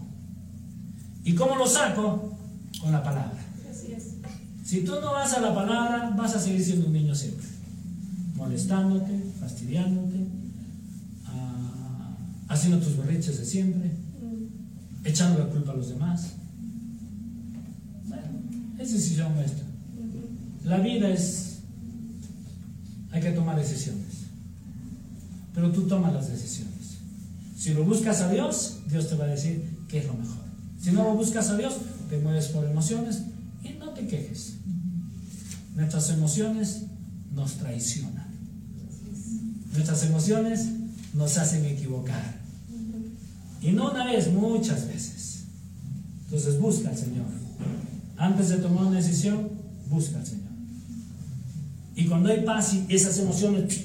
¿Y 1.24 1.34
cómo 1.34 1.56
lo 1.56 1.66
saco? 1.66 2.36
Con 2.80 2.92
la 2.92 3.02
palabra. 3.02 3.47
Si 4.68 4.82
tú 4.82 5.00
no 5.00 5.14
vas 5.14 5.32
a 5.32 5.40
la 5.40 5.54
palabra, 5.54 6.10
vas 6.14 6.34
a 6.34 6.38
seguir 6.38 6.62
siendo 6.62 6.88
un 6.88 6.92
niño 6.92 7.14
siempre, 7.14 7.46
molestándote, 8.34 9.24
fastidiándote, 9.40 10.26
ah, 11.24 12.14
haciendo 12.48 12.78
tus 12.78 12.98
berriches 12.98 13.38
de 13.38 13.46
siempre, 13.46 13.90
echando 15.04 15.38
la 15.38 15.46
culpa 15.46 15.72
a 15.72 15.74
los 15.74 15.88
demás. 15.88 16.32
Bueno, 18.08 18.24
es 18.78 18.92
decisión 18.92 19.34
nuestra. 19.36 19.64
La 20.64 20.76
vida 20.80 21.08
es, 21.08 21.60
hay 23.10 23.22
que 23.22 23.30
tomar 23.30 23.56
decisiones, 23.56 24.26
pero 25.54 25.72
tú 25.72 25.86
tomas 25.86 26.12
las 26.12 26.28
decisiones. 26.28 26.98
Si 27.56 27.72
lo 27.72 27.86
buscas 27.86 28.20
a 28.20 28.30
Dios, 28.30 28.80
Dios 28.86 29.08
te 29.08 29.14
va 29.14 29.24
a 29.24 29.28
decir 29.28 29.64
qué 29.88 30.00
es 30.00 30.06
lo 30.06 30.12
mejor. 30.12 30.44
Si 30.78 30.92
no 30.92 31.04
lo 31.04 31.14
buscas 31.14 31.48
a 31.48 31.56
Dios, 31.56 31.78
te 32.10 32.18
mueves 32.18 32.48
por 32.48 32.66
emociones 32.66 33.22
y 33.64 33.70
no 33.70 33.94
te 33.94 34.06
quejes. 34.06 34.57
Nuestras 35.78 36.10
emociones 36.10 36.86
nos 37.32 37.54
traicionan. 37.54 38.26
Nuestras 39.72 40.04
emociones 40.06 40.66
nos 41.14 41.38
hacen 41.38 41.64
equivocar. 41.66 42.40
Y 43.62 43.70
no 43.70 43.92
una 43.92 44.06
vez, 44.06 44.32
muchas 44.32 44.88
veces. 44.88 45.44
Entonces 46.24 46.58
busca 46.58 46.88
al 46.88 46.98
Señor. 46.98 47.26
Antes 48.16 48.48
de 48.48 48.56
tomar 48.56 48.86
una 48.86 48.96
decisión, 48.96 49.50
busca 49.88 50.18
al 50.18 50.26
Señor. 50.26 50.48
Y 51.94 52.06
cuando 52.06 52.30
hay 52.30 52.40
paz 52.40 52.74
y 52.74 52.84
esas 52.92 53.16
emociones 53.18 53.84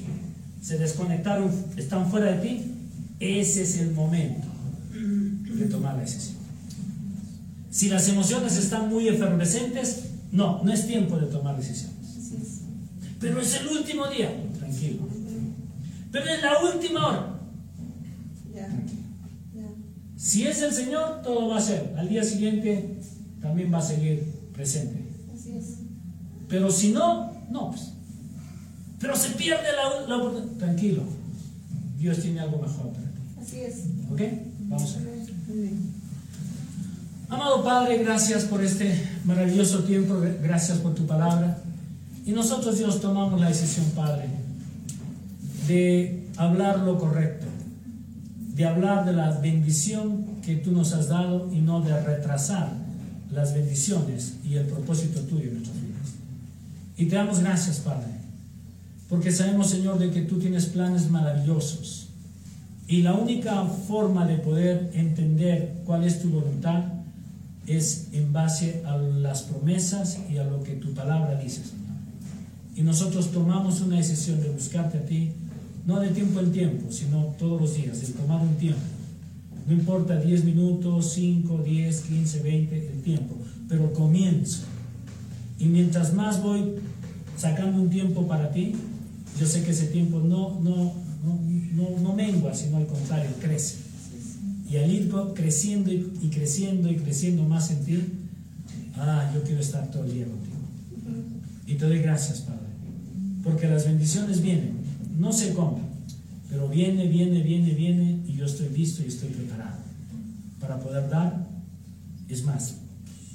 se 0.64 0.80
desconectaron, 0.80 1.52
están 1.78 2.10
fuera 2.10 2.32
de 2.32 2.42
ti, 2.42 2.62
ese 3.20 3.62
es 3.62 3.78
el 3.78 3.92
momento 3.92 4.48
de 4.92 5.66
tomar 5.68 5.94
la 5.94 6.02
decisión. 6.02 6.38
Si 7.70 7.88
las 7.88 8.10
emociones 8.10 8.58
están 8.58 8.90
muy 8.90 9.08
efervescentes, 9.10 10.13
no, 10.34 10.64
no 10.64 10.74
es 10.74 10.88
tiempo 10.88 11.18
de 11.18 11.28
tomar 11.28 11.56
decisiones. 11.56 11.94
Pero 13.20 13.40
es 13.40 13.56
el 13.56 13.68
último 13.68 14.08
día, 14.08 14.30
tranquilo. 14.58 15.08
Pero 16.12 16.26
es 16.26 16.42
la 16.42 16.60
última 16.60 17.08
hora. 17.08 17.30
Si 20.18 20.48
es 20.48 20.62
el 20.62 20.74
Señor, 20.74 21.22
todo 21.22 21.50
va 21.50 21.58
a 21.58 21.62
ser. 21.62 21.96
Al 21.98 22.10
día 22.10 22.24
siguiente 22.24 22.98
también 23.42 23.72
va 23.74 23.78
a 23.78 23.82
seguir 23.82 24.24
presente. 24.54 25.04
Pero 26.50 26.72
si 26.72 26.92
no, 26.92 27.32
no. 27.52 27.70
Pues. 27.72 27.92
Pero 29.00 29.16
se 29.16 29.32
pierde 29.32 29.68
la, 30.08 30.18
oportunidad. 30.18 30.58
Tranquilo. 30.58 31.04
Dios 31.98 32.20
tiene 32.20 32.40
algo 32.40 32.58
mejor 32.58 32.90
para 32.92 33.06
ti. 33.06 33.20
Así 33.42 33.60
es. 33.60 33.84
¿Ok? 34.12 34.22
Vamos 34.62 34.96
a 34.96 35.00
ver. 35.00 35.24
Amado 37.34 37.64
Padre, 37.64 37.98
gracias 37.98 38.44
por 38.44 38.64
este 38.64 38.94
maravilloso 39.26 39.80
tiempo, 39.86 40.22
gracias 40.44 40.78
por 40.78 40.94
tu 40.94 41.08
palabra. 41.08 41.58
Y 42.28 42.32
nosotros, 42.32 42.78
Dios, 42.78 43.02
tomamos 43.02 43.42
la 43.42 43.48
decisión, 43.48 43.88
Padre, 43.96 44.28
de 45.68 46.30
hablar 46.38 46.82
lo 46.82 47.00
correcto, 47.00 47.48
de 48.54 48.66
hablar 48.66 49.06
de 49.06 49.14
la 49.14 49.32
bendición 49.32 50.42
que 50.46 50.58
tú 50.58 50.74
nos 50.74 50.94
has 50.94 51.08
dado 51.08 51.52
y 51.52 51.58
no 51.58 51.82
de 51.82 52.00
retrasar 52.04 52.72
las 53.32 53.56
bendiciones 53.56 54.36
y 54.46 54.54
el 54.58 54.68
propósito 54.68 55.22
tuyo 55.22 55.46
en 55.46 55.54
nuestras 55.56 55.82
vidas. 55.82 56.14
Y 56.98 57.06
te 57.08 57.16
damos 57.16 57.40
gracias, 57.40 57.80
Padre, 57.80 58.12
porque 59.10 59.32
sabemos, 59.32 59.72
Señor, 59.72 59.98
de 59.98 60.12
que 60.12 60.22
tú 60.22 60.38
tienes 60.38 60.68
planes 60.68 61.10
maravillosos. 61.10 62.10
Y 62.88 63.02
la 63.02 63.16
única 63.16 63.64
forma 63.64 64.28
de 64.28 64.36
poder 64.36 64.92
entender 64.94 65.82
cuál 65.84 66.04
es 66.04 66.22
tu 66.22 66.30
voluntad 66.30 66.93
es 67.68 68.08
en 68.12 68.34
base 68.34 68.84
a 68.86 68.98
las 68.98 69.44
promesas 69.44 70.20
y 70.32 70.38
a 70.38 70.44
lo 70.44 70.64
que 70.64 70.74
tu 70.74 70.94
palabra 70.94 71.40
dice, 71.40 71.64
Señor. 71.64 71.84
Y 72.76 72.82
nosotros 72.82 73.32
tomamos 73.32 73.82
una 73.82 73.98
decisión 73.98 74.42
de 74.42 74.50
buscarte 74.50 74.98
a 74.98 75.06
ti, 75.06 75.32
no 75.86 76.00
de 76.00 76.10
tiempo 76.10 76.40
en 76.40 76.52
tiempo, 76.52 76.92
sino 76.92 77.36
todos 77.38 77.62
los 77.62 77.76
días, 77.76 78.02
de 78.02 78.08
tomar 78.14 78.42
un 78.42 78.56
tiempo. 78.56 78.82
No 79.68 79.74
importa 79.74 80.20
10 80.20 80.44
minutos, 80.44 81.14
5, 81.14 81.62
10, 81.64 82.02
15, 82.02 82.42
20, 82.42 82.88
el 82.88 83.02
tiempo, 83.02 83.36
pero 83.70 83.94
comienzo. 83.94 84.64
Y 85.60 85.66
mientras 85.66 86.14
más 86.14 86.42
voy 86.42 86.76
sacando 87.38 87.82
un 87.82 87.90
tiempo 87.90 88.28
para 88.28 88.52
ti, 88.52 88.74
yo 89.40 89.46
sé 89.48 89.64
que 89.64 89.72
ese 89.72 89.88
tiempo 89.88 90.20
no, 90.20 90.60
no, 90.62 90.94
no, 91.24 91.40
no, 91.74 92.00
no 92.02 92.14
mengua, 92.14 92.54
sino 92.54 92.78
al 92.78 92.88
contrario, 92.88 93.30
crece. 93.40 93.93
Y 94.74 94.78
al 94.78 94.92
ir 94.92 95.14
creciendo 95.36 95.94
y, 95.94 96.30
creciendo 96.34 96.90
y 96.90 96.96
creciendo 96.96 97.44
más 97.44 97.70
en 97.70 97.86
ti, 97.86 98.00
ah, 98.96 99.32
yo 99.32 99.44
quiero 99.44 99.62
estar 99.62 99.92
todo 99.92 100.04
el 100.04 100.12
día 100.12 100.26
contigo. 100.26 100.56
Y 101.68 101.76
te 101.76 101.86
doy 101.86 102.00
gracias, 102.00 102.40
Padre. 102.40 102.66
Porque 103.44 103.68
las 103.68 103.86
bendiciones 103.86 104.42
vienen, 104.42 104.78
no 105.20 105.32
se 105.32 105.54
cómo, 105.54 105.80
pero 106.50 106.70
viene, 106.70 107.08
viene, 107.08 107.44
viene, 107.44 107.72
viene, 107.76 108.24
y 108.28 108.34
yo 108.34 108.46
estoy 108.46 108.70
listo 108.70 109.04
y 109.04 109.10
estoy 109.10 109.30
preparado 109.30 109.78
para 110.60 110.80
poder 110.80 111.08
dar. 111.08 111.48
Es 112.28 112.44
más, 112.44 112.78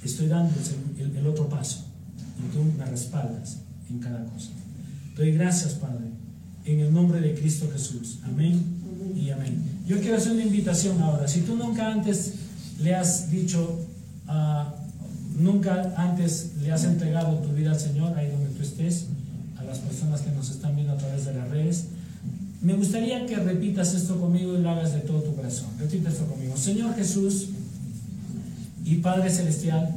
estoy 0.03 0.26
dando 0.26 0.53
el, 0.99 1.16
el 1.18 1.26
otro 1.28 1.49
paso 1.49 1.86
y 2.41 2.53
tú 2.53 2.64
me 2.76 2.84
respaldas 2.84 3.59
en 3.89 4.01
cada 4.01 4.24
cosa. 4.24 4.51
Doy 5.16 5.30
gracias, 5.34 5.74
Padre, 5.74 6.07
en 6.64 6.80
el 6.80 6.93
nombre 6.93 7.20
de 7.20 7.34
Cristo 7.36 7.70
Jesús. 7.72 8.18
Amén 8.24 8.78
y 9.15 9.31
amén. 9.31 9.63
Yo 9.87 10.01
quiero 10.01 10.17
hacer 10.17 10.33
una 10.33 10.43
invitación 10.43 11.01
ahora. 11.01 11.29
Si 11.29 11.43
tú 11.43 11.57
nunca 11.57 11.91
antes 11.91 12.35
le 12.81 12.95
has 12.95 13.31
dicho, 13.31 13.81
uh, 14.29 15.43
nunca 15.43 15.95
antes 15.97 16.53
le 16.61 16.73
has 16.73 16.85
entregado 16.85 17.39
tu 17.39 17.51
vida 17.51 17.73
al 17.73 17.81
Señor, 17.81 18.17
ahí 18.17 18.31
donde 18.31 18.51
tú 18.51 18.63
estés, 18.63 19.07
a 19.59 19.65
las 19.65 19.79
personas 19.79 20.21
que 20.21 20.31
nos 20.31 20.51
están 20.51 20.75
viendo 20.77 20.93
a 20.93 20.97
través 20.97 21.25
de 21.25 21.35
las 21.35 21.49
redes, 21.49 21.87
me 22.61 22.75
gustaría 22.75 23.25
que 23.27 23.37
repitas 23.37 23.95
esto 23.95 24.21
conmigo 24.21 24.57
y 24.57 24.63
lo 24.63 24.71
hagas 24.71 24.93
de 24.93 25.01
todo 25.01 25.23
tu 25.23 25.35
corazón. 25.35 25.69
Repita 25.79 26.09
esto 26.09 26.27
conmigo. 26.27 26.57
Señor 26.57 26.95
Jesús 26.97 27.49
y 28.85 28.97
Padre 28.97 29.31
Celestial, 29.31 29.95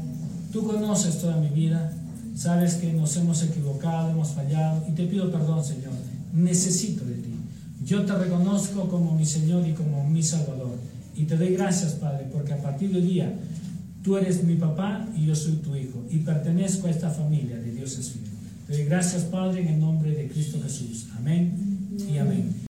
tú 0.53 0.65
conoces 0.65 1.19
toda 1.19 1.37
mi 1.37 1.49
vida, 1.49 1.91
sabes 2.35 2.75
que 2.75 2.93
nos 2.93 3.17
hemos 3.17 3.41
equivocado, 3.43 4.11
hemos 4.11 4.29
fallado 4.29 4.83
y 4.87 4.91
te 4.91 5.05
pido 5.05 5.31
perdón, 5.31 5.63
Señor. 5.63 5.93
Necesito. 6.33 7.03
Yo 7.91 8.05
te 8.05 8.13
reconozco 8.13 8.87
como 8.87 9.17
mi 9.17 9.25
Señor 9.25 9.67
y 9.67 9.73
como 9.73 10.09
mi 10.09 10.23
Salvador. 10.23 10.77
Y 11.13 11.25
te 11.25 11.35
doy 11.35 11.49
gracias, 11.55 11.91
Padre, 11.95 12.25
porque 12.31 12.53
a 12.53 12.61
partir 12.61 12.89
del 12.89 13.05
día 13.05 13.37
tú 14.01 14.15
eres 14.15 14.45
mi 14.45 14.55
papá 14.55 15.09
y 15.13 15.25
yo 15.25 15.35
soy 15.35 15.55
tu 15.57 15.75
hijo. 15.75 16.01
Y 16.09 16.19
pertenezco 16.19 16.87
a 16.87 16.89
esta 16.89 17.09
familia 17.09 17.57
de 17.57 17.69
Dios 17.69 17.97
es 17.99 18.11
fiel. 18.11 18.23
Te 18.65 18.77
doy 18.77 18.85
gracias, 18.85 19.23
Padre, 19.23 19.63
en 19.63 19.67
el 19.73 19.79
nombre 19.81 20.11
de 20.11 20.29
Cristo 20.29 20.57
Jesús. 20.63 21.07
Amén 21.17 21.89
y 22.09 22.17
amén. 22.17 22.70